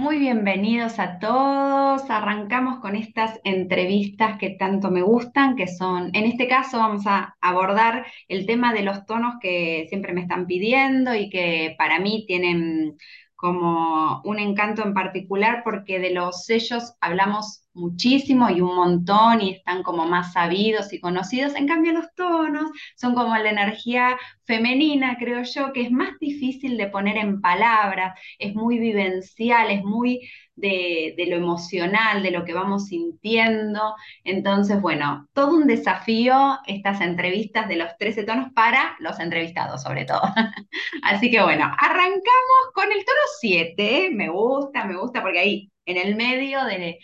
Muy 0.00 0.18
bienvenidos 0.18 0.98
a 0.98 1.18
todos. 1.18 2.08
Arrancamos 2.08 2.80
con 2.80 2.96
estas 2.96 3.38
entrevistas 3.44 4.38
que 4.38 4.48
tanto 4.48 4.90
me 4.90 5.02
gustan, 5.02 5.56
que 5.56 5.68
son, 5.68 6.10
en 6.14 6.24
este 6.24 6.48
caso 6.48 6.78
vamos 6.78 7.06
a 7.06 7.36
abordar 7.42 8.06
el 8.26 8.46
tema 8.46 8.72
de 8.72 8.80
los 8.82 9.04
tonos 9.04 9.34
que 9.42 9.84
siempre 9.90 10.14
me 10.14 10.22
están 10.22 10.46
pidiendo 10.46 11.14
y 11.14 11.28
que 11.28 11.74
para 11.76 11.98
mí 12.00 12.24
tienen 12.26 12.96
como 13.40 14.20
un 14.24 14.38
encanto 14.38 14.82
en 14.82 14.92
particular 14.92 15.62
porque 15.64 15.98
de 15.98 16.10
los 16.10 16.44
sellos 16.44 16.92
hablamos 17.00 17.64
muchísimo 17.72 18.50
y 18.50 18.60
un 18.60 18.76
montón 18.76 19.40
y 19.40 19.52
están 19.52 19.82
como 19.82 20.04
más 20.06 20.34
sabidos 20.34 20.92
y 20.92 21.00
conocidos. 21.00 21.54
En 21.54 21.66
cambio, 21.66 21.92
los 21.94 22.12
tonos 22.14 22.70
son 22.96 23.14
como 23.14 23.34
la 23.34 23.48
energía 23.50 24.18
femenina, 24.44 25.16
creo 25.18 25.42
yo, 25.42 25.72
que 25.72 25.82
es 25.82 25.90
más 25.90 26.18
difícil 26.20 26.76
de 26.76 26.88
poner 26.88 27.16
en 27.16 27.40
palabras, 27.40 28.18
es 28.38 28.54
muy 28.54 28.78
vivencial, 28.78 29.70
es 29.70 29.82
muy 29.84 30.28
de, 30.60 31.26
lo 31.28 31.36
emocional, 31.36 32.22
de 32.22 32.30
lo 32.30 32.44
que 32.44 32.54
vamos 32.54 32.86
sintiendo. 32.86 33.94
Entonces, 34.24 34.80
bueno, 34.80 35.28
todo 35.32 35.56
un 35.56 35.66
desafío 35.66 36.58
estas 36.66 37.00
entrevistas 37.00 37.68
de 37.68 37.76
los 37.76 37.96
13 37.98 38.24
tonos 38.24 38.52
para 38.54 38.96
los 39.00 39.18
entrevistados, 39.20 39.82
sobre 39.82 40.04
todo. 40.04 40.22
Así 41.02 41.30
que 41.30 41.42
bueno, 41.42 41.64
arrancamos 41.64 42.62
con 42.74 42.86
el 42.92 43.04
tono 43.04 43.20
7. 43.40 44.10
Me 44.12 44.28
gusta, 44.28 44.84
me 44.84 44.96
gusta, 44.96 45.22
porque 45.22 45.40
ahí 45.40 45.72
en 45.86 45.96
el 45.96 46.16
medio 46.16 46.64
de, 46.64 46.98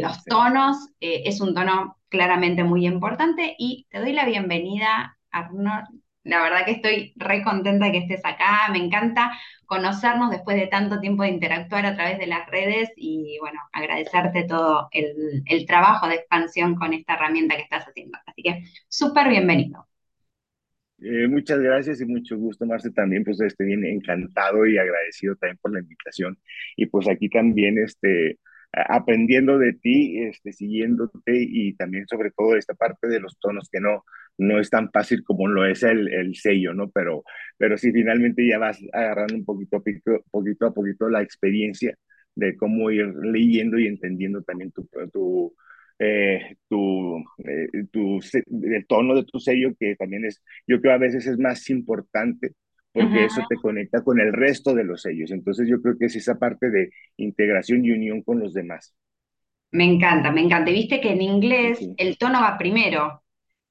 los 0.00 0.24
tonos 0.24 0.76
eh, 1.00 1.22
es 1.24 1.40
un 1.40 1.54
tono 1.54 1.96
claramente 2.08 2.62
muy 2.64 2.86
importante 2.86 3.56
y 3.58 3.86
te 3.90 3.98
doy 3.98 4.12
la 4.12 4.26
bienvenida, 4.26 5.16
Arnold, 5.30 6.01
la 6.24 6.42
verdad 6.42 6.64
que 6.64 6.72
estoy 6.72 7.12
re 7.16 7.42
contenta 7.42 7.90
que 7.90 7.98
estés 7.98 8.24
acá, 8.24 8.68
me 8.70 8.78
encanta 8.78 9.32
conocernos 9.66 10.30
después 10.30 10.56
de 10.56 10.66
tanto 10.66 11.00
tiempo 11.00 11.22
de 11.22 11.30
interactuar 11.30 11.86
a 11.86 11.94
través 11.94 12.18
de 12.18 12.26
las 12.26 12.48
redes 12.48 12.90
y 12.96 13.38
bueno, 13.40 13.58
agradecerte 13.72 14.44
todo 14.44 14.88
el, 14.92 15.66
trabajo 15.66 16.08
de 16.08 16.16
expansión 16.16 16.74
con 16.76 16.92
esta 16.92 17.14
herramienta 17.14 17.56
que 17.56 17.62
estás 17.62 17.86
haciendo. 17.86 18.18
Así 18.26 18.42
que 18.42 18.64
súper 18.88 19.28
bienvenido. 19.28 19.86
Eh, 20.98 21.26
muchas 21.26 21.58
gracias 21.58 22.00
y 22.00 22.04
mucho 22.04 22.36
gusto, 22.36 22.64
Marce, 22.66 22.90
también, 22.90 23.24
pues 23.24 23.40
estoy 23.40 23.66
bien 23.66 23.84
encantado 23.84 24.66
y 24.66 24.78
agradecido 24.78 25.34
también 25.36 25.58
por 25.60 25.72
la 25.72 25.80
invitación. 25.80 26.38
Y 26.76 26.86
pues 26.86 27.08
aquí 27.08 27.28
también, 27.28 27.78
este, 27.78 28.38
aprendiendo 28.72 29.58
de 29.58 29.72
ti, 29.72 30.20
este, 30.22 30.52
siguiéndote 30.52 31.32
y 31.34 31.74
también 31.74 32.06
sobre 32.06 32.30
todo 32.30 32.56
esta 32.56 32.74
parte 32.74 33.08
de 33.08 33.20
los 33.20 33.38
tonos 33.38 33.68
que 33.70 33.80
no, 33.80 34.04
no 34.38 34.58
es 34.60 34.70
tan 34.70 34.90
fácil 34.90 35.22
como 35.24 35.48
lo 35.48 35.66
es 35.66 35.82
el, 35.82 36.12
el 36.12 36.34
sello, 36.36 36.74
¿no? 36.74 36.90
Pero, 36.90 37.24
pero 37.56 37.76
sí, 37.78 37.92
finalmente 37.92 38.46
ya 38.46 38.58
vas 38.58 38.78
agarrando 38.92 39.34
un 39.34 39.44
poquito, 39.44 39.78
poquito, 39.78 40.24
poquito 40.30 40.66
a 40.66 40.74
poquito 40.74 41.08
la 41.08 41.22
experiencia 41.22 41.96
de 42.34 42.56
cómo 42.56 42.90
ir 42.90 43.06
leyendo 43.22 43.78
y 43.78 43.86
entendiendo 43.86 44.42
también 44.42 44.72
tu, 44.72 44.88
tu, 45.12 45.54
eh, 45.98 46.56
tu, 46.68 47.18
eh, 47.44 47.68
tu, 47.92 48.20
el 48.64 48.86
tono 48.86 49.14
de 49.14 49.24
tu 49.24 49.38
sello, 49.38 49.70
que 49.78 49.96
también 49.96 50.24
es, 50.24 50.42
yo 50.66 50.80
creo 50.80 50.94
a 50.94 50.98
veces 50.98 51.26
es 51.26 51.38
más 51.38 51.68
importante 51.70 52.52
porque 52.92 53.24
eso 53.24 53.42
te 53.48 53.56
conecta 53.56 54.02
con 54.04 54.20
el 54.20 54.32
resto 54.32 54.74
de 54.74 54.84
los 54.84 55.02
sellos. 55.02 55.30
Entonces 55.30 55.68
yo 55.68 55.80
creo 55.80 55.96
que 55.98 56.06
es 56.06 56.16
esa 56.16 56.38
parte 56.38 56.70
de 56.70 56.90
integración 57.16 57.84
y 57.84 57.92
unión 57.92 58.22
con 58.22 58.40
los 58.40 58.52
demás. 58.54 58.94
Me 59.70 59.84
encanta, 59.84 60.30
me 60.30 60.42
encanta. 60.42 60.70
Viste 60.70 61.00
que 61.00 61.12
en 61.12 61.22
inglés 61.22 61.90
el 61.96 62.18
tono 62.18 62.40
va 62.40 62.58
primero. 62.58 63.21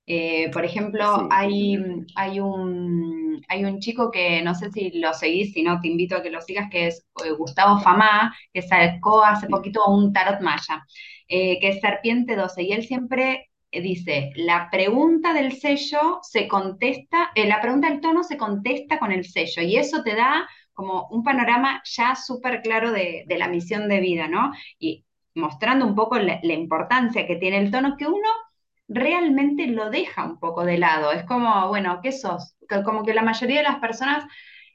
Eh, 0.07 0.49
por 0.51 0.65
ejemplo, 0.65 1.27
hay, 1.29 1.77
hay, 2.15 2.39
un, 2.39 3.41
hay 3.47 3.65
un 3.65 3.79
chico 3.79 4.11
que 4.11 4.41
no 4.41 4.55
sé 4.55 4.71
si 4.71 4.91
lo 4.99 5.13
seguís, 5.13 5.53
si 5.53 5.63
no 5.63 5.79
te 5.79 5.87
invito 5.87 6.15
a 6.17 6.23
que 6.23 6.31
lo 6.31 6.41
sigas, 6.41 6.69
que 6.69 6.87
es 6.87 7.05
eh, 7.25 7.31
Gustavo 7.31 7.79
Famá, 7.79 8.35
que 8.53 8.61
sacó 8.61 9.23
hace 9.23 9.47
poquito 9.47 9.85
un 9.87 10.11
tarot 10.11 10.41
maya, 10.41 10.85
eh, 11.27 11.59
que 11.59 11.69
es 11.69 11.81
Serpiente 11.81 12.35
12, 12.35 12.63
y 12.63 12.71
él 12.73 12.85
siempre 12.85 13.51
dice, 13.79 14.31
la 14.35 14.69
pregunta 14.69 15.33
del 15.33 15.53
sello 15.53 16.19
se 16.23 16.47
contesta, 16.47 17.31
eh, 17.35 17.47
la 17.47 17.61
pregunta 17.61 17.89
del 17.89 18.01
tono 18.01 18.23
se 18.23 18.37
contesta 18.37 18.99
con 18.99 19.11
el 19.11 19.25
sello 19.25 19.61
y 19.61 19.77
eso 19.77 20.03
te 20.03 20.15
da 20.15 20.47
como 20.73 21.07
un 21.09 21.23
panorama 21.23 21.81
ya 21.85 22.15
súper 22.15 22.61
claro 22.61 22.91
de, 22.91 23.25
la 23.29 23.47
misión 23.47 23.87
de 23.87 23.99
vida, 24.01 24.27
¿no? 24.27 24.51
Y 24.79 25.05
mostrando 25.35 25.85
un 25.85 25.95
poco 25.95 26.17
la, 26.17 26.41
importancia 26.43 27.25
que 27.25 27.37
tiene 27.37 27.59
el 27.59 27.71
tono 27.71 27.95
que 27.97 28.07
uno 28.07 28.29
realmente 28.93 29.67
lo 29.67 29.89
deja 29.89 30.25
un 30.25 30.39
poco 30.39 30.65
de 30.65 30.77
lado. 30.77 31.11
Es 31.11 31.23
como, 31.25 31.67
bueno, 31.69 31.99
¿qué 32.03 32.11
sos? 32.11 32.55
Como 32.85 33.03
que 33.03 33.13
la 33.13 33.23
mayoría 33.23 33.57
de 33.57 33.63
las 33.63 33.79
personas 33.79 34.25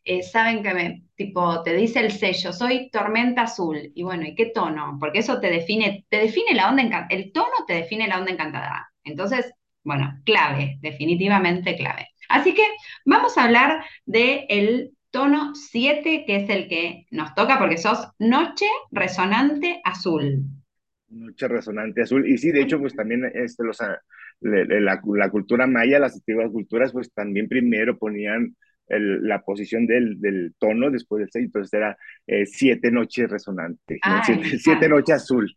eh, 0.04 0.22
saben 0.22 0.62
que 0.62 0.72
me, 0.74 1.02
tipo, 1.16 1.62
te 1.62 1.74
dice 1.74 2.00
el 2.00 2.12
sello, 2.12 2.52
soy 2.52 2.90
tormenta 2.90 3.42
azul. 3.42 3.92
Y 3.94 4.02
bueno, 4.02 4.24
¿y 4.26 4.34
qué 4.34 4.46
tono? 4.46 4.96
Porque 5.00 5.18
eso 5.20 5.40
te 5.40 5.50
define, 5.50 6.06
te 6.08 6.18
define 6.18 6.54
la 6.54 6.68
onda 6.70 6.82
encantada. 6.82 7.08
El 7.10 7.32
tono 7.32 7.64
te 7.66 7.74
define 7.74 8.08
la 8.08 8.18
onda 8.18 8.32
encantada. 8.32 8.92
Entonces, 9.04 9.52
bueno, 9.84 10.20
clave, 10.24 10.78
definitivamente 10.80 11.76
clave. 11.76 12.08
Así 12.28 12.54
que 12.54 12.66
vamos 13.04 13.36
a 13.38 13.44
hablar 13.44 13.84
del 14.04 14.92
tono 15.10 15.54
7, 15.54 16.24
que 16.26 16.36
es 16.36 16.50
el 16.50 16.68
que 16.68 17.06
nos 17.10 17.34
toca 17.34 17.58
porque 17.58 17.78
sos 17.78 18.08
noche 18.18 18.66
resonante 18.90 19.80
azul. 19.84 20.44
Noche 21.08 21.48
resonante 21.48 22.02
azul. 22.02 22.28
Y 22.28 22.38
sí, 22.38 22.50
de 22.50 22.62
hecho, 22.62 22.80
pues 22.80 22.94
también 22.94 23.30
este, 23.34 23.64
los, 23.64 23.78
la, 24.40 25.00
la, 25.04 25.30
cultura 25.30 25.66
maya, 25.66 25.98
las 25.98 26.14
antiguas 26.14 26.50
culturas, 26.50 26.92
pues 26.92 27.12
también 27.12 27.48
primero 27.48 27.98
ponían 27.98 28.56
la 28.88 29.42
posición 29.42 29.86
del, 29.86 30.20
del, 30.20 30.54
tono 30.58 30.90
después 30.90 31.20
del 31.20 31.30
6, 31.30 31.46
entonces 31.46 31.72
era 31.72 31.96
eh, 32.26 32.46
siete 32.46 32.90
noches 32.90 33.28
resonantes, 33.28 33.98
siete, 34.62 34.88
noches 34.88 35.16
azul. 35.16 35.52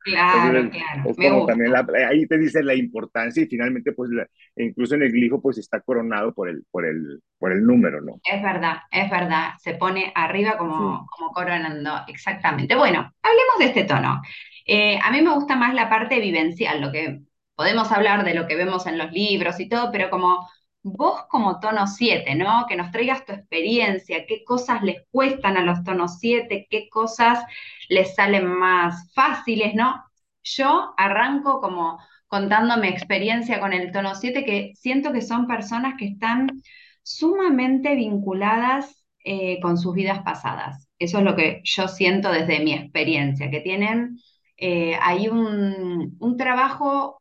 Claro, 0.00 0.70
claro. 0.70 1.46
también 1.46 1.72
ahí 2.08 2.26
te 2.26 2.38
dice 2.38 2.62
la 2.62 2.74
importancia 2.74 3.42
y 3.42 3.46
finalmente 3.46 3.92
pues 3.92 4.10
incluso 4.56 4.94
en 4.94 5.02
el 5.02 5.12
glifo 5.12 5.42
pues 5.42 5.58
está 5.58 5.80
coronado 5.80 6.32
por 6.32 6.48
el, 6.48 6.64
por 6.70 6.86
el, 6.86 7.20
por 7.38 7.52
el 7.52 7.62
número, 7.62 8.00
¿no? 8.00 8.20
Es 8.24 8.42
verdad, 8.42 8.76
es 8.90 9.10
verdad, 9.10 9.50
se 9.58 9.74
pone 9.74 10.12
arriba 10.14 10.56
como, 10.56 11.06
como 11.10 11.32
coronando, 11.32 11.90
exactamente. 12.06 12.74
Bueno, 12.74 13.12
hablemos 13.22 13.58
de 13.58 13.64
este 13.66 13.84
tono. 13.84 14.22
Eh, 14.68 14.98
a 15.02 15.10
mí 15.10 15.22
me 15.22 15.34
gusta 15.34 15.56
más 15.56 15.74
la 15.74 15.88
parte 15.88 16.20
vivencial, 16.20 16.80
lo 16.82 16.92
que 16.92 17.22
podemos 17.54 17.90
hablar 17.90 18.24
de 18.24 18.34
lo 18.34 18.46
que 18.46 18.54
vemos 18.56 18.86
en 18.86 18.98
los 18.98 19.10
libros 19.12 19.58
y 19.60 19.68
todo, 19.68 19.90
pero 19.90 20.10
como 20.10 20.46
vos 20.82 21.22
como 21.30 21.58
tono 21.58 21.86
7, 21.86 22.34
¿no? 22.34 22.66
Que 22.68 22.76
nos 22.76 22.90
traigas 22.92 23.24
tu 23.24 23.32
experiencia, 23.32 24.26
qué 24.26 24.44
cosas 24.44 24.82
les 24.82 25.02
cuestan 25.10 25.56
a 25.56 25.62
los 25.62 25.82
tonos 25.84 26.18
7, 26.18 26.66
qué 26.70 26.88
cosas 26.90 27.44
les 27.88 28.14
salen 28.14 28.46
más 28.46 29.10
fáciles, 29.14 29.74
¿no? 29.74 30.04
Yo 30.44 30.94
arranco 30.98 31.60
como 31.60 31.98
contando 32.26 32.76
mi 32.76 32.88
experiencia 32.88 33.60
con 33.60 33.72
el 33.72 33.90
tono 33.90 34.14
7, 34.14 34.44
que 34.44 34.72
siento 34.76 35.12
que 35.12 35.22
son 35.22 35.46
personas 35.46 35.94
que 35.98 36.06
están 36.08 36.62
sumamente 37.02 37.94
vinculadas 37.94 39.02
eh, 39.24 39.60
con 39.62 39.78
sus 39.78 39.94
vidas 39.94 40.20
pasadas. 40.22 40.88
Eso 40.98 41.18
es 41.18 41.24
lo 41.24 41.36
que 41.36 41.62
yo 41.64 41.88
siento 41.88 42.30
desde 42.30 42.60
mi 42.60 42.74
experiencia, 42.74 43.50
que 43.50 43.60
tienen 43.60 44.18
eh, 44.58 44.98
hay 45.00 45.28
un, 45.28 46.16
un, 46.18 46.36
trabajo 46.36 47.18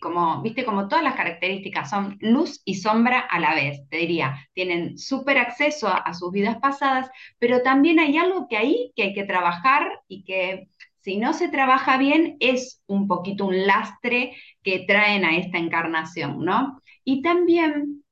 como, 0.00 0.42
viste, 0.42 0.64
como 0.64 0.88
todas 0.88 1.04
las 1.04 1.14
características 1.14 1.90
son 1.90 2.16
luz 2.20 2.62
y 2.64 2.76
sombra 2.76 3.20
a 3.20 3.38
la 3.40 3.54
vez, 3.54 3.80
te 3.88 3.98
diría, 3.98 4.48
tienen 4.54 4.98
súper 4.98 5.38
acceso 5.38 5.88
a, 5.88 6.12
sus 6.14 6.32
vidas 6.32 6.58
pasadas, 6.58 7.10
pero 7.38 7.62
también 7.62 7.98
hay 7.98 8.16
algo 8.16 8.46
que 8.48 8.56
ahí 8.56 8.92
que 8.96 9.04
hay 9.04 9.14
que 9.14 9.24
trabajar 9.24 10.00
y 10.08 10.24
que 10.24 10.68
si 11.00 11.16
no 11.16 11.32
se 11.32 11.48
trabaja 11.48 11.96
bien 11.98 12.36
es 12.40 12.82
un 12.86 13.08
poquito 13.08 13.46
un 13.46 13.66
lastre 13.66 14.36
que 14.62 14.84
traen 14.86 15.24
a 15.24 15.36
esta 15.36 15.58
encarnación, 15.58 16.44
¿no? 16.44 16.80
Y 17.04 17.22
también 17.22 18.04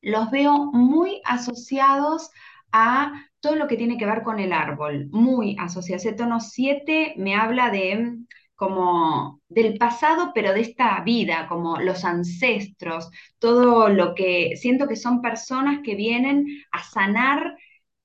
los 0.00 0.30
veo 0.30 0.70
muy 0.72 1.20
asociados 1.24 2.30
a 2.72 3.12
todo 3.40 3.56
lo 3.56 3.68
que 3.68 3.76
tiene 3.76 3.98
que 3.98 4.06
ver 4.06 4.22
con 4.22 4.38
el 4.40 4.52
árbol, 4.52 5.08
muy 5.10 5.56
asociado. 5.58 5.96
Ese 5.96 6.12
tono 6.14 6.40
7 6.40 7.14
me 7.16 7.34
habla 7.36 7.70
de 7.70 8.16
como 8.54 9.40
del 9.48 9.76
pasado, 9.76 10.32
pero 10.34 10.54
de 10.54 10.62
esta 10.62 11.00
vida, 11.02 11.46
como 11.48 11.78
los 11.78 12.04
ancestros, 12.04 13.10
todo 13.38 13.88
lo 13.90 14.14
que 14.14 14.56
siento 14.56 14.88
que 14.88 14.96
son 14.96 15.20
personas 15.20 15.80
que 15.84 15.94
vienen 15.94 16.46
a 16.72 16.82
sanar 16.82 17.54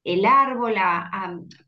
el 0.03 0.25
árbol, 0.25 0.75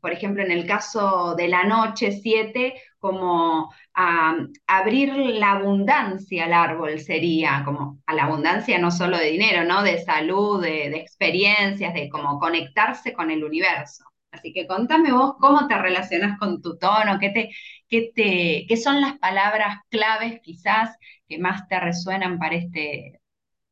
por 0.00 0.12
ejemplo, 0.12 0.42
en 0.42 0.50
el 0.50 0.66
caso 0.66 1.34
de 1.36 1.48
la 1.48 1.64
noche 1.64 2.12
7, 2.12 2.74
como 3.04 3.70
a, 3.92 4.34
abrir 4.66 5.14
la 5.14 5.52
abundancia 5.52 6.46
al 6.46 6.54
árbol 6.54 6.98
sería, 7.00 7.60
como 7.62 8.00
a 8.06 8.14
la 8.14 8.24
abundancia 8.24 8.78
no 8.78 8.90
solo 8.90 9.18
de 9.18 9.30
dinero, 9.30 9.64
¿no? 9.64 9.82
De 9.82 9.98
salud, 9.98 10.62
de, 10.62 10.88
de 10.88 10.96
experiencias, 10.96 11.92
de 11.92 12.08
como 12.08 12.38
conectarse 12.38 13.12
con 13.12 13.30
el 13.30 13.44
universo. 13.44 14.04
Así 14.30 14.54
que 14.54 14.66
contame 14.66 15.12
vos 15.12 15.34
cómo 15.38 15.68
te 15.68 15.76
relacionas 15.76 16.38
con 16.38 16.62
tu 16.62 16.78
tono, 16.78 17.18
qué, 17.20 17.28
te, 17.28 17.50
qué, 17.90 18.10
te, 18.14 18.64
qué 18.66 18.76
son 18.78 19.02
las 19.02 19.18
palabras 19.18 19.76
claves 19.90 20.40
quizás 20.42 20.96
que 21.28 21.38
más 21.38 21.68
te 21.68 21.78
resuenan 21.78 22.38
para 22.38 22.56
este, 22.56 23.20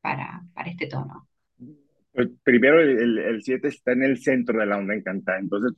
para, 0.03 0.43
para 0.53 0.69
este 0.69 0.89
tono. 0.89 1.27
Pues 2.13 2.29
primero, 2.45 2.83
el 2.83 3.43
7 3.43 3.67
está 3.67 3.93
en 3.93 4.03
el 4.03 4.19
centro 4.19 4.61
de 4.61 4.67
la 4.67 4.77
onda 4.77 4.95
encantada, 4.95 5.39
entonces 5.39 5.73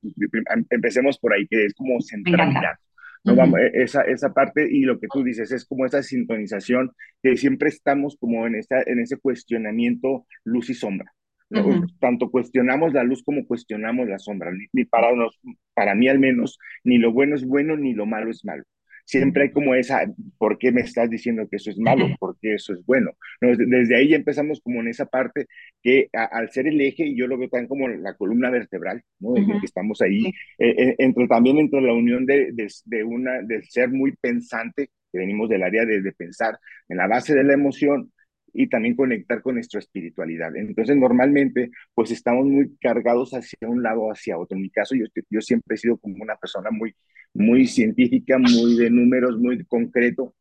empecemos 0.70 1.16
por 1.20 1.32
ahí, 1.32 1.46
que 1.46 1.66
es 1.66 1.74
como 1.74 2.00
centralidad. 2.00 2.74
No, 3.24 3.34
vamos, 3.34 3.58
e, 3.60 3.82
esa, 3.82 4.02
esa 4.02 4.32
parte 4.32 4.68
y 4.70 4.82
lo 4.82 5.00
que 5.00 5.08
tú 5.10 5.22
dices 5.22 5.50
es 5.50 5.64
como 5.64 5.86
esa 5.86 6.02
sintonización 6.02 6.92
que 7.22 7.36
siempre 7.36 7.68
estamos 7.70 8.16
como 8.18 8.46
en, 8.46 8.54
esta, 8.54 8.82
en 8.86 9.00
ese 9.00 9.16
cuestionamiento 9.16 10.26
luz 10.44 10.70
y 10.70 10.74
sombra. 10.74 11.12
Tanto 12.00 12.30
cuestionamos 12.30 12.92
la 12.92 13.04
luz 13.04 13.22
como 13.22 13.46
cuestionamos 13.46 14.08
la 14.08 14.18
sombra. 14.18 14.50
Ni, 14.72 14.84
para, 14.84 15.14
nos, 15.14 15.38
para 15.72 15.94
mí 15.94 16.08
al 16.08 16.18
menos, 16.18 16.58
ni 16.82 16.98
lo 16.98 17.12
bueno 17.12 17.36
es 17.36 17.46
bueno, 17.46 17.76
ni 17.76 17.94
lo 17.94 18.06
malo 18.06 18.30
es 18.30 18.44
malo 18.44 18.64
siempre 19.04 19.44
hay 19.44 19.50
como 19.50 19.74
esa, 19.74 20.06
¿por 20.38 20.58
qué 20.58 20.72
me 20.72 20.80
estás 20.80 21.10
diciendo 21.10 21.46
que 21.48 21.56
eso 21.56 21.70
es 21.70 21.78
malo? 21.78 22.08
¿Por 22.18 22.36
qué 22.40 22.54
eso 22.54 22.72
es 22.72 22.84
bueno? 22.86 23.12
desde 23.40 23.96
ahí 23.96 24.08
ya 24.08 24.16
empezamos 24.16 24.60
como 24.60 24.80
en 24.80 24.88
esa 24.88 25.06
parte 25.06 25.46
que 25.82 26.08
al 26.12 26.50
ser 26.50 26.66
el 26.66 26.80
eje, 26.80 27.14
yo 27.14 27.26
lo 27.26 27.38
veo 27.38 27.48
también 27.48 27.68
como 27.68 27.88
la 27.88 28.14
columna 28.14 28.50
vertebral, 28.50 29.02
¿no? 29.20 29.34
que 29.34 29.64
estamos 29.66 30.00
ahí, 30.00 30.26
eh, 30.58 30.74
eh, 30.78 30.94
entre, 30.98 31.28
también 31.28 31.58
entre 31.58 31.80
la 31.80 31.92
unión 31.92 32.24
de, 32.26 32.52
de, 32.52 33.04
una, 33.04 33.42
de 33.42 33.62
ser 33.64 33.90
muy 33.90 34.12
pensante, 34.16 34.90
que 35.12 35.18
venimos 35.18 35.48
del 35.48 35.62
área 35.62 35.84
de, 35.84 36.00
de 36.00 36.12
pensar 36.12 36.58
en 36.88 36.96
la 36.96 37.06
base 37.06 37.34
de 37.34 37.44
la 37.44 37.54
emoción, 37.54 38.12
y 38.54 38.68
también 38.68 38.96
conectar 38.96 39.42
con 39.42 39.56
nuestra 39.56 39.80
espiritualidad. 39.80 40.56
Entonces, 40.56 40.96
normalmente, 40.96 41.70
pues 41.92 42.10
estamos 42.12 42.46
muy 42.46 42.76
cargados 42.80 43.32
hacia 43.32 43.68
un 43.68 43.82
lado 43.82 44.02
o 44.02 44.12
hacia 44.12 44.38
otro. 44.38 44.56
En 44.56 44.62
mi 44.62 44.70
caso, 44.70 44.94
yo, 44.94 45.06
yo 45.28 45.40
siempre 45.40 45.74
he 45.74 45.78
sido 45.78 45.98
como 45.98 46.22
una 46.22 46.36
persona 46.36 46.70
muy, 46.70 46.94
muy 47.34 47.66
científica, 47.66 48.38
muy 48.38 48.76
de 48.76 48.90
números, 48.90 49.38
muy 49.38 49.64
concreto, 49.64 50.34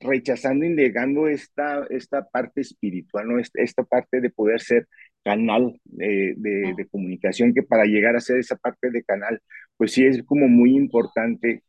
rechazando 0.00 0.64
y 0.64 0.70
negando 0.70 1.28
esta, 1.28 1.86
esta 1.90 2.28
parte 2.28 2.60
espiritual, 2.60 3.28
¿no? 3.28 3.38
esta, 3.38 3.82
parte 3.82 4.20
de 4.20 4.30
poder 4.30 4.60
ser 4.60 4.86
canal 5.24 5.80
de, 5.84 6.34
de, 6.36 6.86
comunicación, 6.90 7.54
que 7.54 7.62
para 7.62 7.84
llegar 7.84 8.16
a 8.16 8.20
ser 8.20 8.38
esa 8.38 8.56
parte 8.56 8.90
de 8.90 9.02
canal, 9.02 9.40
pues 9.76 9.92
sí 9.92 10.04
es 10.04 10.22
como 10.24 10.48
muy 10.48 10.76
importante 10.76 11.62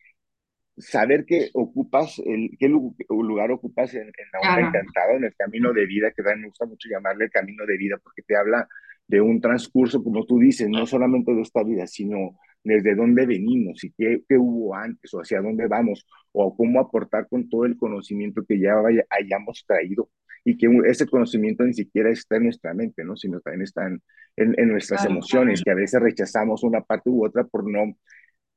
saber 0.77 1.25
que 1.25 1.49
ocupas, 1.53 2.19
el, 2.25 2.51
qué 2.59 2.67
lugar 2.67 3.51
ocupas 3.51 3.93
en, 3.93 4.11
la 4.33 4.39
onda 4.39 4.67
encantada, 4.67 5.13
en 5.15 5.25
el 5.25 5.35
camino 5.35 5.73
de 5.73 5.85
vida, 5.85 6.11
que 6.11 6.23
me 6.23 6.47
gusta 6.47 6.65
mucho 6.65 6.89
llamarle 6.89 7.25
el 7.25 7.31
camino 7.31 7.65
de 7.65 7.77
vida, 7.77 7.97
porque 8.01 8.21
te 8.23 8.35
habla 8.35 8.67
de 9.07 9.21
un 9.21 9.41
transcurso, 9.41 10.03
como 10.03 10.25
tú 10.25 10.39
dices, 10.39 10.69
no 10.69 10.85
solamente 10.85 11.33
de 11.33 11.41
esta 11.41 11.63
vida, 11.63 11.85
sino 11.87 12.37
desde 12.63 12.95
dónde 12.95 13.25
venimos 13.25 13.83
y 13.83 13.91
qué, 13.91 14.23
qué, 14.27 14.37
hubo 14.37 14.73
antes 14.73 15.13
o 15.13 15.19
hacia 15.19 15.41
dónde 15.41 15.67
vamos 15.67 16.07
o 16.31 16.55
cómo 16.55 16.79
aportar 16.79 17.27
con 17.27 17.49
todo 17.49 17.65
el 17.65 17.77
conocimiento 17.77 18.43
que 18.47 18.59
ya 18.59 18.75
hayamos 19.09 19.65
traído 19.67 20.09
y 20.45 20.57
que 20.57 20.67
ese 20.85 21.05
conocimiento 21.05 21.63
ni 21.63 21.73
siquiera 21.73 22.09
está 22.09 22.37
en 22.37 22.43
nuestra 22.43 22.73
mente, 22.73 23.03
¿no? 23.03 23.15
sino 23.15 23.39
también 23.39 23.63
está 23.63 23.87
en, 23.87 24.01
en, 24.35 24.67
nuestras 24.67 25.05
emociones, 25.05 25.61
que 25.63 25.71
a 25.71 25.75
veces 25.75 26.01
rechazamos 26.01 26.63
una 26.63 26.81
parte 26.81 27.09
u 27.09 27.25
otra 27.25 27.43
por 27.45 27.69
no 27.69 27.95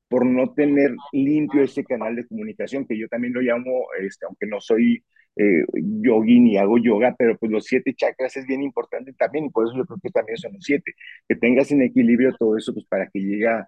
por 0.09 0.25
no 0.27 0.53
tener 0.55 0.95
limpio 1.13 1.63
ese 1.63 1.85
canal 1.85 2.17
de 2.17 2.27
comunicación, 2.27 2.87
que 2.87 2.99
yo 2.99 3.09
también 3.09 3.35
lo 3.35 3.41
llamo, 3.41 3.87
este, 4.01 4.27
aunque 4.27 4.47
no 4.47 4.61
soy 4.61 5.05
eh, 5.37 5.65
yogi 5.75 6.41
ni 6.41 6.57
hago 6.57 6.79
yoga, 6.79 7.15
pero 7.19 7.37
pues 7.39 7.51
los 7.53 7.65
siete 7.65 7.95
chakras 7.95 8.37
es 8.37 8.47
bien 8.47 8.63
importante 8.63 9.13
también, 9.15 9.47
y 9.47 9.51
por 9.51 9.67
eso 9.67 9.77
yo 9.77 9.85
creo 9.85 9.99
que 10.03 10.11
también 10.11 10.39
son 10.39 10.53
los 10.55 10.65
siete, 10.65 10.93
que 11.29 11.37
tengas 11.37 11.71
en 11.73 11.83
equilibrio 11.83 12.35
todo 12.39 12.57
eso, 12.57 12.73
pues 12.73 12.87
para 12.87 13.09
que 13.09 13.21
llega 13.21 13.67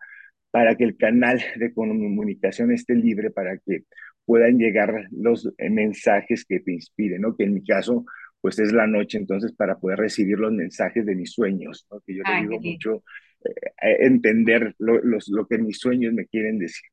para 0.51 0.77
que 0.77 0.85
el 0.85 0.97
canal 0.97 1.43
de 1.57 1.73
comunicación 1.75 2.73
esté 2.73 2.95
libre, 2.95 3.31
para 3.31 3.59
que 3.59 3.85
puedan 4.25 4.59
llegar 4.59 5.09
los 5.11 5.51
eh, 5.59 5.71
mensajes 5.71 6.45
que 6.45 6.61
te 6.61 6.73
inspiren, 6.73 7.23
¿no? 7.23 7.37
Que 7.37 7.45
en 7.45 7.55
mi 7.55 7.65
caso, 7.65 8.05
pues 8.41 8.59
es 8.59 8.73
la 8.73 8.87
noche, 8.87 9.19
entonces 9.19 9.53
para 9.53 9.79
poder 9.79 9.99
recibir 9.99 10.39
los 10.39 10.53
mensajes 10.53 11.05
de 11.05 11.15
mis 11.15 11.33
sueños, 11.33 11.87
¿no? 11.91 12.01
Que 12.01 12.17
yo 12.17 12.23
le 12.25 12.43
digo 12.43 12.61
mucho, 12.61 13.05
entender 13.81 14.75
lo, 14.79 15.01
los, 15.03 15.29
lo 15.29 15.47
que 15.47 15.59
mis 15.59 15.79
sueños 15.79 16.13
me 16.13 16.27
quieren 16.27 16.59
decir. 16.59 16.89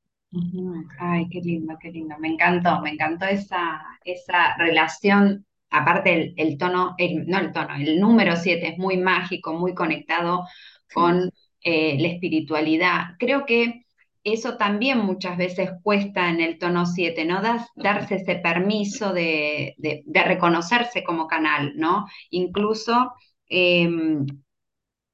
Ay, 1.00 1.28
qué 1.30 1.40
lindo, 1.40 1.76
qué 1.80 1.92
lindo. 1.92 2.16
Me 2.20 2.30
encantó, 2.30 2.82
me 2.82 2.92
encantó 2.92 3.26
esa, 3.26 3.82
esa 4.04 4.56
relación. 4.58 5.46
Aparte, 5.70 6.14
el, 6.14 6.34
el 6.38 6.58
tono, 6.58 6.96
no 7.28 7.40
el 7.40 7.52
tono, 7.52 7.76
el 7.76 8.00
número 8.00 8.36
7 8.36 8.68
es 8.68 8.78
muy 8.78 8.98
mágico, 8.98 9.54
muy 9.54 9.74
conectado 9.74 10.46
con 10.94 11.30
eh, 11.62 11.98
la 12.00 12.08
espiritualidad. 12.10 13.16
Creo 13.18 13.46
que 13.46 13.86
eso 14.24 14.58
también 14.58 15.00
muchas 15.00 15.38
veces 15.38 15.70
cuesta 15.84 16.30
en 16.30 16.42
el 16.42 16.58
tono 16.58 16.86
7, 16.86 17.26
¿no? 17.26 17.42
Das, 17.42 17.68
darse 17.76 18.16
ese 18.16 18.36
permiso 18.36 19.14
de, 19.14 19.76
de, 19.78 20.24
reconocerse 20.24 21.04
como 21.04 21.28
canal, 21.28 21.74
¿no? 21.76 22.06
Incluso 22.32 23.14
em, 23.48 24.26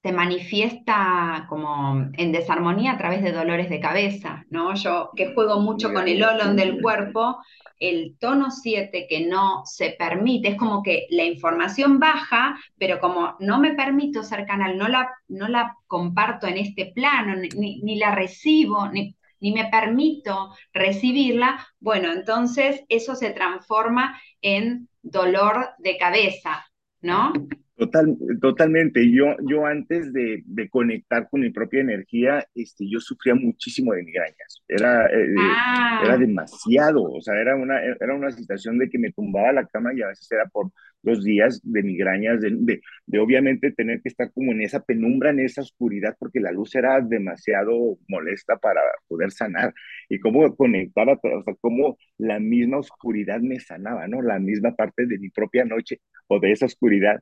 se 0.03 0.11
manifiesta 0.11 1.45
como 1.47 2.09
en 2.13 2.31
desarmonía 2.31 2.93
a 2.93 2.97
través 2.97 3.21
de 3.21 3.31
dolores 3.31 3.69
de 3.69 3.79
cabeza, 3.79 4.45
¿no? 4.49 4.73
Yo 4.73 5.11
que 5.15 5.33
juego 5.33 5.59
mucho 5.59 5.93
con 5.93 6.07
el 6.07 6.23
olón 6.23 6.55
del 6.55 6.81
cuerpo, 6.81 7.37
el 7.79 8.17
tono 8.19 8.49
7 8.49 9.05
que 9.07 9.27
no 9.27 9.61
se 9.65 9.91
permite, 9.91 10.49
es 10.49 10.55
como 10.57 10.81
que 10.81 11.05
la 11.11 11.23
información 11.23 11.99
baja, 11.99 12.57
pero 12.77 12.99
como 12.99 13.35
no 13.39 13.59
me 13.59 13.73
permito 13.75 14.23
ser 14.23 14.45
canal, 14.45 14.77
no 14.77 14.87
la, 14.87 15.09
no 15.27 15.47
la 15.47 15.77
comparto 15.85 16.47
en 16.47 16.57
este 16.57 16.91
plano, 16.95 17.35
ni, 17.35 17.81
ni 17.81 17.95
la 17.97 18.15
recibo, 18.15 18.87
ni, 18.89 19.15
ni 19.39 19.51
me 19.51 19.65
permito 19.65 20.55
recibirla, 20.73 21.67
bueno, 21.79 22.11
entonces 22.11 22.83
eso 22.89 23.15
se 23.15 23.31
transforma 23.31 24.19
en 24.41 24.87
dolor 25.01 25.71
de 25.79 25.97
cabeza, 25.97 26.65
¿no? 27.01 27.33
Total, 27.81 28.15
totalmente. 28.39 29.11
Yo, 29.11 29.35
yo 29.49 29.65
antes 29.65 30.13
de, 30.13 30.43
de, 30.45 30.69
conectar 30.69 31.27
con 31.31 31.41
mi 31.41 31.49
propia 31.49 31.81
energía, 31.81 32.45
este, 32.53 32.87
yo 32.87 32.99
sufría 32.99 33.33
muchísimo 33.33 33.93
de 33.93 34.03
migrañas. 34.03 34.63
Era, 34.67 35.07
eh, 35.07 35.33
ah. 35.39 36.01
era 36.05 36.15
demasiado. 36.15 37.01
O 37.01 37.19
sea, 37.21 37.41
era 37.41 37.55
una, 37.55 37.81
era 37.83 38.13
una 38.13 38.29
situación 38.29 38.77
de 38.77 38.87
que 38.87 38.99
me 38.99 39.11
tumbaba 39.11 39.49
a 39.49 39.53
la 39.53 39.65
cama 39.65 39.95
y 39.95 40.03
a 40.03 40.09
veces 40.09 40.31
era 40.31 40.45
por 40.45 40.71
dos 41.01 41.23
días 41.23 41.59
de 41.63 41.81
migrañas, 41.81 42.39
de, 42.39 42.51
de, 42.51 42.81
de, 43.07 43.19
obviamente 43.19 43.71
tener 43.71 43.99
que 44.03 44.09
estar 44.09 44.31
como 44.31 44.51
en 44.51 44.61
esa 44.61 44.83
penumbra, 44.83 45.31
en 45.31 45.39
esa 45.39 45.61
oscuridad, 45.61 46.15
porque 46.19 46.39
la 46.39 46.51
luz 46.51 46.75
era 46.75 47.01
demasiado 47.01 47.97
molesta 48.07 48.57
para 48.57 48.81
poder 49.07 49.31
sanar. 49.31 49.73
Y 50.07 50.19
cómo 50.19 50.55
conectar, 50.55 51.09
o 51.09 51.43
sea, 51.43 51.55
cómo 51.59 51.97
la 52.19 52.39
misma 52.39 52.77
oscuridad 52.77 53.39
me 53.39 53.59
sanaba, 53.59 54.07
¿no? 54.07 54.21
La 54.21 54.37
misma 54.37 54.75
parte 54.75 55.07
de 55.07 55.17
mi 55.17 55.31
propia 55.31 55.65
noche 55.65 55.99
o 56.27 56.39
de 56.39 56.51
esa 56.51 56.67
oscuridad 56.67 57.19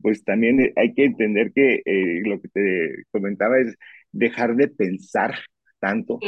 pues 0.00 0.24
también 0.24 0.60
eh, 0.60 0.72
hay 0.76 0.94
que 0.94 1.04
entender 1.04 1.52
que 1.52 1.82
eh, 1.84 2.22
lo 2.24 2.40
que 2.40 2.48
te 2.48 3.04
comentaba 3.10 3.58
es 3.58 3.76
dejar 4.12 4.56
de 4.56 4.68
pensar 4.68 5.34
tanto. 5.78 6.18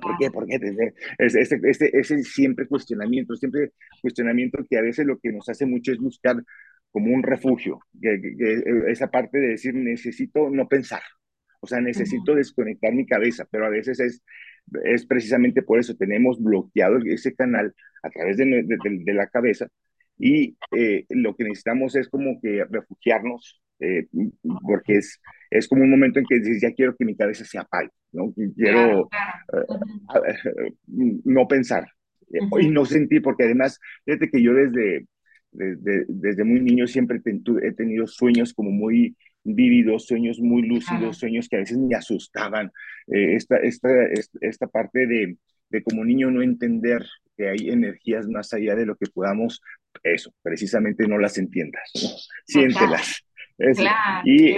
¿Por 0.00 0.18
qué? 0.18 0.30
¿Por 0.30 0.46
qué? 0.46 0.58
Ese, 1.18 1.60
ese, 1.64 1.90
ese, 1.92 2.22
siempre 2.22 2.66
cuestionamiento, 2.66 3.34
siempre 3.36 3.72
cuestionamiento 4.00 4.64
que 4.68 4.78
a 4.78 4.82
veces 4.82 5.06
lo 5.06 5.18
que 5.18 5.32
nos 5.32 5.48
hace 5.48 5.66
mucho 5.66 5.92
es 5.92 5.98
buscar 5.98 6.42
como 6.90 7.14
un 7.14 7.22
refugio, 7.22 7.80
que, 8.00 8.14
eh, 8.14 8.64
esa 8.88 9.10
parte 9.10 9.38
de 9.38 9.48
decir 9.48 9.74
necesito 9.74 10.50
no 10.50 10.68
pensar, 10.68 11.02
o 11.60 11.66
sea, 11.66 11.80
necesito 11.80 12.34
desconectar 12.34 12.92
mi 12.92 13.06
cabeza, 13.06 13.46
pero 13.50 13.64
a 13.64 13.70
veces 13.70 13.98
es, 13.98 14.22
es 14.84 15.06
precisamente 15.06 15.62
por 15.62 15.78
eso 15.78 15.96
tenemos 15.96 16.42
bloqueado 16.42 16.98
ese 17.06 17.34
canal 17.34 17.74
a 18.02 18.10
través 18.10 18.36
de, 18.36 18.44
de, 18.44 18.76
de 18.82 19.14
la 19.14 19.26
cabeza 19.28 19.68
y 20.24 20.56
eh, 20.70 21.04
lo 21.08 21.34
que 21.34 21.42
necesitamos 21.42 21.96
es 21.96 22.08
como 22.08 22.40
que 22.40 22.64
refugiarnos, 22.70 23.60
eh, 23.80 24.06
porque 24.62 24.98
es, 24.98 25.20
es 25.50 25.66
como 25.66 25.82
un 25.82 25.90
momento 25.90 26.20
en 26.20 26.26
que 26.26 26.38
dices, 26.38 26.62
ya 26.62 26.72
quiero 26.72 26.94
que 26.94 27.04
mi 27.04 27.16
cabeza 27.16 27.44
se 27.44 27.58
apague, 27.58 27.90
¿no? 28.12 28.32
Quiero 28.54 29.10
eh, 29.52 30.74
no 31.24 31.48
pensar 31.48 31.88
y 32.60 32.68
no 32.68 32.84
sentir, 32.84 33.20
porque 33.20 33.42
además, 33.42 33.80
fíjate 34.04 34.30
que 34.30 34.40
yo 34.40 34.54
desde, 34.54 35.06
desde, 35.50 36.04
desde 36.06 36.44
muy 36.44 36.60
niño 36.60 36.86
siempre 36.86 37.20
he 37.24 37.72
tenido 37.72 38.06
sueños 38.06 38.54
como 38.54 38.70
muy 38.70 39.16
vívidos, 39.42 40.06
sueños 40.06 40.38
muy 40.38 40.62
lúcidos, 40.62 41.18
sueños 41.18 41.48
que 41.48 41.56
a 41.56 41.60
veces 41.60 41.78
me 41.78 41.96
asustaban. 41.96 42.70
esta, 43.08 43.56
esta, 43.56 43.88
esta 44.40 44.68
parte 44.68 45.04
de, 45.08 45.36
de 45.68 45.82
como 45.82 46.04
niño 46.04 46.30
no 46.30 46.42
entender 46.42 47.04
que 47.36 47.48
hay 47.48 47.70
energías 47.70 48.28
más 48.28 48.52
allá 48.52 48.76
de 48.76 48.86
lo 48.86 48.94
que 48.94 49.10
podamos 49.12 49.60
eso, 50.02 50.32
precisamente 50.42 51.06
no 51.06 51.18
las 51.18 51.38
entiendas, 51.38 51.82
siéntelas. 52.46 53.24
y, 54.24 54.50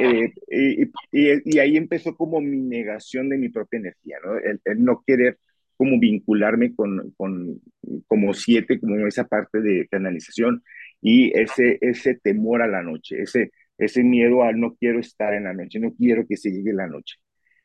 y, 1.11 1.59
ahí 1.59 1.77
empezó 1.77 2.17
como 2.17 2.41
mi 2.41 2.59
negación 2.63 3.29
de 3.29 3.39
mi 3.39 3.49
propia 3.49 3.79
energía, 3.79 4.17
¿no? 4.25 4.37
El, 4.39 4.61
no 4.85 5.03
querer 5.07 5.39
como 5.77 5.99
vincularme 5.99 6.75
con, 6.75 7.13
con, 7.17 7.61
como 8.07 8.33
siete, 8.33 8.79
como 8.79 9.07
esa 9.07 9.27
parte 9.27 9.61
de 9.61 9.89
canalización 9.89 10.63
y 11.03 11.37
ese, 11.39 11.79
ese 11.81 12.15
temor 12.15 12.63
a 12.63 12.69
la 12.69 12.83
noche, 12.83 13.21
ese, 13.21 13.51
ese 13.77 14.03
miedo 14.05 14.45
al 14.45 14.59
no 14.59 14.75
quiero 14.77 15.01
estar 15.01 15.35
en 15.35 15.45
la 15.45 15.53
noche, 15.53 15.81
no 15.81 15.93
quiero 15.95 16.27
que 16.27 16.37
se 16.37 16.51
llegue 16.51 16.73
la 16.73 16.87
noche. 16.87 17.17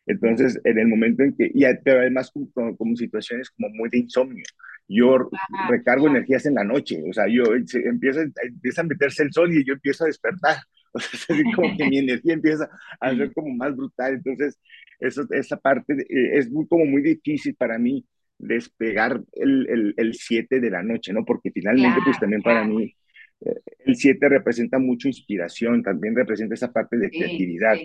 Entonces, 0.08 0.60
en 0.64 0.80
el 0.80 0.88
momento 0.88 1.24
en 1.24 1.36
que, 1.36 1.52
y, 1.54 1.64
pero 1.84 2.00
además 2.00 2.32
como, 2.32 2.76
como 2.76 2.96
situaciones 2.96 3.52
como 3.52 3.70
muy 3.70 3.90
de 3.90 4.00
insomnio, 4.00 4.44
yo 4.90 5.30
recargo 5.70 6.08
energías 6.08 6.46
en 6.48 6.56
la 6.56 6.64
noche, 6.64 7.02
o 7.08 7.14
sea, 7.14 7.28
yo 7.30 7.44
empieza, 7.54 8.22
empieza 8.22 8.82
a 8.82 8.86
meterse 8.86 9.24
el 9.24 9.32
sol 9.32 9.54
y 9.54 9.64
yo 9.64 9.74
empiezo 9.74 10.04
a 10.04 10.08
despertar, 10.08 10.58
O 10.94 11.00
sea, 11.00 11.36
es 11.36 11.56
como 11.56 11.78
que 11.78 11.86
mi 11.88 11.98
energía 12.00 12.34
empieza 12.34 12.70
a 13.00 13.16
ser 13.16 13.34
como 13.34 13.56
más 13.56 13.76
brutal. 13.76 14.16
Entonces, 14.16 14.60
eso, 15.00 15.26
esa 15.32 15.58
parte 15.58 15.94
eh, 15.94 16.38
es 16.38 16.50
muy, 16.52 16.68
como 16.68 16.86
muy 16.86 17.02
difícil 17.02 17.56
para 17.56 17.78
mí 17.78 18.06
despegar 18.38 19.22
el 19.34 20.14
7 20.14 20.62
de 20.62 20.70
la 20.70 20.82
noche, 20.82 21.12
¿no? 21.12 21.26
Porque 21.26 21.52
finalmente, 21.52 22.00
pues 22.06 22.18
también 22.20 22.42
para 22.42 22.64
mí, 22.64 22.96
eh, 23.42 23.60
el 23.86 23.96
7 23.96 24.30
representa 24.30 24.80
mucho 24.80 25.10
inspiración, 25.10 25.84
también 25.84 26.16
representa 26.16 26.54
esa 26.54 26.72
parte 26.72 26.98
de 26.98 27.10
creatividad. 27.10 27.78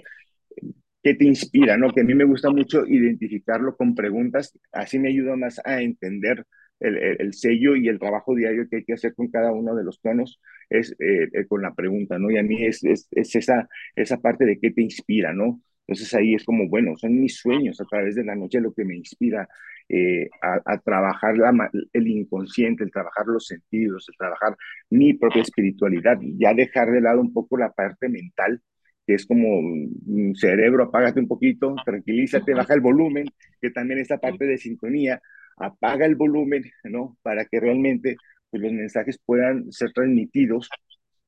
que 1.02 1.14
te 1.14 1.24
inspira, 1.26 1.76
¿no? 1.76 1.92
Que 1.92 2.00
a 2.00 2.04
mí 2.04 2.14
me 2.14 2.24
gusta 2.24 2.50
mucho 2.50 2.86
identificarlo 2.86 3.76
con 3.76 3.94
preguntas, 3.94 4.58
así 4.72 4.98
me 4.98 5.10
ayuda 5.10 5.36
más 5.36 5.60
a 5.62 5.82
entender 5.82 6.46
el, 6.80 6.96
el, 6.96 7.32
sello 7.34 7.76
y 7.76 7.88
el 7.88 7.98
trabajo 7.98 8.34
diario 8.34 8.68
que 8.68 8.76
hay 8.76 8.84
que 8.84 8.94
hacer 8.94 9.14
con 9.14 9.28
cada 9.28 9.52
uno 9.52 9.74
de 9.74 9.84
los 9.84 10.00
tonos 10.00 10.40
es 10.68 10.92
eh, 10.98 11.28
eh, 11.32 11.46
con 11.46 11.62
la 11.62 11.74
pregunta, 11.74 12.18
¿no? 12.18 12.30
Y 12.30 12.38
a 12.38 12.42
mí 12.42 12.64
es, 12.64 12.84
es, 12.84 13.08
es, 13.12 13.36
esa, 13.36 13.68
esa 13.96 14.20
parte 14.20 14.44
de 14.44 14.58
qué 14.58 14.70
te 14.70 14.82
inspira, 14.82 15.32
¿no? 15.32 15.60
Entonces 15.86 16.12
ahí 16.14 16.34
es 16.34 16.44
como, 16.44 16.68
bueno, 16.68 16.96
son 16.96 17.20
mis 17.20 17.36
sueños 17.36 17.80
a 17.80 17.84
través 17.84 18.14
de 18.14 18.24
la 18.24 18.34
noche 18.34 18.60
lo 18.60 18.72
que 18.72 18.84
me 18.84 18.96
inspira 18.96 19.48
eh, 19.88 20.30
a, 20.40 20.78
trabajar 20.78 21.36
la, 21.36 21.70
el 21.92 22.08
inconsciente, 22.08 22.84
el 22.84 22.90
trabajar 22.90 23.26
los 23.26 23.46
sentidos, 23.46 24.06
el 24.08 24.16
trabajar 24.16 24.56
mi 24.90 25.12
propia 25.12 25.42
espiritualidad, 25.42 26.18
y 26.22 26.38
ya 26.38 26.54
dejar 26.54 26.90
de 26.90 27.02
lado 27.02 27.20
un 27.20 27.32
poco 27.32 27.58
la 27.58 27.70
parte 27.70 28.08
mental, 28.08 28.62
que 29.06 29.14
es 29.14 29.26
como 29.26 29.58
un 29.58 30.30
mm, 30.30 30.34
cerebro, 30.36 30.84
apágate 30.84 31.20
un 31.20 31.28
poquito, 31.28 31.74
tranquilízate, 31.84 32.54
baja 32.54 32.74
el 32.74 32.80
volumen, 32.80 33.26
que 33.60 33.70
también 33.70 34.00
esta 34.00 34.18
parte 34.18 34.46
de 34.46 34.56
sintonía, 34.56 35.20
apaga 35.56 36.06
el 36.06 36.16
volumen, 36.16 36.64
¿no? 36.84 37.16
Para 37.22 37.44
que 37.46 37.60
realmente 37.60 38.16
pues, 38.50 38.62
los 38.62 38.72
mensajes 38.72 39.18
puedan 39.24 39.70
ser 39.72 39.92
transmitidos, 39.92 40.68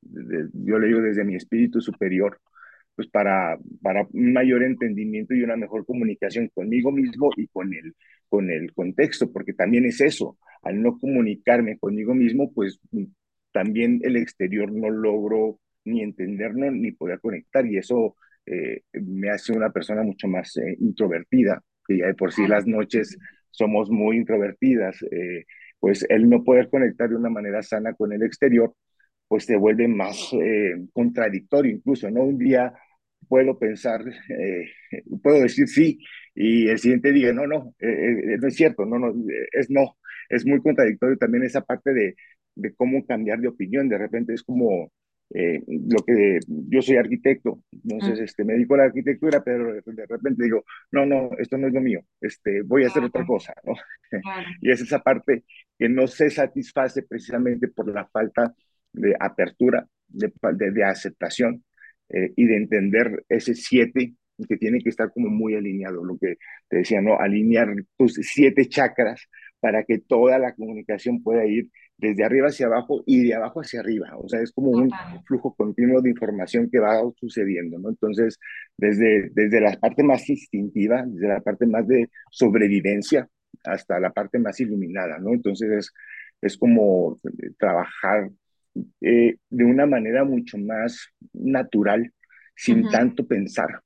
yo 0.01 0.79
le 0.79 0.87
digo 0.89 1.01
desde 1.01 1.25
mi 1.25 1.35
espíritu 1.35 1.81
superior, 1.81 2.41
pues 2.95 3.09
para, 3.09 3.59
para 3.83 4.07
un 4.13 4.33
mayor 4.33 4.63
entendimiento 4.63 5.35
y 5.35 5.43
una 5.43 5.57
mejor 5.57 5.85
comunicación 5.85 6.51
conmigo 6.55 6.91
mismo 6.91 7.31
y 7.37 7.47
con 7.49 7.75
el, 7.75 7.95
con 8.29 8.51
el 8.51 8.73
contexto, 8.73 9.31
porque 9.33 9.53
también 9.53 9.85
es 9.85 10.01
eso, 10.01 10.39
al 10.63 10.81
no 10.81 10.99
comunicarme 10.99 11.79
conmigo 11.79 12.15
mismo, 12.15 12.53
pues 12.53 12.81
también 13.53 14.01
el 14.03 14.17
exterior 14.17 14.73
no 14.73 14.91
logro 14.91 15.61
ni 15.85 16.03
entenderlo 16.03 16.71
ni 16.71 16.93
poder 16.93 17.21
conectar 17.21 17.67
y 17.67 17.77
eso 17.77 18.17
eh, 18.47 18.83
me 18.93 19.31
hace 19.31 19.53
una 19.53 19.71
persona 19.71 20.03
mucho 20.03 20.29
más 20.29 20.57
eh, 20.57 20.77
introvertida, 20.81 21.63
que 21.87 21.99
ya 21.99 22.07
de 22.07 22.15
por 22.15 22.33
sí 22.33 22.47
las 22.47 22.67
noches 22.67 23.17
somos 23.57 23.91
muy 23.91 24.17
introvertidas, 24.19 25.03
eh, 25.11 25.45
pues 25.81 26.05
el 26.09 26.29
no 26.29 26.45
poder 26.45 26.69
conectar 26.71 27.09
de 27.09 27.17
una 27.17 27.31
manera 27.31 27.63
sana 27.63 27.95
con 27.95 28.13
el 28.13 28.23
exterior, 28.23 28.75
pues 29.29 29.45
se 29.45 29.57
vuelve 29.57 29.89
más 29.89 30.31
contradictorio 30.93 31.73
incluso, 31.73 32.11
¿no? 32.11 32.23
Un 32.23 32.39
día 32.39 32.73
puedo 33.29 33.59
pensar, 33.59 34.03
eh, 34.31 34.71
puedo 35.23 35.41
decir 35.43 35.69
sí, 35.69 35.99
y 36.35 36.69
el 36.69 36.79
siguiente 36.79 37.13
diga, 37.13 37.33
no, 37.33 37.47
no, 37.47 37.75
eh, 37.81 37.89
eh, 37.89 38.39
no 38.41 38.49
es 38.49 38.55
cierto, 38.57 38.85
no, 38.85 38.99
no, 38.99 39.15
es 39.53 39.71
no. 39.71 39.97
Es 40.29 40.45
muy 40.47 40.61
contradictorio 40.61 41.17
también 41.19 41.45
esa 41.45 41.61
parte 41.63 41.93
de, 41.93 42.17
de 42.55 42.75
cómo 42.75 43.07
cambiar 43.07 43.39
de 43.41 43.49
opinión. 43.49 43.89
De 43.89 43.99
repente 43.99 44.35
es 44.35 44.43
como 44.43 44.91
lo 45.31 45.99
que 46.07 46.39
yo 46.47 46.83
soy 46.83 46.97
arquitecto, 46.97 47.63
entonces 47.73 48.21
este, 48.21 48.45
me 48.45 48.55
dedico 48.55 48.75
a 48.75 48.79
la 48.79 48.85
arquitectura, 48.85 49.43
pero 49.45 49.75
de 49.75 50.07
repente 50.07 50.45
digo, 50.45 50.65
no, 50.93 51.05
no, 51.05 51.31
esto 51.39 51.59
no 51.59 51.67
es 51.67 51.73
lo 51.73 51.81
mío, 51.81 52.01
este, 52.21 52.63
voy 52.63 52.85
a 52.85 52.89
hacer 52.89 53.03
otra 53.03 53.27
cosa, 53.27 53.53
¿no? 53.65 53.75
y 54.61 54.71
es 54.71 54.81
esa 54.81 55.01
parte 55.01 55.45
que 55.79 55.89
no 55.89 56.07
se 56.07 56.31
satisface 56.31 57.03
precisamente 57.03 57.69
por 57.69 57.93
la 57.93 58.07
falta 58.07 58.55
de 58.93 59.17
apertura, 59.19 59.87
de, 60.09 60.33
de, 60.55 60.71
de 60.71 60.85
aceptación 60.85 61.65
eh, 62.09 62.33
y 62.37 62.47
de 62.47 62.57
entender 62.57 63.25
ese 63.29 63.55
siete 63.55 64.15
que 64.49 64.57
tiene 64.57 64.81
que 64.81 64.91
estar 64.91 65.11
como 65.13 65.29
muy 65.29 65.55
alineado, 65.55 66.05
lo 66.05 66.19
que 66.19 66.37
te 66.69 66.79
decía, 66.79 67.01
¿no? 67.01 67.19
Alinear 67.19 67.75
tus 67.97 68.15
siete 68.15 68.69
chakras 68.69 69.29
para 69.61 69.85
que 69.85 69.99
toda 69.99 70.39
la 70.39 70.55
comunicación 70.55 71.23
pueda 71.23 71.47
ir 71.47 71.71
desde 71.99 72.25
arriba 72.25 72.49
hacia 72.49 72.67
abajo 72.67 73.03
y 73.07 73.25
de 73.25 73.35
abajo 73.35 73.61
hacia 73.61 73.81
arriba. 73.81 74.17
O 74.19 74.29
sea, 74.29 74.41
es 74.41 74.53
como 74.53 74.71
un 74.71 74.91
flujo 75.25 75.55
continuo 75.55 76.03
de 76.03 76.11
información 76.11 76.69
que 76.71 76.79
va 76.79 77.01
sucediendo, 77.17 77.79
¿no? 77.79 77.89
Entonces, 77.89 78.39
desde, 78.77 79.31
desde 79.31 79.61
la 79.61 79.73
parte 79.79 80.03
más 80.03 80.29
instintiva, 80.29 81.05
desde 81.07 81.29
la 81.29 81.41
parte 81.41 81.67
más 81.67 81.87
de 81.89 82.11
sobrevivencia 82.31 83.29
hasta 83.65 83.99
la 83.99 84.13
parte 84.13 84.39
más 84.39 84.61
iluminada, 84.61 85.19
¿no? 85.19 85.33
Entonces, 85.33 85.71
es, 85.71 85.93
es 86.43 86.57
como 86.59 87.19
trabajar 87.59 88.31
eh, 89.01 89.37
de 89.49 89.65
una 89.65 89.87
manera 89.87 90.25
mucho 90.25 90.59
más 90.59 91.09
natural, 91.33 92.13
sin 92.55 92.89
tanto 92.89 93.27
pensar. 93.27 93.81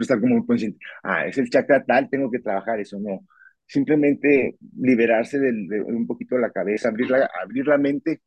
Estar 0.00 0.20
como 0.20 0.46
consciente, 0.46 0.78
ah, 1.02 1.26
es 1.26 1.38
el 1.38 1.50
chakra 1.50 1.84
tal, 1.84 2.08
tengo 2.08 2.30
que 2.30 2.38
trabajar 2.38 2.80
eso, 2.80 2.98
no. 3.00 3.20
Simplemente 3.68 4.56
liberarse 4.76 5.38
de, 5.38 5.82
un 5.82 6.06
poquito 6.06 6.34
de 6.34 6.40
la 6.40 6.50
cabeza, 6.50 6.88
abrir 6.88 7.10
la, 7.10 7.30
abrir 7.44 7.66
la 7.66 7.78
mente 7.78 8.22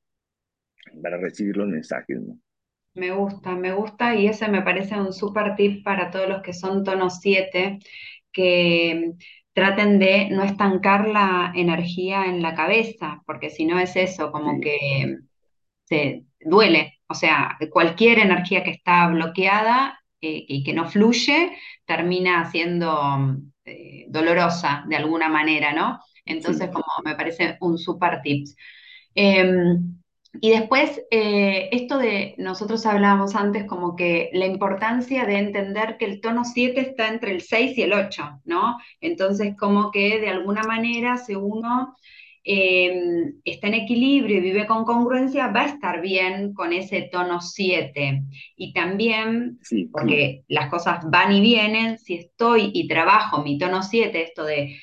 para 1.02 1.18
recibir 1.18 1.58
los 1.58 1.68
mensajes, 1.68 2.22
¿no? 2.22 2.38
Me 2.94 3.12
gusta, 3.12 3.56
me 3.56 3.72
gusta 3.74 4.16
y 4.16 4.28
ese 4.28 4.50
me 4.50 4.62
parece 4.62 5.00
un 5.00 5.14
súper 5.14 5.56
tip 5.56 5.84
para 5.84 6.12
todos 6.12 6.28
los 6.28 6.42
que 6.42 6.54
son 6.54 6.84
tono 6.84 7.10
7, 7.10 7.80
que 8.34 9.14
traten 9.54 9.98
de 9.98 10.30
no 10.30 10.44
estancar 10.44 11.08
la 11.08 11.54
energía 11.56 12.26
en 12.26 12.42
la 12.42 12.54
cabeza, 12.54 13.22
porque 13.26 13.50
si 13.50 13.66
no 13.66 13.80
es 13.80 13.96
eso, 13.96 14.32
como 14.32 14.60
que 14.60 15.18
duele. 16.40 17.00
O 17.08 17.14
sea, 17.14 17.58
cualquier 17.72 18.20
energía 18.20 18.64
que 18.64 18.72
está 18.72 19.08
bloqueada 19.08 20.00
eh, 20.22 20.46
y 20.48 20.64
que 20.64 20.74
no 20.74 20.90
fluye 20.90 21.52
termina 21.86 22.50
siendo 22.52 23.42
eh, 23.72 24.06
dolorosa 24.10 24.84
de 24.88 24.96
alguna 24.96 25.30
manera, 25.30 25.74
¿no? 25.74 26.00
Entonces, 26.26 26.70
como 26.70 26.86
me 27.06 27.16
parece 27.16 27.58
un 27.62 27.78
super 27.78 28.22
tips. 28.22 28.56
Em, 29.16 30.02
y 30.40 30.52
después, 30.52 31.02
eh, 31.12 31.70
esto 31.74 31.98
de, 31.98 32.36
nosotros 32.38 32.86
hablábamos 32.86 33.36
antes 33.36 33.66
como 33.66 33.96
que 33.96 34.30
la 34.34 34.46
importancia 34.46 35.26
de 35.26 35.38
entender 35.38 35.98
que 35.98 36.06
el 36.06 36.22
tono 36.22 36.46
7 36.46 36.80
está 36.82 37.10
entre 37.10 37.32
el 37.32 37.42
6 37.42 37.78
y 37.78 37.82
el 37.84 37.94
8, 37.94 38.40
¿no? 38.46 38.78
Entonces, 39.02 39.56
como 39.58 39.92
que 39.92 40.20
de 40.22 40.30
alguna 40.30 40.64
manera, 40.64 41.18
si 41.18 41.36
uno 41.36 41.96
Em, 42.44 43.40
está 43.46 43.68
en 43.68 43.76
equilibrio 43.76 44.38
y 44.38 44.42
vive 44.42 44.66
con 44.66 44.84
congruencia, 44.84 45.48
va 45.48 45.62
a 45.62 45.68
estar 45.68 46.02
bien 46.02 46.54
con 46.54 46.74
ese 46.74 47.04
tono 47.12 47.40
7. 47.40 48.24
Y 48.56 48.74
también, 48.74 49.60
porque 49.92 50.44
las 50.48 50.70
cosas 50.70 51.06
van 51.10 51.32
y 51.34 51.42
vienen, 51.42 52.00
si 52.00 52.16
estoy 52.16 52.72
y 52.74 52.88
trabajo 52.88 53.44
mi 53.44 53.60
tono 53.60 53.84
7, 53.84 54.24
esto 54.24 54.44
de, 54.44 54.76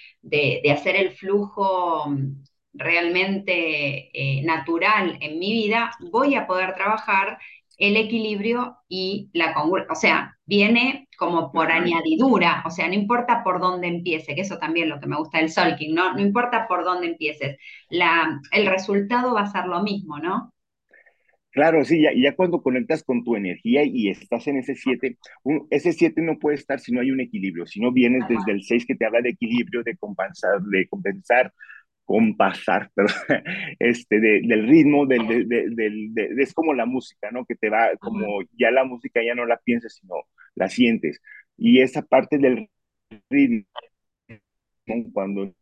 hacer 0.70 0.94
el 0.96 1.12
flujo 1.12 2.08
mm, 2.08 2.44
realmente 2.74 4.10
eh, 4.12 4.42
natural 4.44 5.18
en 5.20 5.38
mi 5.40 5.52
vida, 5.52 5.90
voy 6.12 6.36
a 6.36 6.46
poder 6.46 6.74
trabajar 6.74 7.38
el 7.78 7.96
equilibrio 7.96 8.76
y 8.88 9.30
la 9.32 9.54
congruencia. 9.54 9.92
O 9.92 9.96
sea, 9.96 10.36
viene 10.44 11.08
como 11.16 11.52
por 11.52 11.70
añadidura, 11.70 12.62
o 12.66 12.70
sea, 12.70 12.88
no 12.88 12.94
importa 12.94 13.42
por 13.42 13.60
dónde 13.60 13.88
empiece, 13.88 14.34
que 14.34 14.42
eso 14.42 14.58
también 14.58 14.88
es 14.88 14.94
lo 14.94 15.00
que 15.00 15.06
me 15.06 15.16
gusta 15.16 15.38
del 15.38 15.50
Solking, 15.50 15.94
¿no? 15.94 16.14
No 16.14 16.20
importa 16.20 16.66
por 16.68 16.84
dónde 16.84 17.08
empieces, 17.08 17.56
la, 17.90 18.40
el 18.52 18.66
resultado 18.66 19.34
va 19.34 19.42
a 19.42 19.50
ser 19.50 19.66
lo 19.66 19.82
mismo, 19.82 20.18
¿no? 20.18 20.52
Claro, 21.50 21.84
sí, 21.84 22.02
ya, 22.02 22.10
ya 22.14 22.36
cuando 22.36 22.62
conectas 22.62 23.02
con 23.02 23.24
tu 23.24 23.34
energía 23.34 23.82
y 23.82 24.10
estás 24.10 24.46
en 24.46 24.58
ese 24.58 24.74
7, 24.74 25.18
ese 25.70 25.92
7 25.92 26.20
no 26.22 26.38
puede 26.38 26.56
estar 26.56 26.78
si 26.78 26.92
no 26.92 27.00
hay 27.00 27.10
un 27.10 27.20
equilibrio, 27.20 27.66
si 27.66 27.80
no 27.80 27.90
vienes 27.90 28.28
desde 28.28 28.52
el 28.52 28.62
6 28.62 28.86
que 28.86 28.94
te 28.94 29.06
habla 29.06 29.22
de 29.22 29.30
equilibrio, 29.30 29.82
de 29.82 29.96
compensar, 29.96 30.60
de 30.60 30.86
compensar 30.88 31.52
compasar, 32.08 32.90
pero 32.94 33.08
este, 33.78 34.18
del 34.18 34.66
ritmo, 34.66 35.06
del, 35.06 35.46
es 36.38 36.54
como 36.54 36.72
la 36.72 36.86
música, 36.86 37.30
¿no? 37.30 37.44
Que 37.44 37.54
te 37.54 37.68
va, 37.68 37.90
como 38.00 38.40
ya 38.58 38.70
la 38.70 38.84
música 38.84 39.20
ya 39.22 39.34
no 39.34 39.44
la 39.44 39.58
piensas, 39.58 39.94
sino 40.00 40.14
la 40.54 40.70
sientes. 40.70 41.20
Y 41.58 41.82
esa 41.82 42.02
parte 42.02 42.38
del 42.38 42.70
ritmo, 43.30 43.66
cuando 45.12 45.52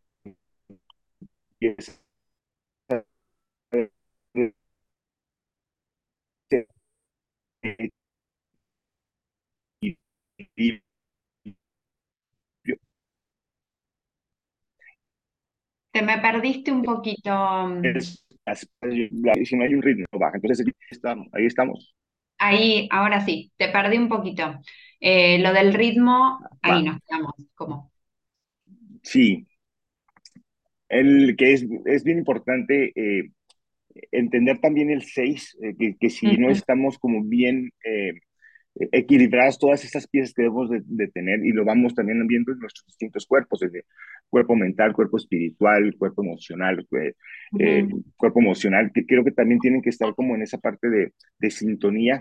Te 15.97 16.03
me 16.03 16.19
perdiste 16.19 16.71
un 16.71 16.83
poquito. 16.83 17.33
Mm. 17.33 18.01
si 18.01 19.57
no 19.57 19.65
hay 19.65 19.75
un 19.75 19.81
ritmo, 19.81 20.05
baja. 20.13 20.37
Entonces 20.37 20.67
ahí 21.33 21.47
estamos. 21.47 21.97
Ahí, 22.37 22.87
ahora 22.91 23.25
sí, 23.25 23.51
te 23.57 23.71
perdí 23.71 23.97
un 23.97 24.11
poquito. 24.11 24.61
Eh, 25.01 25.39
lo 25.39 25.55
del 25.55 25.73
ritmo, 25.73 26.39
ahí 26.61 26.83
nos 26.83 27.01
quedamos. 27.01 27.33
¿Cómo? 27.55 27.91
Sí. 29.03 29.47
El 30.91 31.35
que 31.35 31.55
es, 31.55 31.67
es 31.87 32.05
bien 32.05 32.19
importante 32.19 32.93
eh, 32.95 33.31
entender 34.13 34.61
también 34.61 34.91
el 34.91 35.03
6, 35.03 35.57
que, 35.79 35.97
que, 35.99 36.11
si 36.11 36.37
no 36.37 36.51
estamos 36.51 36.99
como 36.99 37.25
bien 37.25 37.71
equilibradas 38.79 39.59
todas 39.59 39.85
esas 39.85 40.07
piezas 40.07 40.35
que 40.35 40.43
debemos 40.43 40.69
de, 40.71 41.09
tener 41.09 41.45
y 41.45 41.53
lo 41.53 41.65
vamos 41.65 41.95
también 41.95 42.27
viendo 42.27 42.53
en 42.53 42.59
nuestros 42.59 42.87
distintos 42.87 43.27
cuerpos, 43.27 43.61
desde 43.61 43.85
cuerpo 44.29 44.55
mental, 44.55 44.93
cuerpo 44.93 45.17
espiritual, 45.17 45.95
cuerpo 45.97 46.23
emocional, 46.23 46.87
eh, 47.59 47.89
cuerpo 48.17 48.41
emocional, 48.41 48.91
que 48.93 49.07
creo 49.07 49.25
que 49.25 49.33
también 49.33 49.61
tienen 49.61 49.81
que 49.81 49.91
estar 49.91 50.15
como 50.15 50.35
en 50.35 50.43
esa 50.43 50.59
parte 50.59 50.91
de, 50.91 51.13
de 51.39 51.51
sintonía 51.51 52.21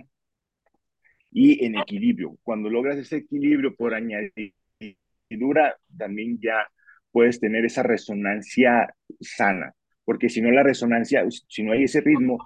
y 1.31 1.65
en 1.65 1.75
equilibrio. 1.75 2.37
Cuando 2.43 2.69
logras 2.69 2.97
ese 2.97 3.17
equilibrio 3.17 3.75
por 3.75 3.93
añadidura, 3.93 5.75
también 5.97 6.39
ya 6.41 6.67
puedes 7.11 7.39
tener 7.39 7.65
esa 7.65 7.83
resonancia 7.83 8.93
sana, 9.19 9.73
porque 10.05 10.29
si 10.29 10.41
no 10.41 10.51
la 10.51 10.63
resonancia, 10.63 11.25
si 11.29 11.63
no 11.63 11.73
hay 11.73 11.83
ese 11.83 11.99
ritmo, 11.99 12.37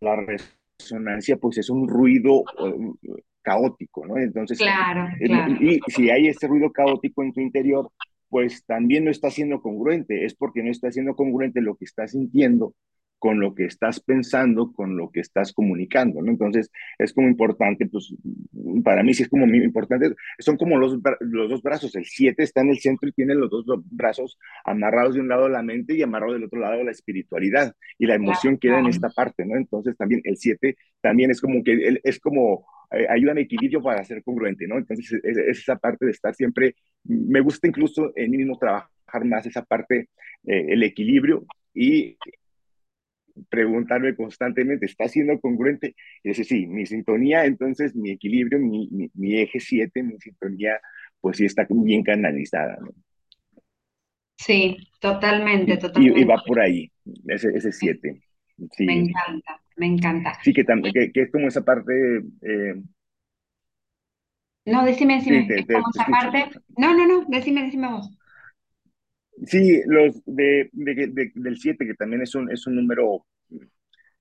la 0.00 0.16
resonancia 0.16 1.36
pues 1.36 1.58
es 1.58 1.70
un 1.70 1.86
ruido 1.86 2.44
caótico, 3.42 4.06
¿no? 4.06 4.16
Entonces, 4.18 4.58
claro, 4.58 5.08
eh, 5.20 5.26
claro. 5.26 5.52
Y, 5.60 5.80
si 5.88 6.10
hay 6.10 6.28
ese 6.28 6.46
ruido 6.46 6.72
caótico 6.72 7.22
en 7.22 7.32
tu 7.32 7.40
interior, 7.40 7.90
pues 8.28 8.64
también 8.64 9.04
no 9.04 9.10
está 9.10 9.30
siendo 9.30 9.60
congruente, 9.60 10.24
es 10.24 10.34
porque 10.34 10.62
no 10.62 10.70
está 10.70 10.90
siendo 10.90 11.14
congruente 11.14 11.60
lo 11.60 11.76
que 11.76 11.84
estás 11.84 12.12
sintiendo 12.12 12.74
con 13.22 13.38
lo 13.38 13.54
que 13.54 13.66
estás 13.66 14.00
pensando, 14.00 14.72
con 14.72 14.96
lo 14.96 15.12
que 15.12 15.20
estás 15.20 15.52
comunicando, 15.52 16.20
¿no? 16.20 16.28
Entonces, 16.28 16.72
es 16.98 17.12
como 17.12 17.28
importante, 17.28 17.86
pues, 17.86 18.12
para 18.82 19.04
mí 19.04 19.14
sí 19.14 19.22
es 19.22 19.28
como 19.28 19.46
muy 19.46 19.62
importante, 19.62 20.12
son 20.40 20.56
como 20.56 20.76
los, 20.76 20.98
los 21.20 21.48
dos 21.48 21.62
brazos, 21.62 21.94
el 21.94 22.04
7 22.04 22.42
está 22.42 22.62
en 22.62 22.70
el 22.70 22.80
centro 22.80 23.08
y 23.08 23.12
tiene 23.12 23.36
los 23.36 23.48
dos 23.48 23.64
brazos 23.92 24.40
amarrados 24.64 25.14
de 25.14 25.20
un 25.20 25.28
lado 25.28 25.48
la 25.48 25.62
mente 25.62 25.94
y 25.94 26.02
amarrado 26.02 26.32
del 26.32 26.42
otro 26.42 26.58
lado 26.58 26.82
la 26.82 26.90
espiritualidad, 26.90 27.76
y 27.96 28.06
la 28.06 28.16
emoción 28.16 28.58
queda 28.58 28.80
en 28.80 28.86
esta 28.86 29.08
parte, 29.08 29.46
¿no? 29.46 29.54
Entonces, 29.54 29.96
también 29.96 30.20
el 30.24 30.36
7 30.36 30.76
también 31.00 31.30
es 31.30 31.40
como 31.40 31.62
que, 31.62 32.00
es 32.02 32.18
como 32.18 32.66
eh, 32.90 33.06
ayuda 33.08 33.34
a 33.34 33.38
equilibrio 33.38 33.80
para 33.80 34.02
ser 34.02 34.24
congruente, 34.24 34.66
¿no? 34.66 34.78
Entonces, 34.78 35.12
es, 35.22 35.38
esa 35.60 35.76
parte 35.76 36.06
de 36.06 36.10
estar 36.10 36.34
siempre, 36.34 36.74
me 37.04 37.38
gusta 37.38 37.68
incluso 37.68 38.12
en 38.16 38.32
mí 38.32 38.38
mismo 38.38 38.58
trabajar 38.58 39.24
más 39.24 39.46
esa 39.46 39.62
parte, 39.62 40.08
eh, 40.44 40.66
el 40.70 40.82
equilibrio 40.82 41.46
y 41.72 42.16
preguntarme 43.48 44.14
constantemente, 44.14 44.86
¿está 44.86 45.08
siendo 45.08 45.40
congruente? 45.40 45.94
Y 46.22 46.28
decir, 46.30 46.44
sí, 46.44 46.66
mi 46.66 46.86
sintonía, 46.86 47.44
entonces 47.44 47.94
mi 47.94 48.10
equilibrio, 48.10 48.58
mi, 48.58 48.88
mi, 49.14 49.40
eje 49.40 49.60
7, 49.60 50.02
mi 50.02 50.18
sintonía, 50.18 50.80
pues 51.20 51.36
sí 51.36 51.44
está 51.44 51.66
bien 51.68 52.02
canalizada. 52.02 52.78
¿no? 52.80 52.90
Sí, 54.36 54.76
totalmente, 55.00 55.76
totalmente. 55.76 56.20
Y, 56.20 56.24
va 56.24 56.42
por 56.46 56.60
ahí, 56.60 56.90
ese 57.28 57.72
7. 57.72 58.22
Sí. 58.72 58.84
Me 58.86 58.98
encanta, 58.98 59.60
me 59.76 59.86
encanta. 59.86 60.38
Sí, 60.42 60.52
que, 60.52 60.64
también, 60.64 60.92
que, 60.92 61.20
es 61.20 61.30
como 61.30 61.48
esa 61.48 61.64
parte... 61.64 61.92
Eh, 62.42 62.74
no, 64.64 64.84
decime, 64.84 65.16
decime, 65.16 65.46
es 65.48 65.66
como 65.66 65.90
esa 65.92 66.06
parte... 66.06 66.50
No, 66.76 66.94
no, 66.94 67.06
no, 67.06 67.24
decime, 67.28 67.64
decime 67.64 67.88
vos. 67.88 68.18
Sí, 69.46 69.82
los 69.86 70.22
de, 70.24 70.70
del 70.72 71.56
7, 71.56 71.86
que 71.86 71.94
también 71.94 72.22
es 72.22 72.34
un, 72.34 72.50
es 72.50 72.66
un 72.66 72.76
número, 72.76 73.26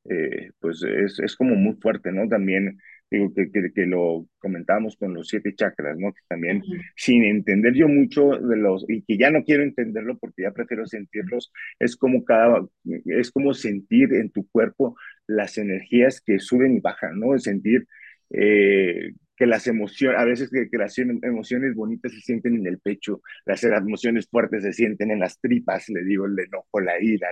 eh, 0.05 0.51
pues 0.59 0.83
es, 0.83 1.19
es, 1.19 1.35
como 1.35 1.55
muy 1.55 1.75
fuerte, 1.75 2.11
¿no? 2.11 2.27
También 2.27 2.79
digo 3.11 3.33
que, 3.33 3.51
que, 3.51 3.85
lo 3.85 4.25
comentábamos 4.39 4.95
con 4.95 5.13
los 5.13 5.27
siete 5.27 5.53
chakras, 5.53 5.97
¿no? 5.97 6.13
Que 6.13 6.21
también, 6.27 6.63
sin 6.95 7.23
entender 7.23 7.73
yo 7.73 7.87
mucho 7.87 8.29
de 8.31 8.55
los, 8.55 8.85
y 8.87 9.03
que 9.03 9.17
ya 9.17 9.29
no 9.29 9.43
quiero 9.43 9.63
entenderlo 9.63 10.17
porque 10.17 10.43
ya 10.43 10.51
prefiero 10.51 10.85
sentirlos, 10.85 11.51
es 11.77 11.97
como 11.97 12.23
cada, 12.23 12.65
es 13.05 13.31
como 13.31 13.53
sentir 13.53 14.13
en 14.13 14.31
tu 14.31 14.47
cuerpo 14.49 14.95
las 15.27 15.57
energías 15.57 16.21
que 16.21 16.39
suben 16.39 16.77
y 16.77 16.79
bajan, 16.79 17.19
¿no? 17.19 17.37
Sentir 17.37 17.85
eh, 18.29 19.11
que 19.41 19.47
las 19.47 19.65
emociones, 19.65 20.19
a 20.19 20.23
veces 20.23 20.51
que, 20.51 20.77
las 20.77 20.95
emociones 20.99 21.73
bonitas 21.73 22.11
se 22.11 22.21
sienten 22.21 22.57
en 22.57 22.67
el 22.67 22.77
pecho, 22.77 23.23
las 23.43 23.63
emociones 23.63 24.27
fuertes 24.29 24.61
se 24.61 24.71
sienten 24.71 25.09
en 25.09 25.19
las 25.19 25.41
tripas, 25.41 25.89
le 25.89 26.03
digo, 26.03 26.27
el 26.27 26.37
enojo, 26.37 26.79
la 26.79 27.01
ira, 27.01 27.29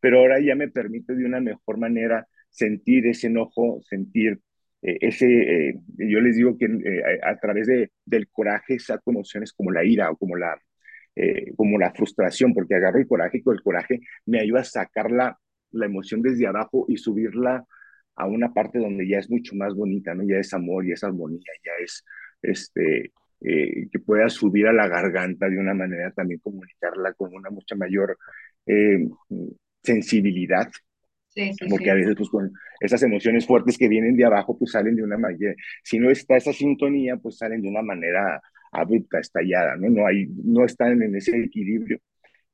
pero 0.00 0.18
ahora 0.18 0.40
ya 0.40 0.56
me 0.56 0.66
permite 0.66 1.14
de 1.14 1.24
una 1.24 1.40
mejor 1.40 1.78
manera 1.78 2.26
sentir 2.48 3.06
ese 3.06 3.28
enojo, 3.28 3.80
sentir 3.88 4.40
eh, 4.82 4.98
ese, 5.02 5.68
eh, 5.68 5.74
yo 5.98 6.20
les 6.20 6.34
digo 6.34 6.58
que 6.58 6.64
eh, 6.64 7.20
a, 7.22 7.38
través 7.38 7.68
de, 7.68 7.92
del 8.04 8.26
coraje 8.26 8.80
saco 8.80 9.12
emociones 9.12 9.52
como 9.52 9.70
la 9.70 9.84
ira 9.84 10.10
o 10.10 10.16
como 10.16 10.34
la, 10.36 10.60
como 11.56 11.78
la 11.78 11.92
frustración, 11.92 12.52
porque 12.54 12.74
agarro 12.74 12.98
el 12.98 13.06
coraje 13.06 13.38
y 13.38 13.42
con 13.42 13.54
el 13.54 13.62
coraje 13.62 14.00
me 14.26 14.40
ayuda 14.40 14.62
a 14.62 14.64
sacar 14.64 15.12
la, 15.12 15.38
la 15.70 15.86
emoción 15.86 16.22
desde 16.22 16.48
abajo 16.48 16.86
y 16.88 16.96
subirla 16.96 17.64
a 18.20 18.26
una 18.26 18.52
parte 18.52 18.78
donde 18.78 19.08
ya 19.08 19.18
es 19.18 19.30
mucho 19.30 19.54
más 19.56 19.74
bonita, 19.74 20.14
¿no? 20.14 20.22
Ya 20.24 20.36
es 20.36 20.52
amor, 20.52 20.86
y 20.86 20.92
es 20.92 21.02
armonía, 21.02 21.52
ya 21.64 21.72
es, 21.82 22.04
este, 22.42 23.12
eh, 23.42 23.88
que 23.90 23.98
pueda 23.98 24.28
subir 24.28 24.66
a 24.66 24.72
la 24.72 24.86
garganta 24.88 25.48
de 25.48 25.58
una 25.58 25.72
manera 25.74 26.10
también 26.12 26.40
comunicarla 26.40 27.14
con 27.14 27.34
una 27.34 27.50
mucha 27.50 27.74
mayor 27.74 28.18
eh, 28.66 29.08
sensibilidad. 29.82 30.68
Sí, 31.28 31.52
sí, 31.54 31.66
Porque 31.70 31.90
a 31.90 31.94
veces 31.94 32.16
pues 32.16 32.28
con 32.28 32.52
esas 32.80 33.02
emociones 33.04 33.46
fuertes 33.46 33.78
que 33.78 33.88
vienen 33.88 34.16
de 34.16 34.24
abajo 34.24 34.58
pues 34.58 34.72
salen 34.72 34.96
de 34.96 35.04
una 35.04 35.16
manera, 35.16 35.54
si 35.84 35.98
no 35.98 36.10
está 36.10 36.36
esa 36.36 36.52
sintonía 36.52 37.16
pues 37.16 37.38
salen 37.38 37.62
de 37.62 37.68
una 37.68 37.82
manera 37.82 38.42
abrupta, 38.72 39.20
estallada, 39.20 39.76
¿no? 39.76 39.88
No, 39.90 40.06
hay, 40.06 40.26
no 40.44 40.64
están 40.64 41.00
en 41.02 41.14
ese 41.14 41.36
equilibrio. 41.38 41.98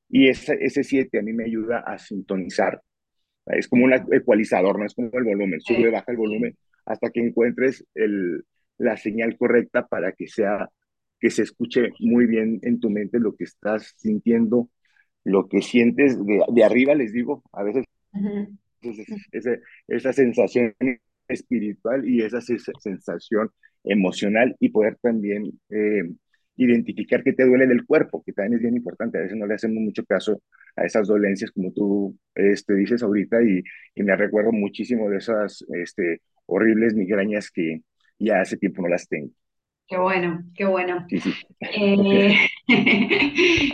Y 0.09 0.29
ese, 0.29 0.57
ese 0.61 0.85
siete 0.85 1.19
a 1.19 1.23
mí 1.23 1.33
me 1.33 1.45
ayuda 1.45 1.81
a 1.81 1.99
sintonizar 1.99 2.81
es 3.47 3.69
como 3.69 3.85
un 3.85 3.93
ecualizador, 4.13 4.79
no 4.79 4.85
es 4.85 4.95
como 4.95 5.11
el 5.13 5.25
volumen, 5.25 5.61
sube, 5.61 5.91
baja 5.91 6.11
el 6.13 6.19
volumen 6.19 6.57
hasta 6.85 7.11
que 7.11 7.21
encuentres 7.21 7.85
el, 7.95 8.45
la 8.79 8.97
señal 8.97 9.37
correcta 9.37 9.87
para 9.87 10.13
que 10.13 10.29
sea 10.29 10.71
que 11.19 11.31
se 11.31 11.43
escuche 11.43 11.91
muy 11.99 12.27
bien 12.27 12.61
en 12.63 12.79
tu 12.79 12.91
mente 12.91 13.19
lo 13.19 13.35
que 13.35 13.45
estás 13.45 13.95
sintiendo, 13.97 14.69
lo 15.25 15.49
que 15.49 15.63
sientes. 15.63 16.19
De, 16.25 16.43
de 16.53 16.65
arriba, 16.65 16.95
les 16.95 17.13
digo, 17.13 17.43
a 17.53 17.63
veces 17.63 17.85
esa 19.89 20.13
sensación 20.13 20.75
espiritual 21.29 22.09
y 22.09 22.23
esa 22.23 22.41
sensación 22.41 23.51
emocional 23.83 24.55
y 24.61 24.69
poder 24.69 24.97
también 25.01 25.59
eh, 25.71 26.05
identificar 26.57 27.23
qué 27.23 27.33
te 27.33 27.45
duele 27.45 27.67
del 27.67 27.85
cuerpo, 27.85 28.23
que 28.25 28.33
también 28.33 28.55
es 28.55 28.61
bien 28.61 28.77
importante. 28.77 29.19
A 29.19 29.23
veces 29.23 29.37
no 29.37 29.47
le 29.47 29.55
hacemos 29.55 29.83
mucho 29.83 30.05
caso 30.05 30.41
a 30.77 30.85
esas 30.85 31.09
dolencias, 31.09 31.51
como 31.51 31.73
tú 31.73 32.17
este, 32.35 32.75
dices 32.75 33.03
ahorita, 33.03 33.43
y, 33.43 33.62
y 33.95 34.03
me 34.03 34.15
recuerdo 34.15 34.53
muchísimo 34.53 35.09
de 35.11 35.17
esas 35.19 35.65
este, 35.69 36.21
horribles 36.47 36.95
migrañas 36.95 37.51
que 37.51 37.81
ya 38.19 38.41
hace 38.41 38.57
tiempo 38.57 38.83
no 38.83 38.89
las 38.89 39.09
tengo. 39.09 39.31
Qué 39.87 39.99
bueno, 39.99 40.43
qué 40.55 40.65
bueno. 40.65 41.07
Eh, 41.61 42.37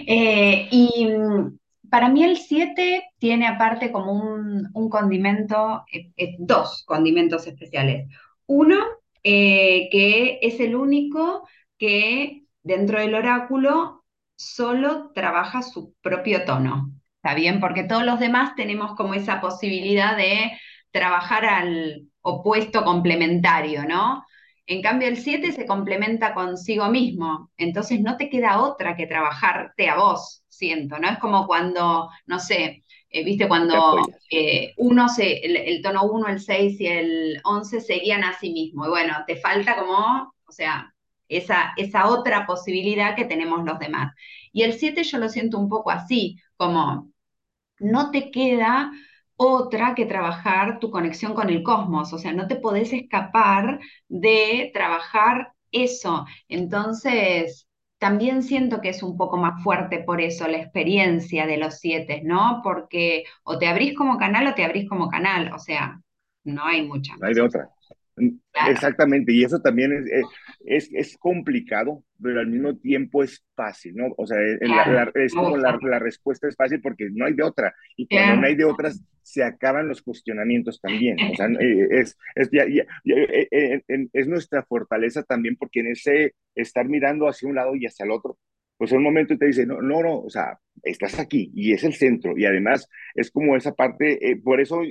eh, 0.07 0.69
y 0.71 1.07
mm, 1.07 1.59
para 1.89 2.09
mí 2.11 2.23
el 2.23 2.37
7 2.37 3.03
tiene 3.19 3.47
aparte 3.47 3.91
como 3.91 4.13
un, 4.13 4.69
un 4.75 4.89
condimento, 4.91 5.85
eh, 5.93 6.37
dos 6.39 6.85
condimentos 6.87 7.47
especiales. 7.47 8.09
Uno, 8.47 8.79
que 9.23 10.39
es 10.43 10.61
el 10.61 10.75
único 10.75 11.49
que 11.79 12.43
dentro 12.63 12.99
del 13.01 13.15
oráculo 13.15 14.02
solo 14.37 15.11
trabaja 15.15 15.63
su 15.63 15.95
propio 16.01 16.45
tono. 16.45 16.91
¿Está 17.17 17.35
bien? 17.35 17.61
Porque 17.61 17.85
todos 17.85 18.05
los 18.05 18.19
demás 18.19 18.55
tenemos 18.57 18.95
como 18.97 19.15
esa 19.15 19.41
posibilidad 19.41 20.17
de 20.17 20.53
trabajar 20.91 21.45
al 21.47 22.09
opuesto 22.21 22.85
complementario, 22.85 23.85
¿no? 23.85 24.25
En 24.67 24.83
cambio, 24.83 25.09
el 25.09 25.17
7 25.17 25.53
se 25.53 25.67
complementa 25.67 26.35
consigo 26.35 26.89
mismo, 26.89 27.51
entonces 27.57 28.01
no 28.01 28.17
te 28.17 28.31
queda 28.31 28.61
otra 28.63 28.97
que 28.97 29.07
trabajarte 29.07 29.89
a 29.89 29.97
vos, 29.97 30.45
siento, 30.49 30.99
¿no? 30.99 31.09
Es 31.11 31.19
como 31.19 31.47
cuando, 31.47 32.09
no 32.27 32.39
sé, 32.39 32.85
eh, 33.11 33.25
viste, 33.25 33.49
cuando 33.49 33.99
eh, 34.31 34.73
uno 34.77 35.09
se, 35.09 35.45
el, 35.45 35.57
el, 35.57 35.83
tono 35.83 36.05
1, 36.05 36.29
el 36.29 36.41
6 36.41 36.81
y 36.81 36.87
el 36.87 37.41
11 37.45 37.81
seguían 37.81 38.25
a 38.25 38.39
sí 38.39 38.53
mismo, 38.53 38.87
y 38.87 38.89
bueno, 38.89 39.15
te 39.27 39.37
falta 39.37 39.77
como, 39.77 40.33
o 40.47 40.53
sea, 40.53 40.92
esa, 41.37 41.73
esa 41.77 42.09
otra 42.09 42.47
posibilidad 42.47 43.17
que 43.17 43.25
tenemos 43.25 43.65
los 43.65 43.79
demás. 43.79 44.15
Y 44.53 44.63
el 44.63 44.75
7 44.75 45.03
yo 45.05 45.19
lo 45.19 45.29
siento 45.29 45.59
un 45.59 45.69
poco 45.69 45.91
así, 45.91 46.39
como 46.57 47.11
no 47.81 48.11
te 48.11 48.31
queda 48.31 48.93
otra 49.37 49.95
que 49.95 50.07
trabajar 50.07 50.79
tu 50.79 50.91
conexión 50.91 51.35
con 51.35 51.49
el 51.51 51.63
cosmos, 51.63 52.13
o 52.13 52.19
sea, 52.19 52.33
no 52.33 52.47
te 52.47 52.57
podés 52.57 52.93
escapar 52.93 53.81
de 54.09 54.71
trabajar 54.73 55.53
eso. 55.73 56.27
Entonces, 56.49 57.67
también 57.99 58.43
siento 58.43 58.81
que 58.81 58.91
es 58.91 59.03
un 59.03 59.17
poco 59.17 59.37
más 59.37 59.63
fuerte 59.63 60.01
por 60.01 60.21
eso 60.21 60.47
la 60.49 60.59
experiencia 60.59 61.47
de 61.47 61.57
los 61.57 61.79
siete, 61.79 62.23
¿no? 62.25 62.61
Porque 62.63 63.25
o 63.45 63.59
te 63.59 63.67
abrís 63.67 63.97
como 63.97 64.19
canal 64.19 64.47
o 64.47 64.55
te 64.55 64.65
abrís 64.65 64.89
como 64.89 65.09
canal, 65.09 65.53
o 65.53 65.59
sea, 65.59 66.01
no 66.45 66.65
hay 66.65 66.87
mucha. 66.87 67.17
No 67.17 67.27
hay 67.27 67.35
de 67.35 67.43
otra. 67.43 67.69
Exactamente, 68.69 69.33
y 69.33 69.43
eso 69.45 69.61
también 69.61 69.93
es, 69.93 70.07
eh, 70.07 70.23
es, 70.67 70.91
es, 70.93 71.17
complicado, 71.17 72.05
pero 72.23 72.41
al 72.41 72.47
mismo 72.47 72.77
tiempo 72.77 73.23
es 73.23 73.45
fácil, 73.55 73.97
¿no? 73.97 74.13
O 74.19 74.27
sea, 74.27 74.39
es, 74.41 74.61
es 75.15 75.35
como 75.35 75.57
la, 75.57 75.79
la, 75.81 75.99
respuesta 75.99 76.47
es 76.47 76.55
fácil 76.55 76.81
porque 76.81 77.09
no 77.11 77.25
hay 77.25 77.35
de 77.35 77.43
otra, 77.43 77.75
y 77.97 78.07
cuando 78.07 78.43
no 78.43 78.47
hay 78.47 78.55
de 78.55 78.65
otras, 78.65 79.03
se 79.23 79.43
acaban 79.43 79.89
los 79.89 80.03
cuestionamientos 80.03 80.81
también, 80.81 81.17
o 81.33 81.35
sea, 81.35 81.47
eh, 81.61 81.89
es, 81.91 82.19
es, 82.35 82.51
ya, 82.53 82.67
ya, 82.69 82.85
eh, 83.05 83.83
es 84.13 84.29
nuestra 84.29 84.63
fortaleza 84.63 85.23
también 85.23 85.57
porque 85.57 85.81
en 85.81 85.89
ese 85.89 86.35
estar 86.55 86.87
mirando 86.87 87.29
hacia 87.29 87.49
un 87.49 87.55
lado 87.55 87.75
y 87.75 87.87
hacia 87.87 88.05
el 88.05 88.11
otro, 88.11 88.39
pues 88.77 88.93
en 88.93 88.99
un 88.99 89.05
momento 89.05 89.39
te 89.39 89.47
dice, 89.47 89.65
no, 89.65 89.81
no, 89.81 90.03
no, 90.03 90.19
o 90.21 90.31
sea, 90.31 90.59
estás 90.83 91.19
aquí 91.19 91.51
y 91.55 91.73
es 91.73 91.83
el 91.85 91.95
centro, 91.95 92.37
y 92.37 92.45
además 92.45 92.87
es 93.15 93.31
como 93.31 93.57
esa 93.57 93.75
parte, 93.75 94.41
por 94.45 94.61
eso 94.61 94.83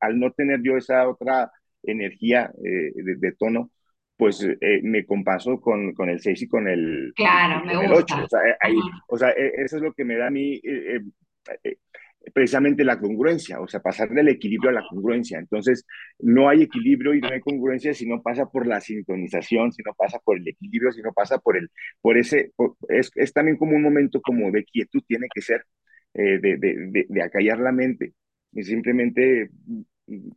al 0.00 0.20
no 0.20 0.30
tener 0.32 0.60
yo 0.62 0.76
esa 0.76 1.08
otra 1.08 1.50
energía 1.82 2.50
eh, 2.64 2.92
de, 2.94 3.32
tono, 3.32 3.70
pues 4.16 4.42
eh, 4.42 4.80
me 4.82 5.06
compaso 5.06 5.60
con, 5.60 5.94
con 5.94 6.08
el 6.08 6.20
6 6.20 6.42
y 6.42 6.48
con 6.48 6.68
el, 6.68 7.12
claro, 7.16 7.64
me 7.64 7.76
gusta. 7.76 8.16
8. 8.16 8.24
O 8.24 8.28
sea, 8.28 8.40
ahí, 8.60 8.76
o 9.08 9.16
sea, 9.16 9.30
eso 9.30 9.76
es 9.76 9.82
lo 9.82 9.92
que 9.92 10.04
me 10.04 10.16
da 10.16 10.26
a 10.26 10.30
mí 10.30 10.60
eh, 10.62 11.00
precisamente 12.34 12.84
la 12.84 12.98
congruencia, 13.00 13.60
o 13.60 13.66
sea, 13.66 13.80
pasar 13.80 14.10
del 14.10 14.28
equilibrio 14.28 14.70
a 14.70 14.74
la 14.74 14.86
congruencia. 14.88 15.38
Entonces, 15.38 15.86
no 16.18 16.48
hay 16.48 16.62
equilibrio 16.62 17.14
y 17.14 17.20
no 17.20 17.28
hay 17.28 17.40
congruencia 17.40 17.94
si 17.94 18.06
no 18.06 18.22
pasa 18.22 18.46
por 18.46 18.66
la 18.66 18.80
sintonización, 18.80 19.72
si 19.72 19.82
no 19.82 19.94
pasa 19.94 20.18
por 20.22 20.36
el 20.36 20.46
equilibrio, 20.46 20.92
si 20.92 21.00
no 21.00 21.12
pasa 21.12 21.38
por 21.38 21.56
el, 21.56 21.70
por 22.02 22.18
ese, 22.18 22.52
es, 22.88 23.10
es, 23.14 23.32
también 23.32 23.56
como 23.56 23.76
un 23.76 23.82
momento 23.82 24.20
como 24.20 24.50
de 24.50 24.64
quietud 24.64 25.02
tiene 25.06 25.28
que 25.34 25.40
ser, 25.40 25.64
de, 26.12 26.40
de, 26.40 26.58
de, 26.58 27.06
de 27.08 27.22
acallar 27.22 27.60
la 27.60 27.70
mente 27.70 28.14
y 28.52 28.64
simplemente 28.64 29.50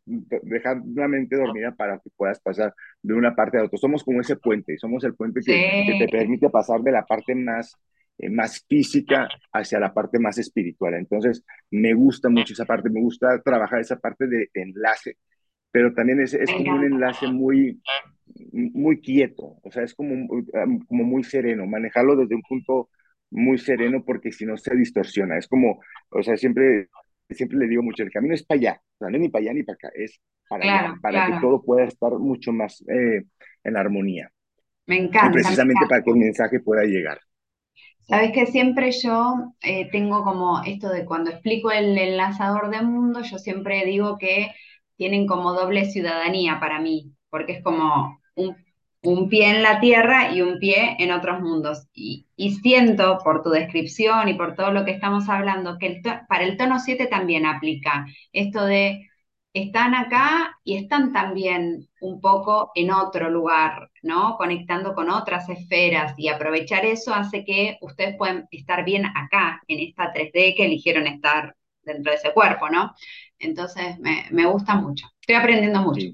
dejar 0.06 0.82
la 0.94 1.08
mente 1.08 1.36
dormida 1.36 1.72
para 1.76 2.00
que 2.00 2.10
puedas 2.16 2.40
pasar 2.40 2.74
de 3.02 3.14
una 3.14 3.36
parte 3.36 3.58
a 3.58 3.64
otra. 3.64 3.78
Somos 3.78 4.04
como 4.04 4.22
ese 4.22 4.36
puente, 4.36 4.78
somos 4.78 5.04
el 5.04 5.16
puente 5.16 5.42
que, 5.42 5.96
te 6.00 6.08
permite 6.08 6.50
pasar 6.50 6.82
de 6.82 6.92
la 6.92 7.06
parte 7.06 7.36
más, 7.36 7.76
eh, 8.18 8.30
más 8.30 8.64
física 8.68 9.28
hacia 9.52 9.80
la 9.80 9.94
parte 9.94 10.20
más 10.20 10.38
espiritual. 10.38 10.94
Entonces, 10.96 11.44
me 11.72 11.94
gusta 11.94 12.30
mucho 12.30 12.54
esa 12.54 12.66
parte, 12.66 12.90
me 12.90 13.02
gusta 13.02 13.42
trabajar 13.42 13.80
esa 13.80 13.98
parte 13.98 14.28
de, 14.28 14.50
enlace, 14.54 15.18
pero 15.72 15.94
también 15.94 16.22
es, 16.22 16.34
es 16.34 16.52
como 16.52 16.76
un 16.76 16.86
enlace 16.86 17.28
muy, 17.28 17.82
muy 18.52 19.00
quieto, 19.02 19.58
o 19.64 19.72
sea, 19.72 19.84
es 19.84 19.94
como, 19.94 20.28
como 20.88 21.04
muy 21.04 21.24
sereno, 21.24 21.66
manejarlo 21.66 22.16
desde 22.16 22.36
un 22.36 22.44
punto 22.44 22.90
muy 23.34 23.58
sereno 23.58 24.04
porque 24.06 24.32
si 24.32 24.46
no 24.46 24.58
se 24.58 24.76
distorsiona. 24.76 25.38
Es 25.38 25.48
como, 25.48 25.82
o 26.10 26.24
sea, 26.24 26.38
siempre 26.38 26.90
siempre 27.34 27.58
le 27.58 27.68
digo 27.68 27.84
mucho, 27.84 28.04
el 28.04 28.12
camino 28.12 28.34
es 28.34 28.44
para 28.44 28.60
allá, 28.60 28.82
o 28.96 28.98
sea, 29.00 29.10
no 29.10 29.16
es 29.16 29.22
ni 29.22 29.30
para 29.30 29.44
allá 29.44 29.54
ni 29.54 29.64
para 29.64 29.76
acá, 29.76 29.90
es 29.96 30.20
para 30.50 30.64
allá, 30.64 30.96
para 31.02 31.26
que 31.28 31.42
todo 31.42 31.62
pueda 31.62 31.86
estar 31.86 32.12
mucho 32.14 32.52
más 32.52 32.84
eh, 32.88 33.24
en 33.64 33.78
armonía. 33.78 34.30
Me 34.86 34.98
encanta. 34.98 35.32
precisamente 35.32 35.86
para 35.88 36.04
que 36.04 36.12
el 36.12 36.18
mensaje 36.18 36.60
pueda 36.60 36.84
llegar. 36.84 37.20
Sabes 38.02 38.34
que 38.34 38.46
siempre 38.48 38.92
yo 38.92 39.54
eh, 39.62 39.90
tengo 39.92 40.24
como 40.26 40.62
esto 40.66 40.90
de 40.90 41.06
cuando 41.06 41.32
explico 41.32 41.72
el 41.72 41.98
enlazador 41.98 42.70
de 42.70 42.82
mundo, 42.82 43.22
yo 43.22 43.38
siempre 43.38 43.86
digo 43.86 44.18
que 44.18 44.52
tienen 44.98 45.26
como 45.26 45.54
doble 45.54 45.86
ciudadanía 45.86 46.60
para 46.60 46.82
mí, 46.82 47.14
porque 47.30 47.54
es 47.54 47.64
como 47.64 48.20
un 48.36 48.56
un 49.04 49.30
pie 49.30 49.50
en 49.50 49.64
la 49.64 49.80
tierra 49.80 50.32
y 50.34 50.42
un 50.42 50.60
pie 50.60 50.96
en 51.00 51.12
otros 51.12 51.42
mundos. 51.42 51.88
Y, 51.94 52.28
siento 52.62 53.20
por 53.24 53.44
tu 53.44 53.50
descripción 53.50 54.30
y 54.30 54.34
por 54.36 54.56
todo 54.56 54.72
lo 54.72 54.86
que 54.86 54.92
estamos 54.92 55.30
hablando 55.30 55.78
que 55.80 56.02
para 56.28 56.44
el 56.44 56.58
tono 56.58 56.80
7 56.80 57.08
también 57.08 57.46
aplica 57.46 58.06
esto 58.32 58.66
de 58.66 59.10
están 59.54 59.94
acá 59.94 60.58
y 60.64 60.78
están 60.78 61.14
también 61.14 61.88
un 62.02 62.20
poco 62.22 62.72
en 62.76 62.92
otro 62.92 63.30
lugar, 63.30 63.92
¿no? 64.02 64.36
Conectando 64.38 64.94
con 64.96 65.10
otras 65.10 65.48
esferas 65.50 66.16
y 66.18 66.28
aprovechar 66.28 66.86
eso 66.86 67.14
hace 67.14 67.46
que 67.46 67.78
ustedes 67.82 68.16
puedan 68.18 68.48
estar 68.52 68.84
bien 68.84 69.06
acá, 69.06 69.62
en 69.68 69.80
esta 69.80 70.12
3D 70.12 70.56
que 70.56 70.66
eligieron 70.66 71.08
estar 71.08 71.56
dentro 71.84 72.12
de 72.12 72.18
ese 72.18 72.34
cuerpo, 72.34 72.70
¿no? 72.70 72.94
Entonces 73.40 73.98
me, 74.00 74.46
gusta 74.46 74.76
mucho. 74.76 75.08
Estoy 75.22 75.36
aprendiendo 75.36 75.82
mucho. 75.82 76.08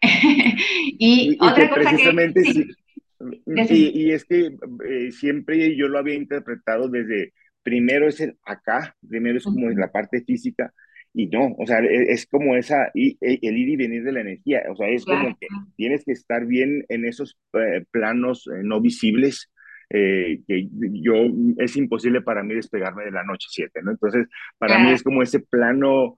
y, 0.98 1.36
otra 1.40 1.68
cosa 1.68 1.86
que... 1.86 3.74
y, 3.74 4.10
es 4.12 4.24
que 4.24 4.50
eh, 4.88 5.12
siempre 5.12 5.76
yo 5.76 5.88
lo 5.88 5.98
había 5.98 6.14
interpretado 6.14 6.88
desde, 6.88 7.32
primero 7.62 8.08
es 8.08 8.20
el 8.20 8.36
acá, 8.44 8.96
primero 9.06 9.38
es 9.38 9.44
como 9.44 9.68
la 9.70 9.92
parte 9.92 10.22
física, 10.22 10.72
y 11.12 11.26
no, 11.26 11.54
o 11.58 11.66
sea, 11.66 11.80
e, 11.80 12.12
es, 12.12 12.26
como 12.26 12.56
esa, 12.56 12.90
y, 12.94 13.18
e, 13.20 13.38
el 13.42 13.58
ir 13.58 13.68
y 13.70 13.76
venir 13.76 14.04
de 14.04 14.12
la 14.12 14.20
energía, 14.20 14.62
o 14.70 14.76
sea, 14.76 14.88
es 14.88 15.04
como 15.04 15.36
que 15.38 15.48
tienes 15.76 16.04
que 16.04 16.12
estar 16.12 16.46
bien 16.46 16.84
en 16.88 17.04
esos 17.04 17.36
eh, 17.54 17.84
planos 17.90 18.46
eh, 18.46 18.60
no 18.62 18.80
visibles, 18.80 19.50
que 19.92 20.68
yo, 20.70 21.14
es 21.58 21.76
imposible 21.76 22.22
para 22.22 22.44
mí 22.44 22.54
despegarme 22.54 23.06
de 23.06 23.10
la 23.10 23.24
noche 23.24 23.48
7, 23.50 23.80
¿no? 23.82 23.90
Entonces, 23.90 24.28
para 24.56 24.78
mí 24.78 24.92
es 24.92 25.02
como 25.02 25.20
ese 25.20 25.40
plano 25.40 26.16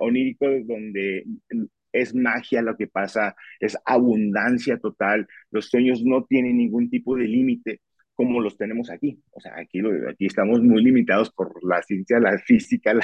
onírico 0.00 0.46
donde 0.64 1.22
es 1.92 2.14
magia 2.14 2.62
lo 2.62 2.76
que 2.76 2.86
pasa, 2.86 3.36
es 3.60 3.76
abundancia 3.84 4.78
total, 4.78 5.26
los 5.50 5.68
sueños 5.68 6.02
no 6.04 6.24
tienen 6.24 6.58
ningún 6.58 6.90
tipo 6.90 7.16
de 7.16 7.24
límite 7.24 7.80
como 8.14 8.40
los 8.40 8.56
tenemos 8.56 8.90
aquí. 8.90 9.20
O 9.32 9.40
sea, 9.40 9.54
aquí, 9.58 9.80
aquí 10.08 10.26
estamos 10.26 10.62
muy 10.62 10.82
limitados 10.82 11.30
por 11.32 11.52
la 11.64 11.82
ciencia, 11.82 12.20
la 12.20 12.38
física, 12.38 12.94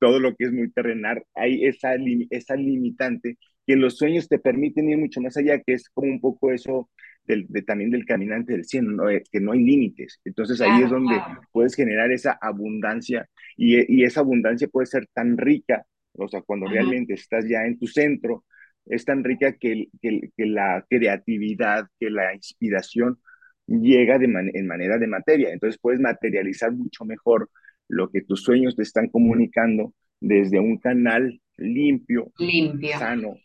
todo 0.00 0.18
lo 0.18 0.34
que 0.34 0.46
es 0.46 0.52
muy 0.52 0.70
terrenal. 0.70 1.22
Hay 1.34 1.64
esa, 1.64 1.94
esa 2.30 2.56
limitante 2.56 3.38
que 3.66 3.76
los 3.76 3.98
sueños 3.98 4.28
te 4.28 4.38
permiten 4.38 4.88
ir 4.88 4.98
mucho 4.98 5.20
más 5.20 5.36
allá, 5.36 5.60
que 5.60 5.74
es 5.74 5.90
como 5.90 6.10
un 6.10 6.20
poco 6.20 6.52
eso 6.52 6.90
del, 7.24 7.46
de, 7.48 7.62
también 7.62 7.90
del 7.90 8.06
caminante 8.06 8.54
del 8.54 8.64
cielo, 8.64 9.10
eh, 9.10 9.22
que 9.30 9.40
no 9.40 9.52
hay 9.52 9.62
límites. 9.62 10.20
Entonces 10.24 10.60
ahí 10.62 10.82
es 10.82 10.90
donde 10.90 11.20
puedes 11.52 11.74
generar 11.74 12.10
esa 12.10 12.38
abundancia 12.40 13.28
y, 13.56 14.00
y 14.00 14.04
esa 14.04 14.20
abundancia 14.20 14.68
puede 14.68 14.86
ser 14.86 15.06
tan 15.12 15.36
rica 15.36 15.84
o 16.18 16.28
sea, 16.28 16.42
cuando 16.42 16.66
realmente 16.66 17.14
estás 17.14 17.46
ya 17.48 17.64
en 17.64 17.78
tu 17.78 17.86
centro, 17.86 18.44
es 18.86 19.04
tan 19.04 19.22
rica 19.22 19.52
que, 19.52 19.88
que, 20.00 20.30
la 20.38 20.84
creatividad, 20.88 21.86
que 22.00 22.10
la 22.10 22.34
inspiración 22.34 23.18
llega 23.66 24.18
de 24.18 24.24
en 24.26 24.66
manera 24.66 24.98
de 24.98 25.06
materia. 25.06 25.52
Entonces 25.52 25.78
puedes 25.80 26.00
materializar 26.00 26.72
mucho 26.72 27.04
mejor 27.04 27.50
lo 27.88 28.10
que 28.10 28.22
tus 28.22 28.42
sueños 28.42 28.76
te 28.76 28.82
están 28.82 29.08
comunicando 29.08 29.92
desde 30.20 30.58
un 30.58 30.78
canal 30.78 31.40
limpio, 31.56 32.32
limpio. 32.38 32.98
sano. 32.98 33.36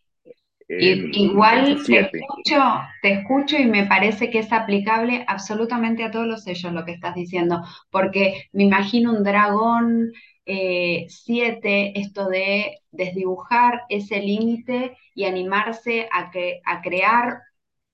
igual 0.68 1.78
te 1.86 2.00
escucho, 2.00 2.62
te 3.02 3.14
escucho 3.14 3.58
y 3.58 3.66
me 3.66 3.86
parece 3.86 4.30
que 4.30 4.40
es 4.40 4.52
aplicable 4.52 5.24
absolutamente 5.28 6.04
a 6.04 6.12
todos 6.12 6.28
los 6.28 6.44
sellos 6.44 6.74
lo 6.74 6.86
que 6.86 6.94
estás 6.94 7.16
diciendo, 7.16 7.62
porque 7.90 8.44
me 8.54 8.64
imagino 8.64 9.14
un 9.14 9.24
dragón 9.24 10.12
eh, 10.46 11.06
siete, 11.10 11.98
esto 12.00 12.28
de 12.28 12.80
desdibujar 12.92 13.84
ese 13.90 14.20
límite 14.20 14.98
y 15.16 15.26
animarse 15.26 16.10
a, 16.12 16.32
que, 16.32 16.62
a 16.66 16.82
crear 16.82 17.42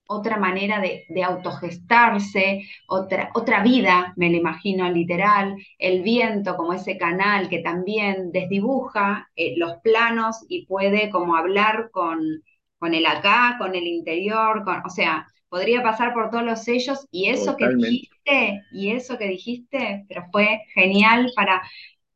otra 0.06 0.38
manera 0.38 0.80
de, 0.80 1.06
autogestarse, 1.22 2.66
otra, 2.88 3.30
otra 3.34 3.62
vida, 3.62 4.12
me 4.16 4.28
lo 4.28 4.36
imagino 4.38 4.90
literal, 4.90 5.56
el 5.78 6.02
viento 6.02 6.56
como 6.56 6.72
ese 6.72 6.98
canal 6.98 7.48
que 7.48 7.60
también 7.60 8.32
desdibuja 8.32 9.30
eh, 9.36 9.54
los 9.56 9.76
planos 9.82 10.44
y 10.48 10.66
puede 10.66 11.10
como 11.10 11.36
hablar 11.36 11.90
con, 11.92 12.42
con 12.78 12.94
el 12.94 13.06
acá, 13.06 13.54
con 13.58 13.76
el 13.76 13.86
interior, 13.86 14.64
con, 14.64 14.82
o 14.84 14.90
sea, 14.90 15.28
podría 15.48 15.82
pasar 15.82 16.12
por 16.12 16.30
todos 16.30 16.44
los 16.44 16.64
sellos 16.64 17.06
y 17.12 17.26
eso 17.28 17.56
que 17.56 17.68
dijiste, 17.68 18.62
y 18.72 18.90
eso 18.90 19.16
que 19.16 19.28
dijiste, 19.28 20.06
pero 20.08 20.24
fue 20.32 20.62
genial 20.74 21.30
para 21.36 21.62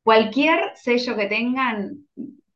Cualquier 0.04 0.72
sello 0.76 1.16
que 1.16 1.26
tengan, 1.26 2.06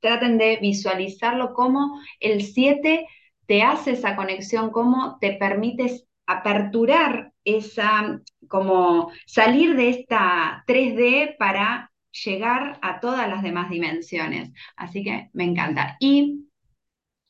traten 0.00 0.38
de 0.38 0.58
visualizarlo 0.60 1.54
como 1.54 2.00
el 2.20 2.42
7 2.42 3.06
te 3.46 3.62
hace 3.62 3.92
esa 3.92 4.14
conexión, 4.14 4.70
como 4.70 5.18
te 5.18 5.32
permite 5.32 6.02
aperturar 6.26 7.32
esa, 7.44 8.20
como 8.48 9.10
salir 9.26 9.74
de 9.76 9.88
esta 9.88 10.62
3D 10.66 11.36
para 11.38 11.90
llegar 12.24 12.78
a 12.82 13.00
todas 13.00 13.26
las 13.28 13.42
demás 13.42 13.70
dimensiones. 13.70 14.52
Así 14.76 15.02
que 15.02 15.30
me 15.32 15.44
encanta. 15.44 15.96
Y 16.00 16.50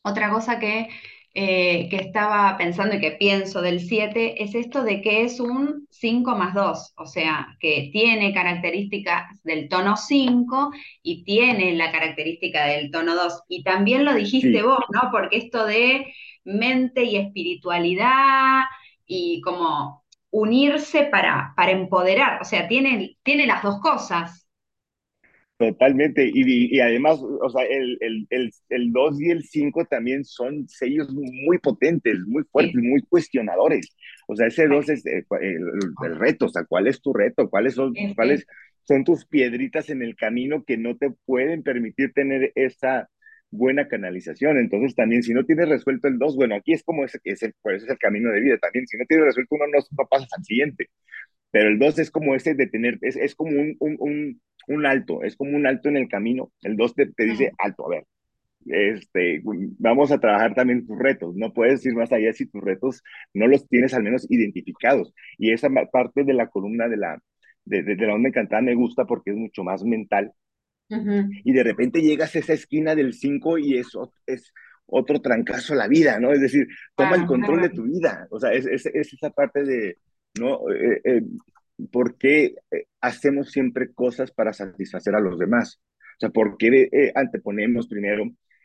otra 0.02 0.30
cosa 0.30 0.58
que 0.58 0.88
eh, 1.40 1.86
que 1.88 1.98
estaba 1.98 2.56
pensando 2.58 2.96
y 2.96 3.00
que 3.00 3.12
pienso 3.12 3.62
del 3.62 3.78
7 3.78 4.42
es 4.42 4.56
esto 4.56 4.82
de 4.82 5.00
que 5.00 5.22
es 5.22 5.38
un 5.38 5.86
5 5.88 6.34
más 6.34 6.52
2, 6.52 6.94
o 6.96 7.06
sea, 7.06 7.56
que 7.60 7.90
tiene 7.92 8.34
características 8.34 9.40
del 9.44 9.68
tono 9.68 9.96
5 9.96 10.72
y 11.00 11.22
tiene 11.22 11.74
la 11.74 11.92
característica 11.92 12.64
del 12.66 12.90
tono 12.90 13.14
2. 13.14 13.42
Y 13.48 13.62
también 13.62 14.04
lo 14.04 14.14
dijiste 14.14 14.62
vos, 14.64 14.80
¿no? 14.92 15.10
Porque 15.12 15.36
esto 15.36 15.64
de 15.64 16.12
mente 16.42 17.04
y 17.04 17.14
espiritualidad 17.18 18.62
y 19.06 19.40
como 19.42 20.02
unirse 20.30 21.04
para, 21.04 21.52
para 21.56 21.70
empoderar, 21.70 22.42
o 22.42 22.44
sea, 22.44 22.66
tiene, 22.66 23.16
tiene 23.22 23.46
las 23.46 23.62
dos 23.62 23.78
cosas. 23.80 24.47
Totalmente, 25.58 26.24
y, 26.24 26.76
y, 26.76 26.78
además, 26.78 27.18
o 27.20 27.50
sea, 27.50 27.64
el, 27.64 27.98
el, 28.00 28.28
el, 28.30 28.52
el 28.68 28.92
2 28.92 29.20
y 29.20 29.30
el 29.30 29.42
5 29.42 29.86
también 29.86 30.24
son 30.24 30.68
sellos 30.68 31.12
muy 31.12 31.58
potentes, 31.58 32.16
muy 32.28 32.44
fuertes, 32.44 32.76
muy 32.76 33.02
cuestionadores. 33.02 33.92
O 34.28 34.36
sea, 34.36 34.46
ese 34.46 34.68
2 34.68 34.88
es 34.88 35.04
eh, 35.06 35.26
el, 35.40 35.64
el, 36.04 36.16
reto, 36.16 36.46
o 36.46 36.48
sea, 36.48 36.64
¿cuál 36.64 36.86
es 36.86 37.02
tu 37.02 37.12
reto? 37.12 37.50
¿Cuáles 37.50 37.74
son, 37.74 37.92
cuáles 38.14 38.46
son 38.84 39.02
tus 39.02 39.26
piedritas 39.26 39.90
en 39.90 40.02
el 40.02 40.14
camino 40.14 40.62
que 40.64 40.76
no 40.76 40.96
te 40.96 41.10
pueden 41.26 41.64
permitir 41.64 42.12
tener 42.12 42.52
esa 42.54 43.08
buena 43.50 43.88
canalización? 43.88 44.58
Entonces, 44.58 44.94
también, 44.94 45.24
si 45.24 45.34
no 45.34 45.44
tienes 45.44 45.68
resuelto 45.68 46.06
el 46.06 46.20
2, 46.20 46.36
bueno, 46.36 46.54
aquí 46.54 46.72
es 46.72 46.84
como 46.84 47.04
ese, 47.04 47.18
ese, 47.24 47.52
pues, 47.62 47.82
es 47.82 47.90
el 47.90 47.98
camino 47.98 48.30
de 48.30 48.40
vida 48.40 48.58
también. 48.58 48.86
Si 48.86 48.96
no 48.96 49.04
tienes 49.06 49.26
resuelto 49.26 49.56
uno, 49.56 49.66
no, 49.66 49.78
no 49.78 50.08
pasas 50.08 50.28
al 50.36 50.44
siguiente. 50.44 50.86
Pero 51.50 51.68
el 51.68 51.80
2 51.80 51.98
es 51.98 52.10
como 52.12 52.36
ese 52.36 52.54
de 52.54 52.68
tener, 52.68 52.98
es, 53.02 53.16
es 53.16 53.34
como 53.34 53.50
un, 53.60 53.76
un, 53.80 53.96
un 53.98 54.40
un 54.68 54.86
alto, 54.86 55.22
es 55.22 55.36
como 55.36 55.56
un 55.56 55.66
alto 55.66 55.88
en 55.88 55.96
el 55.96 56.08
camino. 56.08 56.52
El 56.62 56.76
2 56.76 56.94
te, 56.94 57.06
te, 57.06 57.24
dice 57.24 57.52
alto, 57.58 57.86
a 57.86 57.90
ver, 57.90 58.04
este, 58.66 59.42
vamos 59.78 60.12
a 60.12 60.18
trabajar 60.18 60.54
también 60.54 60.86
tus 60.86 60.98
retos. 60.98 61.34
No 61.36 61.52
puedes 61.52 61.84
ir 61.86 61.94
más 61.94 62.12
allá 62.12 62.32
si 62.32 62.46
tus 62.46 62.62
retos 62.62 63.02
no 63.34 63.46
los 63.46 63.66
tienes 63.68 63.94
al 63.94 64.02
menos 64.02 64.26
identificados. 64.30 65.14
Y 65.38 65.52
esa 65.52 65.68
parte 65.90 66.24
de 66.24 66.34
la 66.34 66.48
columna 66.48 66.88
de 66.88 66.96
la, 66.96 67.18
de, 67.64 67.82
de, 67.82 67.96
de 67.96 68.06
la 68.06 68.14
onda 68.14 68.28
encantada 68.28 68.62
me 68.62 68.74
gusta 68.74 69.04
porque 69.04 69.30
es 69.30 69.36
mucho 69.36 69.64
más 69.64 69.84
mental. 69.84 70.32
Uh 70.90 70.96
-huh. 70.96 71.40
Y 71.44 71.52
de 71.52 71.62
repente 71.62 72.00
llegas 72.00 72.34
a 72.34 72.38
esa 72.38 72.54
esquina 72.54 72.94
del 72.94 73.12
5 73.14 73.58
y 73.58 73.76
eso 73.78 74.12
es 74.26 74.52
otro 74.86 75.20
trancazo 75.20 75.74
a 75.74 75.76
la 75.76 75.88
vida, 75.88 76.18
¿no? 76.18 76.32
Es 76.32 76.40
decir, 76.40 76.66
toma 76.96 77.16
el 77.16 77.26
control 77.26 77.62
de 77.62 77.68
tu 77.70 77.84
vida. 77.84 78.26
O 78.30 78.40
sea, 78.40 78.52
es, 78.52 78.66
es, 78.66 78.86
es 78.86 79.12
esa 79.12 79.30
parte 79.30 79.64
de, 79.64 79.98
¿no? 80.38 80.60
Eh, 80.70 81.00
eh, 81.04 81.22
¿por 81.90 82.16
qué 82.16 82.54
eh, 82.70 82.86
hacemos 83.00 83.50
siempre 83.50 83.92
cosas 83.92 84.30
para 84.32 84.52
satisfacer 84.52 85.14
a 85.14 85.20
los 85.20 85.38
demás? 85.38 85.80
O 86.16 86.20
sea, 86.20 86.30
¿por 86.30 86.56
qué 86.56 86.88
eh, 86.92 87.12
anteponemos 87.14 87.88
primero 87.88 88.24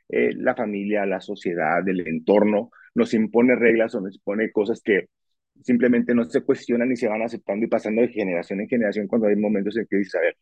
eh, 0.09 0.33
la 0.35 0.55
familia, 0.55 1.05
la 1.05 1.21
sociedad, 1.21 1.87
el 1.87 2.07
entorno? 2.07 2.71
Nos 2.95 3.13
impone 3.13 3.55
reglas 3.55 3.95
o 3.95 4.01
nos 4.01 4.15
impone 4.15 4.51
cosas 4.51 4.81
que 4.83 5.07
simplemente 5.61 6.15
no 6.15 6.25
se 6.25 6.41
cuestionan 6.41 6.91
y 6.91 6.95
se 6.95 7.07
van 7.07 7.21
aceptando 7.21 7.65
y 7.65 7.69
pasando 7.69 8.01
de 8.01 8.09
generación 8.09 8.61
en 8.61 8.67
generación 8.67 9.07
cuando 9.07 9.27
hay 9.27 9.35
momentos 9.35 9.77
en 9.77 9.87
que 9.89 9.97
dices, 9.97 10.15
a 10.15 10.21
ver, 10.21 10.37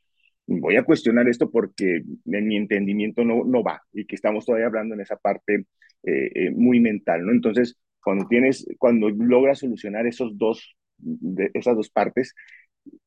voy 0.48 0.76
a 0.78 0.84
cuestionar 0.84 1.28
esto 1.28 1.52
porque 1.52 2.02
en 2.26 2.48
mi 2.48 2.58
entendimiento 2.58 3.24
no, 3.24 3.44
no 3.46 3.64
va 3.64 3.82
y 3.94 4.06
que 4.06 4.16
estamos 4.16 4.46
todavía 4.46 4.68
hablando 4.68 4.96
en 4.96 5.02
esa 5.02 5.18
parte 5.18 5.66
muy 6.56 6.80
mental, 6.80 7.24
¿no? 7.24 7.32
Entonces, 7.32 7.78
cuando 8.02 8.28
tienes, 8.28 8.66
cuando 8.80 9.10
logras 9.10 9.60
solucionar 9.60 10.08
esos 10.08 10.36
dos, 10.38 10.76
de 11.02 11.52
esas 11.54 11.76
dos 11.76 11.90
partes, 11.90 12.34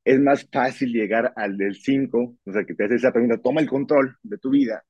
es 0.04 0.20
más 0.20 0.48
fácil 0.50 0.92
llegar 0.92 1.32
al 1.36 1.56
del 1.56 1.74
5, 1.74 2.36
o 2.44 2.52
sea, 2.52 2.64
que 2.64 2.74
te 2.74 2.84
hace 2.84 2.96
esa 2.96 3.12
pregunta, 3.12 3.38
toma 3.38 3.60
el 3.60 3.68
control 3.68 4.16
de 4.22 4.38
tu 4.38 4.50
vida 4.50 4.84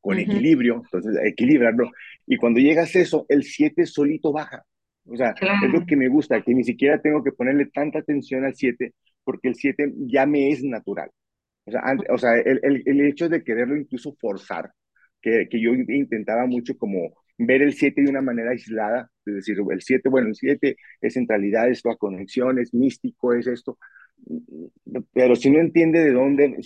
con 0.00 0.16
uh 0.16 0.20
-huh. 0.20 0.22
equilibrio, 0.22 0.82
entonces 0.84 1.14
equilibrarlo, 1.24 1.90
y 2.26 2.36
cuando 2.36 2.60
llegas 2.60 2.94
a 2.96 3.00
eso, 3.00 3.26
el 3.28 3.44
7 3.44 3.84
solito 3.86 4.32
baja. 4.32 4.64
O 5.04 5.16
sea, 5.16 5.34
claro. 5.34 5.66
es 5.66 5.72
lo 5.72 5.86
que 5.86 5.96
me 5.96 6.08
gusta, 6.08 6.42
que 6.42 6.54
ni 6.54 6.64
siquiera 6.64 7.00
tengo 7.00 7.22
que 7.22 7.32
ponerle 7.32 7.66
tanta 7.66 7.98
atención 7.98 8.44
al 8.44 8.54
7, 8.54 8.94
porque 9.24 9.48
el 9.48 9.54
7 9.54 9.92
ya 10.06 10.26
me 10.26 10.50
es 10.50 10.62
natural. 10.62 11.10
O 11.64 11.70
sea, 11.70 11.82
o 12.10 12.18
sea 12.18 12.34
el, 12.38 12.60
el, 12.62 12.82
el, 12.86 13.00
hecho 13.02 13.28
de 13.28 13.42
quererlo 13.44 13.76
incluso 13.76 14.14
forzar, 14.18 14.70
que, 15.20 15.48
que 15.50 15.60
yo 15.60 15.72
intentaba 15.72 16.46
mucho 16.46 16.76
como 16.76 17.12
ver 17.46 17.62
el 17.62 17.72
7 17.74 18.02
de 18.02 18.10
una 18.10 18.22
manera 18.22 18.50
aislada, 18.50 19.10
es 19.26 19.34
decir, 19.34 19.56
el 19.70 19.80
7, 19.82 20.08
bueno, 20.08 20.28
el 20.28 20.34
7 20.34 20.76
es 21.00 21.14
centralidad, 21.14 21.70
es 21.70 21.84
la 21.84 21.96
conexión, 21.96 22.58
es 22.58 22.74
místico, 22.74 23.34
es 23.34 23.46
esto, 23.46 23.78
pero 25.12 25.36
si 25.36 25.50
no 25.50 25.60
entiende 25.60 26.04
de 26.04 26.12
dónde 26.12 26.56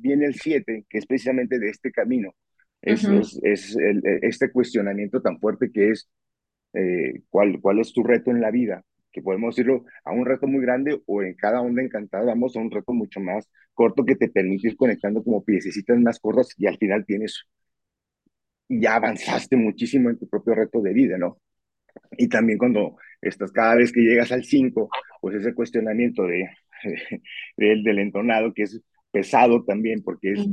viene 0.00 0.26
el 0.26 0.34
7, 0.34 0.86
que 0.88 0.98
es 0.98 1.06
precisamente 1.06 1.58
de 1.58 1.68
este 1.68 1.90
camino, 1.90 2.34
es, 2.80 3.04
uh 3.04 3.12
-huh. 3.12 3.20
es, 3.20 3.40
es 3.42 3.76
el, 3.76 4.02
este 4.22 4.50
cuestionamiento 4.50 5.20
tan 5.20 5.38
fuerte 5.38 5.70
que 5.72 5.90
es 5.90 6.08
eh, 6.74 7.22
¿cuál, 7.28 7.60
cuál 7.60 7.80
es 7.80 7.92
tu 7.92 8.02
reto 8.02 8.30
en 8.30 8.40
la 8.40 8.50
vida, 8.50 8.84
que 9.12 9.22
podemos 9.22 9.54
decirlo 9.54 9.84
a 10.04 10.12
un 10.12 10.24
reto 10.24 10.46
muy 10.46 10.62
grande 10.62 11.00
o 11.06 11.22
en 11.22 11.34
cada 11.34 11.60
onda 11.60 11.82
encantada 11.82 12.24
vamos 12.24 12.56
a 12.56 12.60
un 12.60 12.70
reto 12.70 12.92
mucho 12.92 13.20
más 13.20 13.48
corto 13.74 14.04
que 14.04 14.16
te 14.16 14.28
permite 14.28 14.68
ir 14.68 14.76
conectando 14.76 15.22
como 15.22 15.44
piececitas 15.44 15.98
más 16.00 16.18
cortas 16.18 16.54
y 16.56 16.66
al 16.66 16.78
final 16.78 17.04
tienes 17.04 17.44
ya 18.80 18.96
avanzaste 18.96 19.56
muchísimo 19.56 20.10
en 20.10 20.18
tu 20.18 20.28
propio 20.28 20.54
reto 20.54 20.80
de 20.80 20.92
vida, 20.92 21.18
¿no? 21.18 21.38
Y 22.12 22.28
también 22.28 22.58
cuando 22.58 22.96
estás 23.20 23.52
cada 23.52 23.74
vez 23.74 23.92
que 23.92 24.00
llegas 24.00 24.32
al 24.32 24.44
5, 24.44 24.88
pues 25.20 25.36
ese 25.36 25.54
cuestionamiento 25.54 26.24
de, 26.24 26.48
de, 27.56 27.82
del 27.82 27.98
entonado 27.98 28.52
que 28.54 28.62
es 28.62 28.80
pesado 29.10 29.62
también 29.64 30.02
porque 30.02 30.32
es 30.32 30.46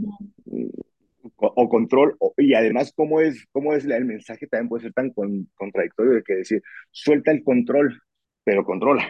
o, 1.38 1.48
o, 1.48 1.70
control 1.70 2.16
o, 2.20 2.34
y 2.38 2.54
además 2.54 2.92
cómo 2.94 3.22
es 3.22 3.46
cómo 3.52 3.74
es 3.74 3.86
el 3.86 4.06
mensaje 4.06 4.48
también 4.48 4.68
puede 4.68 4.84
ser 4.84 4.94
tan 4.94 5.12
con, 5.12 5.50
contradictorio 5.56 6.14
de 6.14 6.24
que 6.24 6.36
decir 6.36 6.62
suelta 6.92 7.32
el 7.32 7.44
control 7.44 8.02
pero 8.44 8.66
controla. 8.66 9.08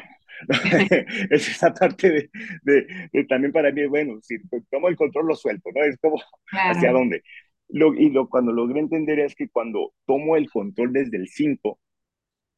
Es 1.30 1.50
esa 1.50 1.74
parte 1.74 2.10
de, 2.10 2.30
de, 2.64 3.10
de, 3.12 3.24
también 3.26 3.52
para 3.52 3.72
mí 3.72 3.86
bueno 3.88 4.20
si 4.22 4.38
tomo 4.70 4.88
el 4.88 4.96
control 4.96 5.28
lo 5.28 5.36
suelto 5.36 5.70
no 5.76 5.84
es 5.84 5.98
como 5.98 6.18
claro. 6.46 6.78
hacia 6.78 6.92
dónde 6.92 7.24
lo, 7.70 7.94
y 7.94 8.10
lo, 8.10 8.30
cuando 8.30 8.52
logré 8.52 8.80
entender 8.80 9.20
es 9.20 9.36
que 9.36 9.50
cuando 9.50 9.94
tomo 10.06 10.36
el 10.36 10.50
control 10.50 10.94
desde 10.94 11.18
el 11.18 11.28
5, 11.28 11.80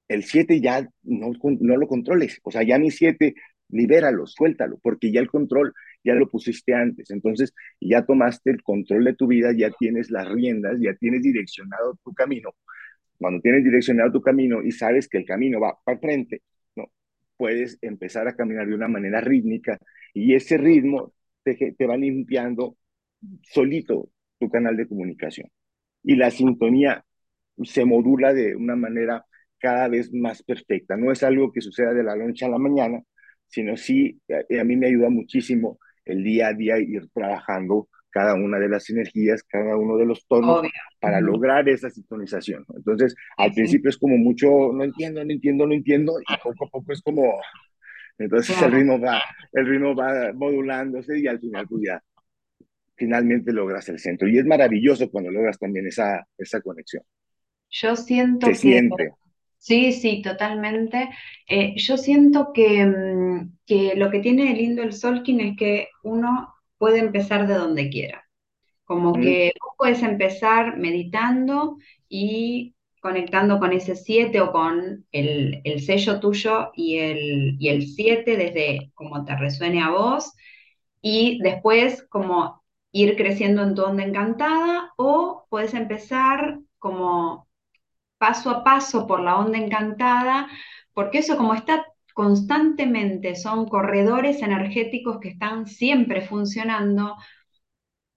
el 0.08 0.24
7 0.24 0.62
ya 0.62 0.90
no, 1.04 1.32
no 1.42 1.78
lo 1.78 1.88
controles. 1.88 2.40
O 2.44 2.52
sea, 2.52 2.64
ya 2.64 2.80
mi 2.80 2.92
7, 2.92 3.36
libéralo, 3.70 4.28
suéltalo, 4.28 4.78
porque 4.82 5.12
ya 5.12 5.22
el 5.22 5.30
control 5.30 5.74
ya 6.04 6.16
lo 6.16 6.30
pusiste 6.30 6.74
antes. 6.74 7.12
Entonces, 7.12 7.54
ya 7.80 8.06
tomaste 8.06 8.52
el 8.52 8.64
control 8.64 9.06
de 9.06 9.16
tu 9.16 9.28
vida, 9.28 9.52
ya 9.56 9.72
tienes 9.72 10.10
las 10.12 10.28
riendas, 10.30 10.78
ya 10.82 10.94
tienes 10.96 11.22
direccionado 11.24 11.98
tu 12.04 12.14
camino. 12.14 12.52
Cuando 13.18 13.42
tienes 13.42 13.64
direccionado 13.64 14.12
tu 14.12 14.22
camino 14.22 14.64
y 14.64 14.72
sabes 14.72 15.08
que 15.08 15.20
el 15.20 15.26
camino 15.26 15.60
va 15.60 15.78
para 15.86 16.00
frente, 16.00 16.42
¿no? 16.76 16.92
puedes 17.38 17.78
empezar 17.82 18.28
a 18.28 18.36
caminar 18.36 18.68
de 18.68 18.76
una 18.76 18.88
manera 18.88 19.22
rítmica 19.22 19.80
y 20.14 20.36
ese 20.36 20.58
ritmo 20.58 21.14
te, 21.44 21.56
te 21.78 21.86
va 21.88 21.98
limpiando 21.98 22.78
solito 23.44 24.10
tu 24.42 24.50
canal 24.50 24.76
de 24.76 24.88
comunicación. 24.88 25.48
Y 26.04 26.16
la 26.16 26.32
sintonía 26.32 27.06
se 27.64 27.86
modula 27.86 28.34
de 28.34 28.56
una 28.56 28.76
manera 28.76 29.26
cada 29.60 29.88
vez 29.88 30.12
más 30.14 30.44
perfecta. 30.44 30.98
No 30.98 31.12
es 31.12 31.24
algo 31.24 31.52
que 31.52 31.62
suceda 31.62 31.94
de 31.94 32.04
la 32.04 32.16
noche 32.16 32.46
a 32.46 32.50
la 32.50 32.58
mañana, 32.58 33.00
sino 33.48 33.78
sí, 33.78 34.20
a, 34.30 34.62
a 34.62 34.64
mí 34.64 34.76
me 34.76 34.88
ayuda 34.88 35.10
muchísimo 35.10 35.80
el 36.06 36.24
día 36.24 36.48
a 36.48 36.54
día 36.54 36.80
ir 36.80 37.08
trabajando 37.14 37.88
cada 38.12 38.34
una 38.36 38.60
de 38.60 38.70
las 38.70 38.90
energías, 38.90 39.44
cada 39.44 39.78
uno 39.78 39.98
de 39.98 40.06
los 40.06 40.26
tonos 40.28 40.60
Obvio. 40.60 40.72
para 41.00 41.18
uh 41.20 41.22
-huh. 41.22 41.26
lograr 41.32 41.70
esa 41.70 41.90
sintonización. 41.90 42.66
Entonces, 42.76 43.16
al 43.38 43.52
sí. 43.52 43.56
principio 43.56 43.90
es 43.90 43.98
como 43.98 44.18
mucho, 44.18 44.48
no 44.74 44.84
entiendo, 44.84 45.24
no 45.24 45.32
entiendo, 45.32 45.66
no 45.68 45.74
entiendo, 45.74 46.14
y 46.20 46.38
poco 46.44 46.66
a 46.66 46.70
poco 46.70 46.92
es 46.92 47.02
como, 47.02 47.40
entonces 48.18 48.56
claro. 48.58 48.74
el 48.74 48.80
ritmo 48.80 49.00
va, 49.00 49.22
el 49.54 49.66
ritmo 49.66 49.96
va 49.96 50.34
modulándose 50.34 51.20
y 51.20 51.28
al 51.28 51.40
final 51.40 51.66
pues 51.70 51.84
ya 51.86 52.04
finalmente 53.02 53.52
logras 53.52 53.90
el 53.90 53.98
centro. 53.98 54.28
Y 54.28 54.38
es 54.38 54.46
maravilloso 54.46 55.10
cuando 55.10 55.32
logras 55.32 55.58
también 55.58 55.88
esa, 55.88 56.28
esa 56.38 56.62
conexión. 56.62 57.04
Yo 57.72 57.96
siento 57.96 58.46
Se 58.46 58.52
que... 58.54 58.58
siente. 58.60 59.12
Sí, 59.58 59.92
sí, 59.92 60.22
totalmente. 60.22 61.10
Eh, 61.48 61.74
yo 61.78 61.98
siento 61.98 62.52
que, 62.54 62.86
mm, 62.86 63.58
que, 63.66 63.96
lo 63.96 64.12
que 64.12 64.20
tiene 64.20 64.46
de 64.46 64.54
lindo 64.54 64.84
el 64.84 64.94
Solkin 64.94 65.42
es 65.42 65.58
que 65.58 65.88
uno 66.04 66.54
puede 66.78 67.00
empezar 67.00 67.48
de 67.48 67.56
donde 67.56 67.90
quiera. 67.90 68.24
Como 68.84 69.12
mm. 69.16 69.22
que 69.22 69.52
vos 69.60 69.74
puedes 69.78 70.04
empezar 70.04 70.78
meditando 70.78 71.78
y 72.08 72.76
conectando 73.02 73.58
con 73.58 73.74
ese 73.74 73.96
7 73.96 74.42
o 74.42 74.52
con 74.52 75.06
el, 75.12 75.62
el, 75.64 75.82
sello 75.82 76.20
tuyo 76.20 76.72
y 76.76 76.98
el 76.98 77.58
7 77.58 78.24
y 78.28 78.34
el 78.34 78.38
desde 78.38 78.92
como 78.94 79.26
te 79.26 79.36
resuene 79.36 79.82
a 79.82 79.90
vos 79.90 80.34
y 81.02 81.40
después 81.42 82.04
como 82.04 82.61
ir 82.92 83.16
creciendo 83.16 83.64
en 83.64 83.76
tu 83.76 83.84
onda 83.84 84.04
encantada 84.04 84.94
o 84.98 85.46
puedes 85.50 85.74
empezar 85.74 86.60
como 86.80 87.48
paso 88.18 88.50
a 88.52 88.64
paso 88.64 89.08
por 89.08 89.22
la 89.22 89.38
onda 89.40 89.58
encantada, 89.58 90.48
porque 90.94 91.20
eso 91.20 91.38
como 91.38 91.54
está 91.54 91.86
constantemente, 92.14 93.36
son 93.36 93.68
corredores 93.68 94.42
energéticos 94.42 95.20
que 95.20 95.30
están 95.30 95.66
siempre 95.68 96.22
funcionando, 96.22 97.16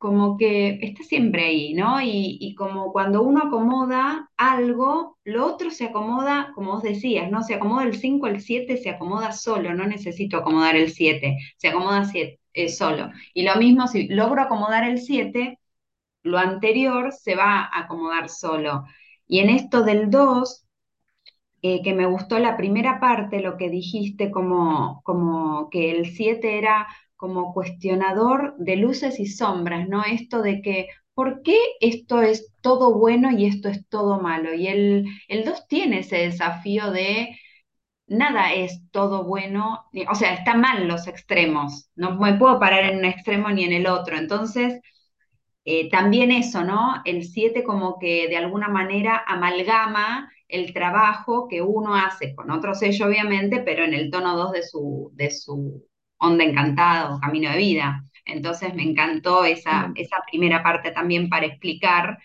como 0.05 0.37
que 0.37 0.81
está 0.83 1.03
siempre 1.03 1.45
ahí, 1.47 1.73
¿no? 1.73 1.99
Y, 2.03 2.55
como 2.59 2.93
cuando 2.93 3.23
uno 3.23 3.45
acomoda 3.47 4.31
algo, 4.37 5.17
lo 5.25 5.47
otro 5.47 5.71
se 5.71 5.87
acomoda, 5.87 6.53
como 6.55 6.73
vos 6.73 6.83
decías, 6.83 7.31
¿no? 7.31 7.43
Se 7.43 7.55
acomoda 7.55 7.85
el 7.85 7.97
5, 7.97 8.27
el 8.27 8.43
7, 8.43 8.77
se 8.77 8.91
acomoda 8.91 9.33
solo, 9.33 9.73
no 9.73 9.87
necesito 9.87 10.37
acomodar 10.37 10.77
el 10.77 10.91
7, 10.93 11.39
se 11.57 11.69
acomoda 11.69 12.05
siete, 12.05 12.39
eh, 12.53 12.69
solo. 12.69 13.13
Y 13.33 13.45
lo 13.45 13.57
mismo, 13.57 13.89
si 13.89 14.09
logro 14.09 14.43
acomodar 14.43 14.85
el 14.85 14.99
7, 15.01 15.59
lo 16.23 16.37
anterior 16.39 17.11
se 17.13 17.35
va 17.35 17.61
a 17.61 17.81
acomodar 17.81 18.29
solo. 18.29 18.85
Y 19.27 19.39
en 19.39 19.49
esto 19.49 19.85
del 19.85 20.11
2, 20.11 20.67
eh, 21.63 21.83
que 21.83 21.95
me 21.95 22.05
gustó 22.05 22.39
la 22.39 22.59
primera 22.59 23.01
parte, 23.01 23.41
lo 23.41 23.57
que 23.57 23.71
dijiste, 23.71 24.31
como, 24.31 25.01
como 25.03 25.71
que 25.71 25.91
el 25.93 26.11
7 26.11 26.59
era 26.59 26.87
como 27.25 27.55
cuestionador 27.55 28.55
de 28.59 28.77
luces 28.77 29.19
y 29.19 29.27
sombras, 29.27 29.89
¿no? 29.89 30.05
Esto 30.05 30.43
de 30.43 30.61
que, 30.61 30.89
¿por 31.15 31.41
qué 31.43 31.57
esto 31.81 32.21
es 32.21 32.53
todo 32.61 32.95
bueno 32.99 33.31
y 33.31 33.47
esto 33.47 33.71
es 33.71 33.89
todo 33.89 34.21
malo? 34.21 34.53
Y 34.53 34.67
el, 34.69 35.07
el 35.29 35.45
2 35.47 35.67
tiene 35.67 36.01
ese 36.01 36.17
desafío 36.19 36.91
de 36.91 37.39
nada 38.07 38.53
es 38.53 38.81
todo 38.91 39.25
bueno, 39.25 39.87
o 40.11 40.15
sea, 40.15 40.35
está 40.35 40.55
mal 40.57 40.89
los 40.89 41.07
extremos, 41.09 41.89
no 41.97 42.17
me 42.19 42.35
puedo 42.35 42.59
parar 42.61 42.85
en 42.85 42.99
un 42.99 43.05
extremo 43.07 43.51
ni 43.51 43.65
en 43.65 43.73
el 43.73 43.87
otro. 43.87 44.17
Entonces, 44.19 44.81
eh, 45.65 45.89
también 45.91 46.31
eso, 46.31 46.65
¿no? 46.65 47.03
El 47.05 47.25
7 47.25 47.65
como 47.65 47.99
que 47.99 48.29
de 48.29 48.37
alguna 48.37 48.69
manera 48.69 49.23
amalgama 49.27 50.31
el 50.49 50.73
trabajo 50.75 51.49
que 51.49 51.63
uno 51.63 51.95
hace 51.95 52.35
con 52.35 52.51
otro 52.51 52.75
sello, 52.75 53.07
obviamente, 53.07 53.61
pero 53.61 53.85
en 53.85 53.95
el 53.95 54.11
tono 54.11 54.37
2 54.37 54.53
de 54.53 54.63
su, 54.63 55.11
de 55.15 55.31
su 55.31 55.87
onda 56.25 56.45
encantada 56.45 57.15
o 57.15 57.21
camino 57.21 57.51
de 57.51 57.59
vida. 57.59 58.05
Entonces 58.27 58.75
me 58.75 58.83
encantó 58.83 59.45
esa, 59.45 59.93
esa 59.97 60.17
primera 60.31 60.63
parte 60.63 60.91
también 60.93 61.29
para 61.29 61.47
explicar 61.47 62.19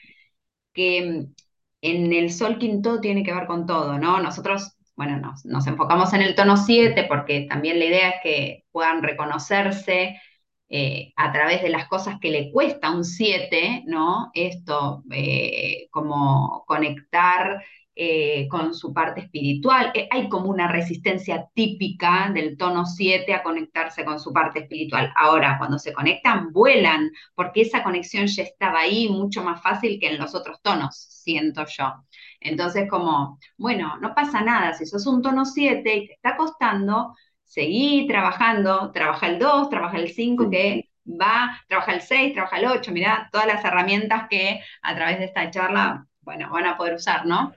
que 0.74 1.02
mm, 1.02 1.34
en 1.82 2.14
el 2.14 2.32
Sol 2.32 2.58
Quinto 2.58 3.02
tiene 3.02 3.24
que 3.24 3.34
ver 3.34 3.48
con 3.48 3.66
todo, 3.66 3.98
¿no? 3.98 4.22
Nosotros 4.22 4.76
bueno, 4.96 5.18
nos, 5.18 5.46
nos, 5.46 5.66
enfocamos 5.66 6.12
en 6.14 6.22
el 6.22 6.36
tono 6.36 6.58
7 6.58 7.06
porque 7.08 7.48
también 7.50 7.80
la 7.80 7.86
idea 7.86 8.10
es 8.10 8.16
que 8.22 8.66
puedan 8.72 9.02
reconocerse 9.02 10.20
eh, 10.68 11.14
a 11.16 11.32
través 11.32 11.64
de 11.64 11.70
las 11.70 11.88
cosas 11.88 12.20
que 12.20 12.30
le 12.30 12.52
cuesta 12.52 12.92
un 12.92 13.04
7, 13.04 13.84
¿no? 13.88 14.30
Esto, 14.34 15.04
eh, 15.12 15.88
como 15.90 16.64
conectar 16.68 17.64
eh, 18.02 18.48
con 18.48 18.74
su 18.74 18.94
parte 18.94 19.20
espiritual. 19.20 19.92
hay 20.10 20.30
como 20.30 20.50
una 20.50 20.70
resistencia 20.70 21.50
típica 21.54 22.32
del 22.34 22.56
tono 22.56 22.86
7 22.86 23.34
a 23.34 23.44
conectarse 23.44 24.06
con 24.06 24.22
su 24.22 24.32
parte 24.32 24.60
espiritual. 24.60 25.12
Ahora, 25.18 25.58
cuando 25.58 25.78
se 25.78 25.92
conectan, 25.92 26.54
vuelan, 26.54 27.12
porque 27.36 27.62
esa 27.64 27.84
conexión 27.84 28.28
ya 28.28 28.44
estaba 28.44 28.80
ahí 28.80 29.10
mucho 29.10 29.44
más 29.44 29.62
fácil 29.62 30.00
que 30.00 30.08
en 30.08 30.18
los 30.18 30.34
otros 30.34 30.62
tonos, 30.62 30.96
siento 30.96 31.66
yo. 31.68 31.94
Entonces, 32.40 32.90
como, 32.90 33.38
bueno, 33.58 33.98
no 34.00 34.16
pasa 34.16 34.40
nada, 34.42 34.72
si 34.72 34.86
sos 34.86 35.06
un 35.06 35.22
tono 35.22 35.44
7 35.44 35.96
y 35.98 36.08
te 36.08 36.14
está 36.14 36.38
costando, 36.38 37.16
seguí 37.44 38.08
trabajando, 38.08 38.92
trabaja 38.94 39.28
el 39.28 39.40
2, 39.40 39.70
trabaja 39.70 39.98
el 39.98 40.10
5, 40.10 40.50
que 40.50 40.90
va, 41.06 41.62
trabaja 41.68 41.92
el 41.96 42.02
6, 42.02 42.34
trabaja 42.34 42.60
el 42.60 42.66
8, 42.68 42.94
mirá, 42.94 43.28
todas 43.34 43.48
las 43.48 43.66
herramientas 43.66 44.28
que 44.30 44.62
a 44.82 44.96
través 44.96 45.20
de 45.20 45.26
esta 45.26 45.52
charla, 45.52 46.08
bueno, 46.22 46.50
van 46.50 46.66
a 46.66 46.78
poder 46.78 46.94
usar, 46.94 47.26
¿no? 47.26 47.52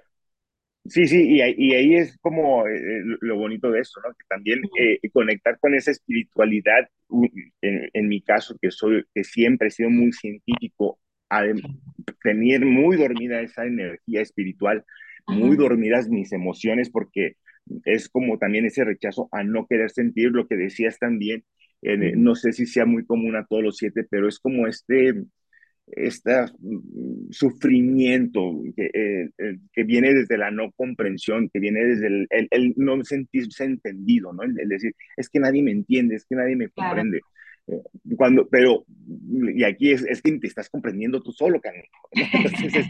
Sí, 0.84 1.06
sí, 1.06 1.36
y, 1.36 1.40
ahí 1.40 1.94
es 1.94 2.18
como 2.18 2.66
eh, 2.66 2.76
eh, 2.76 3.02
lo 3.20 3.36
bonito 3.36 3.70
de 3.70 3.80
eso, 3.80 4.00
¿no? 4.04 4.12
Que 4.14 4.24
también 4.28 4.62
eh, 4.78 4.98
conectar 5.12 5.58
con 5.60 5.74
esa 5.74 5.92
espiritualidad, 5.92 6.88
en, 7.60 8.08
mi 8.08 8.20
caso, 8.20 8.56
que 8.60 8.70
soy, 8.72 9.04
que 9.14 9.22
siempre 9.22 9.68
he 9.68 9.70
sido 9.70 9.90
muy 9.90 10.12
científico, 10.12 10.98
tener 12.22 12.64
muy 12.64 12.96
dormida 12.96 13.40
esa 13.40 13.64
energía 13.64 14.22
espiritual, 14.22 14.84
muy 15.26 15.56
dormidas 15.56 16.08
mis 16.08 16.32
emociones, 16.32 16.90
porque 16.90 17.36
es 17.84 18.08
como 18.08 18.38
también 18.38 18.66
ese 18.66 18.84
rechazo 18.84 19.28
a 19.30 19.44
no 19.44 19.66
querer 19.68 19.90
sentir 19.90 20.32
lo 20.32 20.48
que 20.48 20.56
decías 20.56 20.98
también. 20.98 21.44
no 21.82 22.34
sé 22.34 22.52
si 22.52 22.66
sea 22.66 22.86
muy 22.86 23.04
común 23.06 23.36
a 23.36 23.46
todos 23.46 23.62
los 23.62 23.76
siete, 23.76 24.04
pero 24.10 24.28
es 24.28 24.38
como 24.40 24.66
este, 24.66 25.14
este 25.88 26.32
sufrimiento 27.30 28.62
que, 28.76 28.84
eh, 28.86 29.30
eh, 29.38 29.58
que, 29.72 29.84
viene 29.84 30.14
desde 30.14 30.38
la 30.38 30.50
no 30.50 30.70
comprensión, 30.72 31.50
que 31.52 31.60
viene 31.60 31.84
desde 31.84 32.06
el, 32.06 32.28
el, 32.50 32.74
no 32.76 33.02
sentirse 33.04 33.64
entendido, 33.64 34.32
¿no? 34.32 34.42
El, 34.42 34.68
decir, 34.68 34.94
es 35.16 35.28
que 35.28 35.40
nadie 35.40 35.62
me 35.62 35.72
entiende, 35.72 36.16
es 36.16 36.24
que 36.26 36.36
nadie 36.36 36.56
me 36.56 36.68
comprende. 36.68 37.20
Cuando, 38.16 38.48
pero, 38.48 38.84
y 39.54 39.64
aquí 39.64 39.92
es, 39.92 40.02
es, 40.02 40.20
que 40.20 40.38
te 40.38 40.46
estás 40.46 40.68
comprendiendo 40.68 41.22
tú 41.22 41.32
solo, 41.32 41.60
Entonces, 42.12 42.86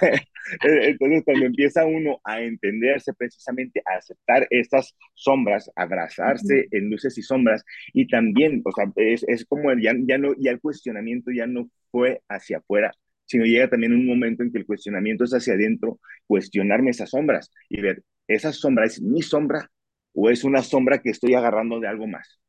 entonces, 0.62 1.22
cuando 1.24 1.46
empieza 1.46 1.84
uno 1.84 2.20
a 2.24 2.40
entenderse 2.40 3.12
precisamente, 3.14 3.82
a 3.84 3.98
aceptar 3.98 4.46
estas 4.50 4.94
sombras, 5.14 5.70
abrazarse 5.76 6.66
en 6.70 6.90
luces 6.90 7.16
y 7.18 7.22
sombras, 7.22 7.64
y 7.92 8.06
también, 8.06 8.62
o 8.64 8.72
sea, 8.72 8.90
es, 8.96 9.24
es 9.28 9.44
como 9.44 9.72
ya, 9.74 9.92
ya, 10.06 10.18
no, 10.18 10.34
ya 10.38 10.52
el 10.52 10.60
cuestionamiento 10.60 11.30
ya 11.32 11.46
no 11.46 11.68
fue 11.90 12.22
hacia 12.28 12.58
afuera, 12.58 12.92
sino 13.24 13.44
llega 13.44 13.68
también 13.68 13.92
un 13.92 14.06
momento 14.06 14.42
en 14.42 14.52
que 14.52 14.58
el 14.58 14.66
cuestionamiento 14.66 15.24
es 15.24 15.32
hacia 15.32 15.54
adentro, 15.54 16.00
cuestionarme 16.26 16.90
esas 16.90 17.10
sombras 17.10 17.50
y 17.68 17.80
ver, 17.80 18.02
¿esa 18.28 18.52
sombra 18.52 18.86
es 18.86 19.00
mi 19.00 19.22
sombra 19.22 19.70
o 20.14 20.30
es 20.30 20.44
una 20.44 20.62
sombra 20.62 21.00
que 21.02 21.10
estoy 21.10 21.34
agarrando 21.34 21.80
de 21.80 21.88
algo 21.88 22.06
más? 22.06 22.41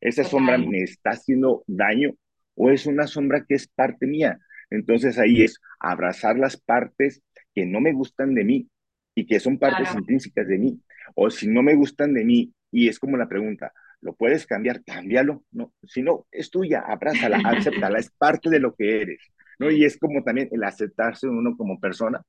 ¿Esa 0.00 0.24
sombra 0.24 0.58
me 0.58 0.82
está 0.82 1.10
haciendo 1.10 1.64
daño 1.66 2.14
o 2.54 2.70
es 2.70 2.86
una 2.86 3.06
sombra 3.06 3.44
que 3.46 3.54
es 3.54 3.68
parte 3.68 4.06
mía? 4.06 4.38
Entonces 4.70 5.18
ahí 5.18 5.42
es 5.42 5.60
abrazar 5.80 6.38
las 6.38 6.56
partes 6.56 7.22
que 7.54 7.66
no 7.66 7.80
me 7.80 7.92
gustan 7.92 8.34
de 8.34 8.44
mí 8.44 8.68
y 9.14 9.26
que 9.26 9.40
son 9.40 9.58
partes 9.58 9.94
intrínsecas 9.94 10.46
de 10.46 10.58
mí. 10.58 10.80
O 11.14 11.30
si 11.30 11.48
no 11.48 11.62
me 11.62 11.74
gustan 11.74 12.12
de 12.12 12.24
mí, 12.24 12.52
y 12.70 12.88
es 12.88 12.98
como 12.98 13.16
la 13.16 13.28
pregunta, 13.28 13.72
¿lo 14.00 14.14
puedes 14.14 14.46
cambiar? 14.46 14.82
Cámbialo. 14.84 15.44
No, 15.52 15.72
si 15.84 16.02
no, 16.02 16.26
es 16.30 16.50
tuya, 16.50 16.80
abrázala, 16.80 17.38
acéptala, 17.44 17.98
es 17.98 18.10
parte 18.10 18.50
de 18.50 18.60
lo 18.60 18.74
que 18.74 19.02
eres. 19.02 19.20
¿no? 19.58 19.70
Y 19.70 19.84
es 19.84 19.96
como 19.98 20.22
también 20.22 20.48
el 20.52 20.64
aceptarse 20.64 21.28
uno 21.28 21.56
como 21.56 21.80
persona 21.80 22.22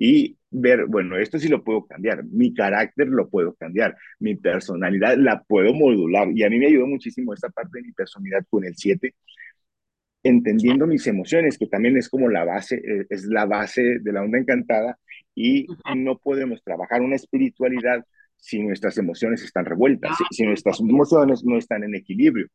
y 0.00 0.38
ver, 0.50 0.86
bueno, 0.86 1.16
esto 1.18 1.38
sí 1.38 1.48
lo 1.48 1.64
puedo 1.64 1.86
cambiar, 1.86 2.24
mi 2.24 2.54
carácter 2.54 3.08
lo 3.08 3.28
puedo 3.28 3.54
cambiar, 3.54 3.96
mi 4.20 4.36
personalidad 4.36 5.16
la 5.18 5.42
puedo 5.42 5.74
modular. 5.74 6.28
Y 6.34 6.44
a 6.44 6.50
mí 6.50 6.58
me 6.58 6.68
ayudó 6.68 6.86
muchísimo 6.86 7.34
esta 7.34 7.48
parte 7.50 7.78
de 7.78 7.82
mi 7.82 7.92
personalidad 7.92 8.44
con 8.48 8.64
el 8.64 8.76
7, 8.76 9.14
entendiendo 10.22 10.86
mis 10.86 11.06
emociones, 11.06 11.58
que 11.58 11.66
también 11.66 11.96
es 11.96 12.08
como 12.08 12.28
la 12.28 12.44
base, 12.44 12.76
eh, 12.76 13.06
es 13.10 13.24
la 13.26 13.46
base 13.46 13.98
de 14.00 14.12
la 14.12 14.22
onda 14.22 14.38
encantada, 14.38 14.98
y 15.34 15.66
no 15.96 16.18
podemos 16.18 16.62
trabajar 16.62 17.02
una 17.02 17.16
espiritualidad 17.16 18.04
si 18.38 18.62
nuestras 18.62 18.96
emociones 18.98 19.42
están 19.42 19.64
revueltas, 19.64 20.16
si, 20.30 20.44
nuestras 20.44 20.80
emociones 20.80 21.44
no 21.44 21.58
están 21.58 21.84
en 21.84 21.94
equilibrio. 21.94 22.48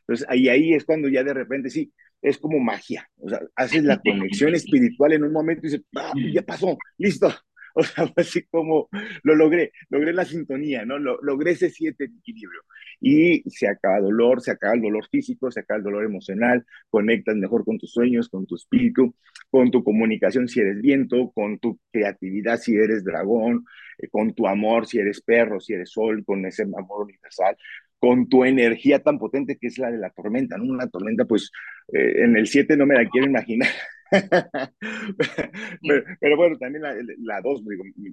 Entonces, 0.00 0.26
ahí, 0.28 0.48
ahí 0.48 0.74
es 0.74 0.84
cuando 0.84 1.08
ya 1.08 1.22
de 1.22 1.34
repente 1.34 1.70
sí, 1.70 1.92
es 2.22 2.38
como 2.38 2.58
magia. 2.58 3.08
O 3.18 3.28
sea, 3.28 3.40
haces 3.54 3.84
la 3.84 4.00
conexión 4.04 4.54
espiritual 4.54 5.12
en 5.12 5.24
un 5.24 5.32
momento 5.32 5.66
y 5.66 5.70
dices, 5.70 5.86
ah, 5.96 6.12
ya 6.32 6.42
pasó, 6.42 6.76
listo. 6.98 7.28
O 7.78 7.82
sea, 7.82 8.10
así 8.16 8.42
como 8.44 8.88
lo 9.22 9.34
logré, 9.34 9.70
logré 9.90 10.14
la 10.14 10.24
sintonía, 10.24 10.86
¿no? 10.86 10.98
Lo, 10.98 11.20
logré 11.20 11.50
ese 11.50 11.68
siete 11.68 12.04
equilibrio. 12.04 12.62
Y 13.02 13.42
se 13.50 13.68
acaba 13.68 14.00
dolor, 14.00 14.40
se 14.40 14.50
acaba 14.50 14.72
el 14.72 14.80
dolor 14.80 15.06
físico, 15.10 15.50
se 15.50 15.60
acaba 15.60 15.76
el 15.76 15.84
dolor 15.84 16.06
emocional, 16.06 16.64
conectas 16.88 17.36
mejor 17.36 17.66
con 17.66 17.76
tus 17.76 17.92
sueños, 17.92 18.30
con 18.30 18.46
tu 18.46 18.54
espíritu, 18.54 19.14
con 19.50 19.70
tu 19.70 19.84
comunicación 19.84 20.48
si 20.48 20.60
eres 20.60 20.80
viento, 20.80 21.30
con 21.34 21.58
tu 21.58 21.78
creatividad 21.92 22.58
si 22.58 22.74
eres 22.76 23.04
dragón, 23.04 23.66
eh, 23.98 24.08
con 24.08 24.34
tu 24.34 24.46
amor 24.46 24.86
si 24.86 24.98
eres 24.98 25.20
perro, 25.20 25.60
si 25.60 25.74
eres 25.74 25.90
sol, 25.90 26.24
con 26.24 26.44
ese 26.46 26.62
amor 26.62 27.04
universal 27.04 27.56
con 27.98 28.28
tu 28.28 28.44
energía 28.44 29.02
tan 29.02 29.18
potente 29.18 29.56
que 29.58 29.68
es 29.68 29.78
la 29.78 29.90
de 29.90 29.96
la 29.98 30.10
tormenta, 30.10 30.58
¿no? 30.58 30.64
Una 30.64 30.88
tormenta, 30.88 31.24
pues 31.24 31.50
eh, 31.92 32.24
en 32.24 32.36
el 32.36 32.46
7 32.46 32.76
no 32.76 32.86
me 32.86 32.94
la 32.94 33.08
quiero 33.08 33.26
imaginar. 33.26 33.68
pero, 36.20 36.36
bueno, 36.36 36.56
también 36.58 36.84
la 37.18 37.40
2, 37.40 37.62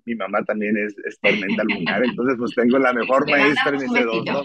mi, 0.06 0.16
mamá 0.16 0.44
también 0.44 0.76
es, 0.78 0.96
tormenta 1.22 1.64
lunar, 1.64 2.04
entonces 2.04 2.36
pues 2.38 2.56
tengo 2.56 2.80
la 2.80 2.94
mejor 2.94 3.30
maestra 3.30 3.70
en 3.70 3.84
ese 3.84 4.04
2, 4.04 4.26
¿no? 4.26 4.44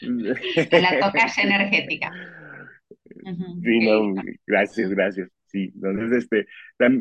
la 0.80 1.00
tocaje 1.00 1.42
energética. 1.42 2.12
Sí, 3.62 3.86
no, 3.86 4.14
gracias, 4.46 4.90
gracias. 4.90 5.28
Sí, 5.46 5.72
entonces, 5.76 6.24
este, 6.24 6.46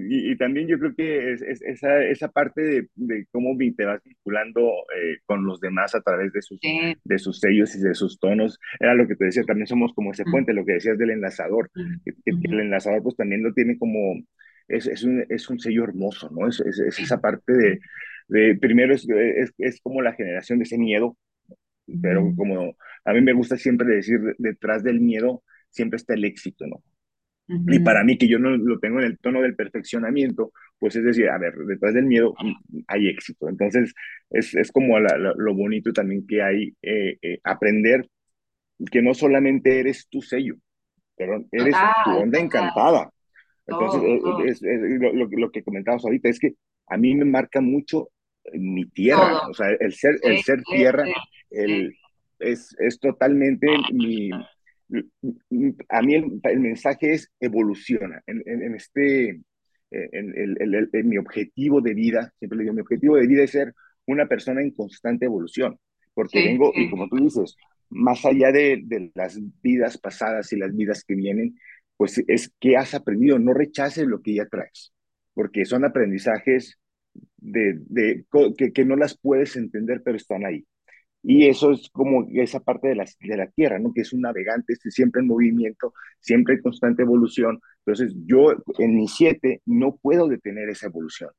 y, 0.08 0.38
también 0.38 0.68
yo 0.68 0.78
creo 0.78 0.94
que 0.96 1.34
es, 1.34 1.42
esa, 1.42 2.04
esa 2.04 2.28
parte 2.30 2.62
de, 2.62 2.88
de, 2.94 3.26
cómo 3.32 3.58
te 3.76 3.86
vas 3.86 4.04
vinculando 4.04 4.62
eh, 4.96 5.18
con 5.26 5.46
los 5.46 5.60
demás 5.60 5.96
a 5.96 6.02
través 6.02 6.32
de 6.32 6.44
sus, 6.44 6.60
de 6.62 7.20
sus 7.20 7.40
sellos 7.40 7.76
y 7.76 7.80
de 7.82 7.96
sus 7.96 8.20
tonos, 8.20 8.60
era 8.80 8.94
lo 8.94 9.08
que 9.08 9.16
te 9.16 9.26
decía, 9.26 9.44
también 9.44 9.66
somos 9.66 9.94
como 9.94 10.12
ese 10.12 10.26
puente, 10.26 10.54
lo 10.54 10.64
que 10.64 10.74
decías 10.74 10.98
del 10.98 11.10
enlazador, 11.10 11.72
que, 11.74 12.14
el 12.26 12.60
enlazador 12.60 13.02
pues 13.02 13.16
también 13.16 13.42
lo 13.42 13.52
tiene 13.52 13.80
como, 13.80 14.24
es, 14.68 14.86
es, 14.86 15.04
un, 15.04 15.26
es 15.28 15.50
un 15.50 15.60
sello 15.60 15.84
hermoso, 15.84 16.30
¿no? 16.30 16.48
Es, 16.48 16.60
es, 16.60 17.00
esa 17.00 17.20
parte 17.20 17.52
de, 17.52 17.80
de 18.28 18.56
primero 18.58 18.94
es, 18.94 19.08
es, 19.58 19.82
como 19.82 20.04
la 20.04 20.14
generación 20.14 20.60
de 20.60 20.66
ese 20.66 20.78
miedo, 20.78 21.18
pero 22.02 22.32
como 22.36 22.76
a 23.06 23.14
mí 23.14 23.22
me 23.22 23.34
gusta 23.34 23.58
siempre 23.58 23.88
decir, 23.88 24.20
detrás 24.38 24.84
del 24.84 25.02
miedo 25.02 25.44
siempre 25.70 25.98
está 25.98 26.14
el 26.14 26.26
éxito, 26.26 26.68
¿no? 26.68 26.84
Y 27.48 27.80
para 27.80 28.04
mí, 28.04 28.18
que 28.18 28.28
yo 28.28 28.40
no 28.40 28.58
lo 28.58 28.80
tengo 28.80 29.00
en 29.00 29.06
el 29.06 29.20
tono 29.20 29.42
del 29.42 29.56
perfeccionamiento, 29.56 30.52
pues 30.80 30.96
es 30.96 31.04
decir, 31.04 31.30
a 31.30 31.38
ver, 31.38 31.54
detrás 31.56 31.94
del 31.94 32.06
miedo 32.06 32.34
hay 32.88 33.08
éxito. 33.08 33.48
Entonces, 33.48 33.94
es, 34.32 34.56
es 34.56 34.72
como 34.72 34.98
lo 35.00 35.54
bonito 35.54 35.94
también 35.94 36.26
que 36.26 36.42
hay 36.42 36.76
eh, 36.82 37.18
eh, 37.22 37.40
aprender 37.44 38.10
que 38.92 39.02
no 39.02 39.14
solamente 39.14 39.80
eres 39.80 40.08
tu 40.10 40.22
sello, 40.22 40.56
pero 41.16 41.46
eres 41.52 41.76
tu 42.04 42.12
onda 42.12 42.40
encantada. 42.40 43.12
Entonces, 43.68 44.62
Es, 44.62 44.62
lo, 45.00 45.26
lo, 45.26 45.52
que 45.52 45.64
comentabas 45.64 46.04
ahorita 46.04 46.30
es 46.30 46.40
que 46.40 46.54
a 46.88 46.98
mí 46.98 47.16
me 47.16 47.26
marca 47.26 47.62
mucho 47.62 48.10
mi 48.54 48.86
tierra, 48.90 49.48
o 49.48 49.54
sea, 49.54 49.70
el 49.80 49.94
ser, 49.94 50.16
el 50.22 50.40
ser 50.44 50.62
tierra, 50.64 51.06
el, 51.50 51.96
es, 52.40 52.76
es 52.80 53.00
totalmente 53.00 53.68
mi, 53.92 54.30
a 55.90 56.02
mí 56.02 56.16
el, 56.16 56.60
mensaje 56.60 57.14
es 57.14 57.32
evoluciona. 57.40 58.22
En, 58.28 58.76
este, 58.76 59.42
en, 59.92 61.10
mi 61.10 61.18
objetivo 61.18 61.82
de 61.82 61.94
vida, 61.94 62.34
siempre 62.40 62.58
le 62.58 62.64
digo, 62.64 62.76
mi 62.76 62.82
objetivo 62.82 63.16
de 63.18 63.28
vida 63.28 63.44
es 63.44 63.52
ser 63.52 63.74
una 64.06 64.28
persona 64.28 64.62
en 64.62 64.72
constante 64.72 65.26
evolución, 65.26 65.78
porque 66.14 66.44
vengo, 66.46 66.72
y 66.76 66.90
como 66.90 67.08
tú 67.08 67.18
dices, 67.18 67.56
más 67.90 68.26
allá 68.26 68.52
de, 68.52 68.82
de, 68.84 69.12
las 69.16 69.40
vidas 69.62 69.98
pasadas 69.98 70.52
y 70.54 70.58
las 70.58 70.76
vidas 70.76 71.04
que 71.04 71.16
vienen, 71.16 71.56
pues 71.98 72.24
es 72.28 72.52
que 72.60 72.78
has 72.78 72.94
aprendido, 72.94 73.40
no 73.40 73.54
rechaces 73.54 74.06
lo 74.06 74.22
que 74.22 74.36
ya 74.36 74.46
traes, 74.46 74.94
porque 75.34 75.66
son 75.66 75.86
aprendizajes 75.86 76.78
de, 77.38 77.80
de 77.88 78.26
que, 78.58 78.74
que, 78.74 78.86
no 78.86 78.96
las 78.96 79.18
puedes 79.18 79.56
entender, 79.56 80.02
pero 80.04 80.18
están 80.18 80.46
ahí. 80.46 80.66
Y 81.28 81.48
eso 81.48 81.72
es 81.72 81.90
como 81.90 82.28
esa 82.34 82.60
parte 82.60 82.90
de 82.90 82.96
la, 82.96 83.06
de 83.20 83.38
la 83.38 83.48
Tierra, 83.48 83.80
¿no? 83.80 83.92
Que 83.94 84.02
es 84.02 84.14
un 84.14 84.22
navegante, 84.22 84.74
este, 84.74 84.92
siempre 84.92 85.22
en 85.22 85.28
movimiento, 85.28 85.94
siempre 86.20 86.54
en 86.56 86.62
constante 86.62 87.02
evolución. 87.02 87.60
Entonces, 87.80 88.14
yo 88.26 88.54
en 88.78 88.96
mi 88.96 89.08
siete 89.08 89.62
no 89.66 89.96
puedo 89.98 90.28
detener 90.28 90.70
esa 90.70 90.86
evolución. 90.88 91.32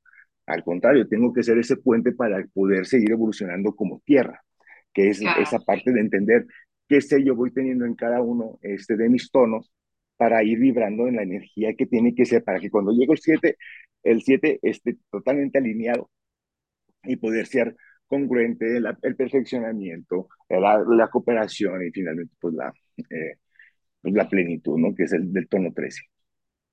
Al 0.46 0.64
contrario, 0.64 1.08
tengo 1.08 1.32
que 1.32 1.42
ser 1.44 1.58
ese 1.58 1.76
puente 1.76 2.12
para 2.12 2.44
poder 2.52 2.86
seguir 2.86 3.12
evolucionando 3.12 3.74
como 3.76 4.02
Tierra, 4.04 4.42
que 4.92 5.10
es 5.10 5.20
esa 5.40 5.60
parte 5.60 5.92
de 5.92 6.00
entender 6.00 6.46
qué 6.88 7.00
sé 7.00 7.22
yo 7.24 7.34
voy 7.36 7.52
teniendo 7.52 7.84
en 7.84 7.94
cada 7.94 8.20
uno 8.20 8.58
este, 8.62 8.96
de 8.96 9.08
mis 9.08 9.30
tonos 9.30 9.72
para 10.16 10.42
ir 10.42 10.58
vibrando 10.58 11.06
en 11.08 11.16
la 11.16 11.22
energía 11.22 11.74
que 11.74 11.86
tiene 11.86 12.14
que 12.14 12.24
ser, 12.26 12.42
para 12.44 12.60
que 12.60 12.70
cuando 12.70 12.92
llegue 12.92 13.12
el 13.12 13.18
7, 13.18 13.56
el 14.02 14.22
7 14.22 14.58
esté 14.62 14.96
totalmente 15.10 15.58
alineado 15.58 16.10
y 17.04 17.16
poder 17.16 17.46
ser 17.46 17.76
congruente, 18.06 18.76
el 18.76 19.16
perfeccionamiento, 19.16 20.28
la, 20.48 20.78
la, 20.88 21.08
cooperación 21.08 21.86
y 21.86 21.90
finalmente 21.90 22.34
pues 22.40 22.54
la, 22.54 22.72
eh, 22.98 23.38
pues 24.00 24.14
la 24.14 24.28
plenitud, 24.28 24.78
¿no? 24.78 24.94
Que 24.94 25.04
es 25.04 25.12
el 25.12 25.32
del 25.32 25.48
tono 25.48 25.72
13. 25.74 26.02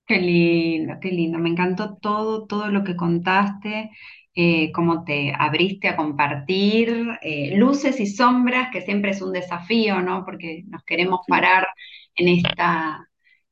Qué 0.05 0.19
lindo, 0.19 0.95
qué 1.01 1.09
lindo. 1.11 1.39
Me 1.39 1.49
encantó 1.49 1.97
todo, 1.97 2.45
todo 2.45 2.67
lo 2.69 2.84
que 2.84 2.95
contaste, 2.95 3.89
eh, 4.36 4.71
cómo 4.73 5.03
te 5.05 5.34
abriste 5.38 5.88
a 5.88 5.95
compartir, 5.95 7.07
eh, 7.21 7.55
luces 7.57 7.99
y 7.99 8.07
sombras, 8.07 8.69
que 8.71 8.81
siempre 8.81 9.11
es 9.11 9.21
un 9.21 9.31
desafío, 9.31 10.01
¿no? 10.01 10.25
Porque 10.25 10.63
nos 10.67 10.84
queremos 10.84 11.21
parar 11.27 11.67
en 12.15 12.27
esta, 12.27 13.07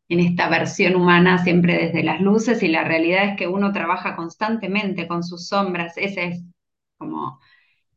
en 0.09 0.19
esta 0.19 0.49
versión 0.49 0.95
humana 0.95 1.38
siempre 1.43 1.77
desde 1.77 2.03
las 2.03 2.21
luces 2.21 2.61
y 2.63 2.67
la 2.67 2.84
realidad 2.84 3.29
es 3.29 3.38
que 3.38 3.47
uno 3.47 3.71
trabaja 3.71 4.15
constantemente 4.15 5.07
con 5.07 5.23
sus 5.23 5.47
sombras. 5.47 5.97
Ese 5.97 6.25
es 6.27 6.43
como 6.97 7.39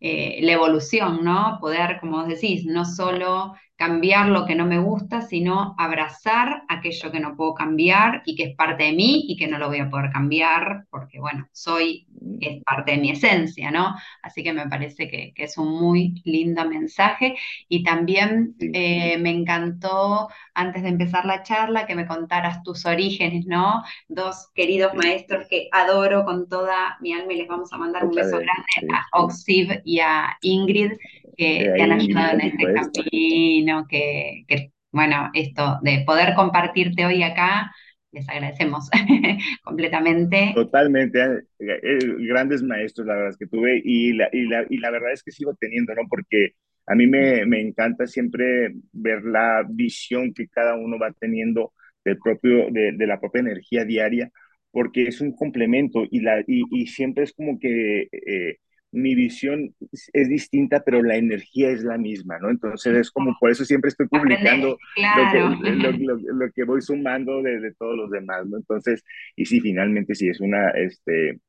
eh, 0.04 0.38
la 0.42 0.52
evolución, 0.52 1.24
¿no? 1.24 1.58
Poder, 1.60 1.98
como 2.00 2.24
decís, 2.26 2.64
no 2.66 2.84
solo 2.84 3.54
cambiar 3.76 4.28
lo 4.28 4.46
que 4.46 4.54
no 4.54 4.66
me 4.66 4.78
gusta, 4.78 5.22
sino 5.22 5.74
abrazar 5.78 6.62
aquello 6.68 7.10
que 7.10 7.18
no 7.18 7.36
puedo 7.36 7.54
cambiar 7.54 8.22
y 8.24 8.36
que 8.36 8.44
es 8.44 8.56
parte 8.56 8.84
de 8.84 8.92
mí 8.92 9.24
y 9.26 9.36
que 9.36 9.48
no 9.48 9.58
lo 9.58 9.68
voy 9.68 9.80
a 9.80 9.90
poder 9.90 10.10
cambiar 10.12 10.86
porque, 10.90 11.18
bueno, 11.18 11.48
soy, 11.52 12.06
es 12.40 12.62
parte 12.62 12.92
de 12.92 12.98
mi 12.98 13.10
esencia, 13.10 13.72
¿no? 13.72 13.94
Así 14.22 14.44
que 14.44 14.52
me 14.52 14.68
parece 14.68 15.08
que, 15.08 15.32
es 15.36 15.58
un 15.58 15.80
muy 15.80 16.22
lindo 16.24 16.64
mensaje. 16.68 17.34
Y 17.68 17.82
también 17.82 18.54
eh, 18.60 19.18
me 19.18 19.30
encantó, 19.30 20.28
antes 20.54 20.82
de 20.82 20.90
empezar 20.90 21.24
la 21.26 21.42
charla, 21.42 21.86
que 21.86 21.96
me 21.96 22.06
contaras 22.06 22.62
tus 22.62 22.86
orígenes, 22.86 23.44
¿no? 23.46 23.82
Dos 24.08 24.50
queridos 24.54 24.94
maestros 24.94 25.46
que 25.48 25.68
adoro 25.72 26.24
con 26.24 26.48
toda 26.48 26.96
mi 27.00 27.12
alma 27.12 27.32
y 27.32 27.38
les 27.38 27.48
vamos 27.48 27.72
a 27.72 27.78
mandar 27.78 28.04
un 28.04 28.14
beso 28.14 28.38
grande 28.38 28.94
a 28.94 29.18
Oxiv 29.18 29.80
y 29.84 29.98
a 29.98 30.38
Ingrid 30.42 30.92
que 31.36 31.72
te 31.76 31.82
han 31.82 31.92
ayudado 31.92 32.34
en 32.34 32.40
este 32.40 32.64
camino, 32.74 33.86
que, 33.88 34.70
bueno, 34.92 35.30
esto 35.34 35.78
de 35.82 36.02
poder 36.06 36.34
compartirte 36.34 37.04
hoy 37.04 37.22
acá, 37.22 37.72
les 38.12 38.28
agradecemos 38.28 38.88
completamente. 39.64 40.52
Totalmente, 40.54 41.20
eh, 41.20 41.42
eh, 41.58 41.98
grandes 42.20 42.62
maestros, 42.62 43.06
la 43.06 43.14
verdad 43.14 43.30
es 43.30 43.36
que 43.36 43.46
tuve, 43.46 43.82
y 43.84 44.12
la, 44.12 44.28
y 44.32 44.46
la, 44.46 44.64
y 44.68 44.78
la 44.78 44.90
verdad 44.90 45.12
es 45.12 45.22
que 45.22 45.32
sigo 45.32 45.54
teniendo, 45.58 45.94
¿no? 45.94 46.02
Porque 46.08 46.52
a 46.86 46.94
mí 46.94 47.06
me, 47.06 47.44
me, 47.46 47.60
encanta 47.60 48.06
siempre 48.06 48.72
ver 48.92 49.24
la 49.24 49.64
visión 49.68 50.32
que 50.32 50.48
cada 50.48 50.76
uno 50.76 50.98
va 50.98 51.12
teniendo 51.18 51.72
del 52.04 52.18
propio, 52.18 52.70
de, 52.70 52.92
de 52.92 53.06
la 53.06 53.18
propia 53.18 53.40
energía 53.40 53.84
diaria, 53.84 54.30
porque 54.70 55.04
es 55.04 55.20
un 55.20 55.34
complemento 55.34 56.04
y, 56.10 56.20
la, 56.20 56.40
y, 56.40 56.64
y 56.70 56.86
siempre 56.88 57.24
es 57.24 57.32
como 57.32 57.58
que 57.58 58.08
eh, 58.10 58.58
mi 58.94 59.14
visión 59.14 59.74
es 60.12 60.28
distinta, 60.28 60.82
pero 60.84 61.02
la 61.02 61.16
energía 61.16 61.70
es 61.70 61.82
la 61.82 61.98
misma, 61.98 62.38
¿no? 62.38 62.48
Entonces 62.48 62.96
es 62.96 63.10
como, 63.10 63.36
por 63.40 63.50
eso 63.50 63.64
siempre 63.64 63.88
estoy 63.88 64.06
publicando 64.06 64.78
lo, 64.96 66.52
que, 66.54 66.64
voy 66.64 66.80
sumando 66.80 67.42
de, 67.42 67.72
todos 67.78 67.96
los 67.96 68.10
demás, 68.10 68.46
¿no? 68.46 68.56
Entonces, 68.56 69.04
y 69.34 69.46
sí, 69.46 69.60
finalmente 69.60 70.14
sí, 70.14 70.28
es 70.28 70.40
una, 70.40 70.70
este, 70.70 71.40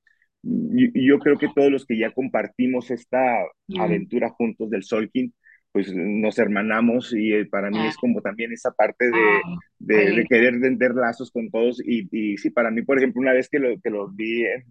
yo, 0.41 1.19
creo 1.19 1.37
que 1.37 1.49
todos 1.55 1.71
los 1.71 1.85
que 1.85 1.97
ya 1.97 2.11
compartimos 2.11 2.89
esta 2.89 3.37
aventura 3.79 4.29
juntos 4.29 4.69
del 4.69 4.83
Solkin, 4.83 5.33
pues 5.71 5.93
nos 5.93 6.39
hermanamos 6.39 7.13
y 7.13 7.33
eh, 7.33 7.45
para 7.45 7.69
mí 7.69 7.85
es 7.85 7.97
como 7.97 8.21
también 8.21 8.53
esa 8.53 8.71
parte 8.71 9.11
de, 9.11 10.15
de, 10.15 10.25
querer 10.25 10.57
vender 10.57 10.95
lazos 10.95 11.29
con 11.31 11.51
todos 11.51 11.81
y, 11.85 12.07
y, 12.11 12.37
sí, 12.37 12.49
para 12.49 12.71
mí, 12.71 12.81
por 12.81 12.97
ejemplo, 12.97 13.21
una 13.21 13.33
vez 13.33 13.49
que 13.49 13.59
lo, 13.59 13.79
que 13.81 13.89
lo 13.89 14.07
vi 14.09 14.45
en, 14.45 14.63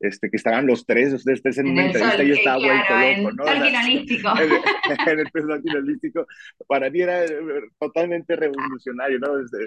este, 0.00 0.30
que 0.30 0.36
estaban 0.36 0.66
los 0.66 0.84
tres, 0.84 1.12
ustedes 1.14 1.42
tres 1.42 1.58
en, 1.58 1.68
una 1.68 1.86
entrevista, 1.86 2.22
yo 2.22 2.34
estaba 2.34 2.58
vuelto 2.58 3.22
loco, 3.22 3.36
¿no? 3.36 3.48
En, 3.48 3.64
en 3.64 5.18
el 5.18 5.26
peso 5.32 5.60
finalístico, 5.62 6.26
para 6.66 6.90
mí 6.90 7.00
era 7.00 7.24
eh, 7.24 7.30
totalmente 7.78 8.36
revolucionario, 8.36 9.18
¿no? 9.18 9.38
Este, 9.38 9.58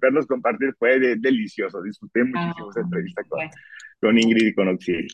verlos 0.00 0.26
compartir 0.26 0.74
fue 0.78 0.98
delicioso, 1.16 1.82
disfruté 1.82 2.24
muchísimo 2.24 2.70
esa 2.70 2.80
entrevista 2.80 3.22
con, 3.28 3.40
con, 4.00 4.18
Ingrid 4.18 4.48
y 4.48 4.54
con 4.54 4.68
Oxil. 4.68 5.08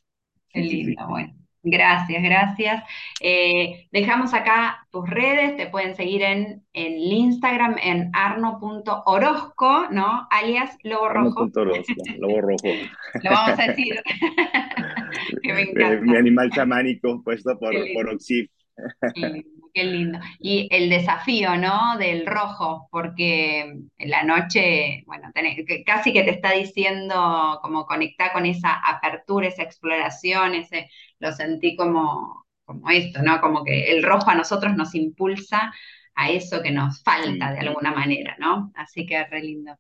Qué 0.50 0.60
lindo, 0.60 1.06
bueno. 1.08 1.41
Gracias, 1.64 2.22
gracias. 2.22 2.84
Eh, 3.20 3.86
dejamos 3.92 4.34
acá 4.34 4.86
tus 4.90 5.08
redes, 5.08 5.56
te 5.56 5.68
pueden 5.68 5.94
seguir 5.94 6.22
en, 6.22 6.64
en 6.72 6.98
Instagram 6.98 7.76
en 7.80 8.10
arno.orozco, 8.12 9.86
¿no? 9.90 10.26
Alias 10.30 10.76
Lobo 10.82 11.08
Rojo. 11.08 11.42
Arno.orozco, 11.42 11.94
Lobo 12.18 12.40
Rojo. 12.40 12.68
Lo 13.22 13.30
vamos 13.30 13.58
a 13.58 13.66
decir. 13.68 13.94
que 15.42 15.52
me 15.52 15.62
encanta. 15.62 16.00
mi 16.00 16.16
animal 16.16 16.50
chamánico 16.50 17.22
puesto 17.22 17.56
por, 17.58 17.72
por 17.94 18.08
Oxif. 18.08 18.50
Qué 19.74 19.84
lindo. 19.84 20.18
Y 20.38 20.68
el 20.70 20.90
desafío, 20.90 21.56
¿no? 21.56 21.96
Del 21.96 22.26
rojo, 22.26 22.88
porque 22.90 23.60
en 23.60 24.10
la 24.10 24.22
noche, 24.22 25.02
bueno, 25.06 25.30
casi 25.86 26.12
que 26.12 26.24
te 26.24 26.30
está 26.30 26.52
diciendo 26.52 27.58
como 27.62 27.86
conectar 27.86 28.32
con 28.32 28.44
esa 28.44 28.74
apertura, 28.74 29.48
esa 29.48 29.62
exploración, 29.62 30.54
ese, 30.54 30.90
lo 31.22 31.32
sentí 31.32 31.76
como, 31.76 32.44
como 32.64 32.90
esto, 32.90 33.22
¿no? 33.22 33.40
Como 33.40 33.64
que 33.64 33.92
el 33.92 34.02
rojo 34.02 34.28
a 34.28 34.34
nosotros 34.34 34.76
nos 34.76 34.94
impulsa 34.94 35.72
a 36.14 36.30
eso 36.30 36.60
que 36.62 36.72
nos 36.72 37.02
falta 37.02 37.52
de 37.52 37.60
alguna 37.60 37.92
manera, 37.92 38.36
¿no? 38.38 38.72
Así 38.74 39.06
que 39.06 39.24
re 39.24 39.40
lindo. 39.40 39.72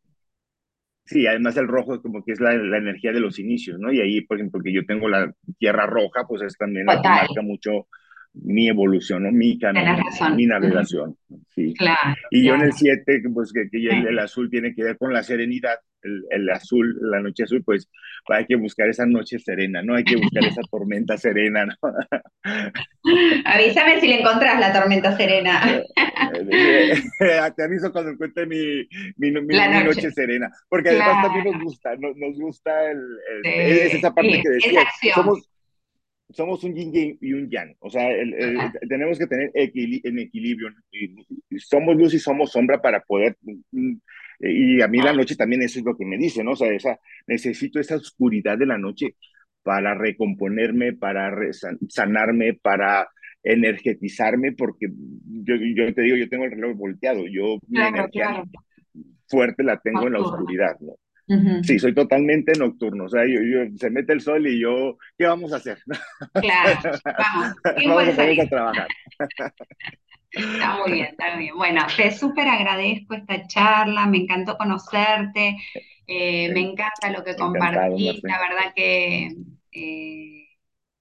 Sí, 1.04 1.26
además 1.26 1.56
el 1.56 1.66
rojo 1.66 1.94
es 1.94 2.00
como 2.00 2.24
que 2.24 2.32
es 2.32 2.40
la, 2.40 2.54
energía 2.54 3.12
de 3.12 3.20
los 3.20 3.40
inicios, 3.40 3.78
¿no? 3.78 3.92
Y 3.92 4.00
ahí, 4.00 4.20
por 4.20 4.36
ejemplo, 4.36 4.62
que 4.62 4.72
yo 4.72 4.86
tengo 4.86 5.08
la 5.08 5.34
tierra 5.58 5.84
roja, 5.86 6.26
pues 6.28 6.42
es 6.42 6.56
también 6.56 6.86
la 6.86 7.02
que 7.02 7.08
marca 7.08 7.42
mucho 7.42 7.88
mi 8.34 8.68
evolución, 8.68 9.24
¿no? 9.24 9.32
mi 9.32 9.58
camino, 9.58 9.96
mi 10.34 10.46
navegación. 10.46 11.16
Sí. 11.54 11.74
Claro, 11.74 12.14
y 12.30 12.46
yo 12.46 12.54
en 12.54 12.62
el 12.62 12.72
7, 12.72 13.22
pues 13.34 13.52
que, 13.52 13.68
que 13.70 13.78
el, 13.88 14.18
azul 14.18 14.48
tiene 14.50 14.74
que 14.74 14.82
ver 14.82 14.96
con 14.96 15.12
la 15.12 15.22
serenidad, 15.22 15.78
el, 16.02 16.24
el, 16.30 16.50
azul, 16.50 16.96
la 17.02 17.20
noche 17.20 17.44
azul, 17.44 17.62
pues 17.62 17.88
hay 18.28 18.46
que 18.46 18.56
buscar 18.56 18.88
esa 18.88 19.04
noche 19.06 19.38
serena, 19.38 19.82
¿no? 19.82 19.94
Hay 19.94 20.04
que 20.04 20.16
buscar 20.16 20.44
esa 20.44 20.62
tormenta 20.70 21.16
serena, 21.18 21.66
¿no? 21.66 21.74
Avísame 23.44 24.00
si 24.00 24.08
le 24.08 24.20
encontrás 24.20 24.58
la 24.58 24.72
tormenta 24.72 25.16
serena. 25.16 25.82
Te 27.56 27.62
aviso 27.62 27.92
cuando 27.92 28.12
encuentre 28.12 28.46
mi, 28.46 28.88
mi, 29.16 29.30
mi, 29.30 29.56
noche. 29.84 30.10
serena, 30.10 30.50
porque 30.68 30.90
además 30.90 31.22
también 31.22 31.52
nos 31.52 31.62
gusta, 31.62 31.96
nos, 31.96 32.16
nos 32.16 32.38
gusta 32.38 32.90
el, 32.90 33.00
es 33.44 33.94
esa 33.94 34.12
parte 34.14 34.40
que 34.42 34.48
decía, 34.48 34.84
somos 35.14 35.51
somos 36.32 36.64
un 36.64 36.74
yin 36.74 37.18
y 37.20 37.32
un 37.32 37.48
yang, 37.50 37.74
o 37.80 37.90
sea, 37.90 38.08
tenemos 38.88 39.18
que 39.18 39.26
tener 39.26 39.50
en 39.54 40.18
equilibrio, 40.18 40.68
somos 41.58 41.96
luz 41.96 42.14
y 42.14 42.18
somos 42.18 42.52
sombra 42.52 42.80
para 42.80 43.00
poder, 43.00 43.36
mm, 43.42 43.94
y 44.40 44.82
a 44.82 44.88
mí 44.88 45.00
la 45.00 45.12
noche 45.12 45.36
también 45.36 45.62
eso 45.62 45.78
es 45.78 45.84
lo 45.84 45.96
que 45.96 46.04
me 46.04 46.18
dice, 46.18 46.42
¿no? 46.42 46.52
O 46.52 46.56
sea, 46.56 46.72
esa, 46.72 46.98
necesito 47.26 47.78
esa 47.78 47.96
oscuridad 47.96 48.58
de 48.58 48.66
la 48.66 48.76
noche 48.76 49.14
para 49.62 49.94
recomponerme, 49.94 50.94
para 50.94 51.32
sanarme, 51.88 52.54
para 52.54 53.08
energetizarme, 53.44 54.52
porque 54.52 54.88
yo, 54.90 55.54
yo, 55.56 55.94
te 55.94 56.02
digo, 56.02 56.16
yo 56.16 56.28
tengo 56.28 56.44
el 56.44 56.52
reloj 56.52 56.76
volteado, 56.76 57.24
yo 57.26 57.58
mi 57.68 57.80
energía 57.80 58.42
fuerte 59.28 59.62
la 59.62 59.78
tengo 59.78 60.06
en 60.06 60.12
la 60.14 60.20
oscuridad, 60.20 60.76
¿no? 60.80 60.94
Sí, 61.62 61.78
soy 61.78 61.94
totalmente 61.94 62.52
nocturno. 62.58 63.04
O 63.04 63.08
sea, 63.08 63.22
yo, 63.26 63.38
se 63.76 63.90
mete 63.90 64.12
el 64.12 64.20
sol 64.20 64.46
y 64.46 64.60
yo, 64.60 64.98
¿qué 65.16 65.26
vamos 65.26 65.52
a 65.52 65.56
hacer? 65.56 65.78
Claro, 66.34 66.80
vamos. 67.18 67.54
vamos 67.86 68.18
a, 68.18 68.42
a 68.42 68.48
trabajar. 68.48 68.88
Está 70.30 70.78
muy 70.78 70.92
bien, 70.92 71.06
está 71.06 71.34
muy 71.34 71.44
bien. 71.44 71.56
Bueno, 71.56 71.82
te 71.96 72.10
súper 72.10 72.48
agradezco 72.48 73.14
esta 73.14 73.46
charla, 73.46 74.06
me 74.06 74.18
encantó 74.18 74.56
conocerte, 74.56 75.56
eh, 76.06 76.50
me 76.52 76.60
encanta 76.60 77.10
lo 77.10 77.22
que 77.22 77.36
compartís, 77.36 78.22
la 78.22 78.38
verdad 78.40 78.72
que, 78.74 79.36
eh, 79.72 80.46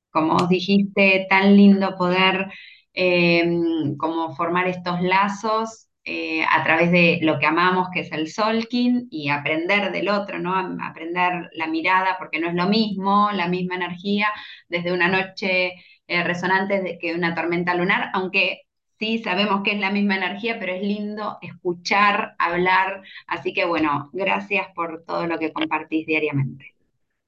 como 0.09 0.35
os 0.35 0.49
dijiste, 0.49 1.27
tan 1.29 1.55
lindo 1.55 1.95
poder 1.95 2.47
eh, 2.93 3.49
como 3.97 4.35
formar 4.35 4.67
estos 4.67 5.01
lazos 5.01 5.90
eh, 6.03 6.43
a 6.43 6.63
través 6.63 6.91
de 6.91 7.19
lo 7.21 7.37
que 7.37 7.45
amamos, 7.45 7.89
que 7.93 8.01
es 8.01 8.11
el 8.11 8.27
solking, 8.27 9.07
y 9.11 9.29
aprender 9.29 9.91
del 9.91 10.09
otro, 10.09 10.39
¿no? 10.39 10.55
Aprender 10.83 11.49
la 11.53 11.67
mirada, 11.67 12.15
porque 12.17 12.39
no 12.39 12.47
es 12.47 12.55
lo 12.55 12.67
mismo, 12.67 13.29
la 13.31 13.47
misma 13.47 13.75
energía, 13.75 14.27
desde 14.67 14.91
una 14.91 15.07
noche 15.07 15.73
eh, 16.07 16.23
resonante 16.23 16.97
que 16.99 17.13
una 17.13 17.35
tormenta 17.35 17.75
lunar, 17.75 18.09
aunque 18.13 18.61
sí 18.99 19.19
sabemos 19.19 19.63
que 19.63 19.73
es 19.73 19.79
la 19.79 19.91
misma 19.91 20.17
energía, 20.17 20.57
pero 20.59 20.73
es 20.73 20.81
lindo 20.81 21.37
escuchar, 21.41 22.35
hablar, 22.37 23.01
así 23.27 23.53
que 23.53 23.65
bueno, 23.65 24.09
gracias 24.13 24.67
por 24.75 25.03
todo 25.05 25.27
lo 25.27 25.39
que 25.39 25.53
compartís 25.53 26.05
diariamente. 26.05 26.73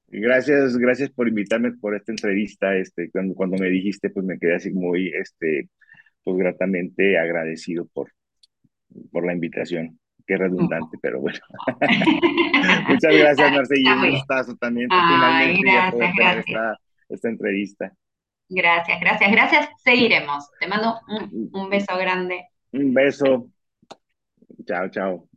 Gracias, 0.08 0.78
gracias 0.78 1.10
por 1.10 1.28
invitarme 1.28 1.72
por 1.72 1.96
esta 1.96 2.12
entrevista. 2.12 2.76
Este, 2.76 3.10
cuando, 3.10 3.34
cuando 3.34 3.58
me 3.58 3.70
dijiste, 3.70 4.12
pues 4.12 4.24
me 4.24 4.38
quedé 4.38 4.56
así 4.56 4.72
muy, 4.72 5.12
este, 5.16 5.70
pues 6.24 6.38
gratamente 6.38 7.18
agradecido 7.18 7.88
por, 7.92 8.12
por 9.12 9.26
la 9.26 9.34
invitación. 9.34 10.00
Qué 10.26 10.38
redundante, 10.38 10.98
pero 11.02 11.20
bueno. 11.20 11.40
Muchas 12.88 13.14
gracias, 13.14 13.52
Marce, 13.52 13.76
y 13.78 13.84
Está 13.84 13.96
un 13.96 14.12
gustazo 14.12 14.56
también 14.56 14.88
Ay, 14.90 15.58
finalmente 15.58 15.72
gracias, 15.72 16.16
gracias. 16.16 16.48
esta, 16.48 16.80
esta 17.10 17.30
entrevista. 17.30 17.94
Gracias, 18.50 19.00
gracias, 19.02 19.32
gracias. 19.32 19.70
Seguiremos. 19.84 20.50
Te 20.60 20.68
mando 20.68 21.00
un, 21.08 21.50
un 21.52 21.70
beso 21.70 21.98
grande. 21.98 22.48
Un 22.72 22.94
beso. 22.94 23.50
Chao, 24.66 24.90
chao. 24.90 25.33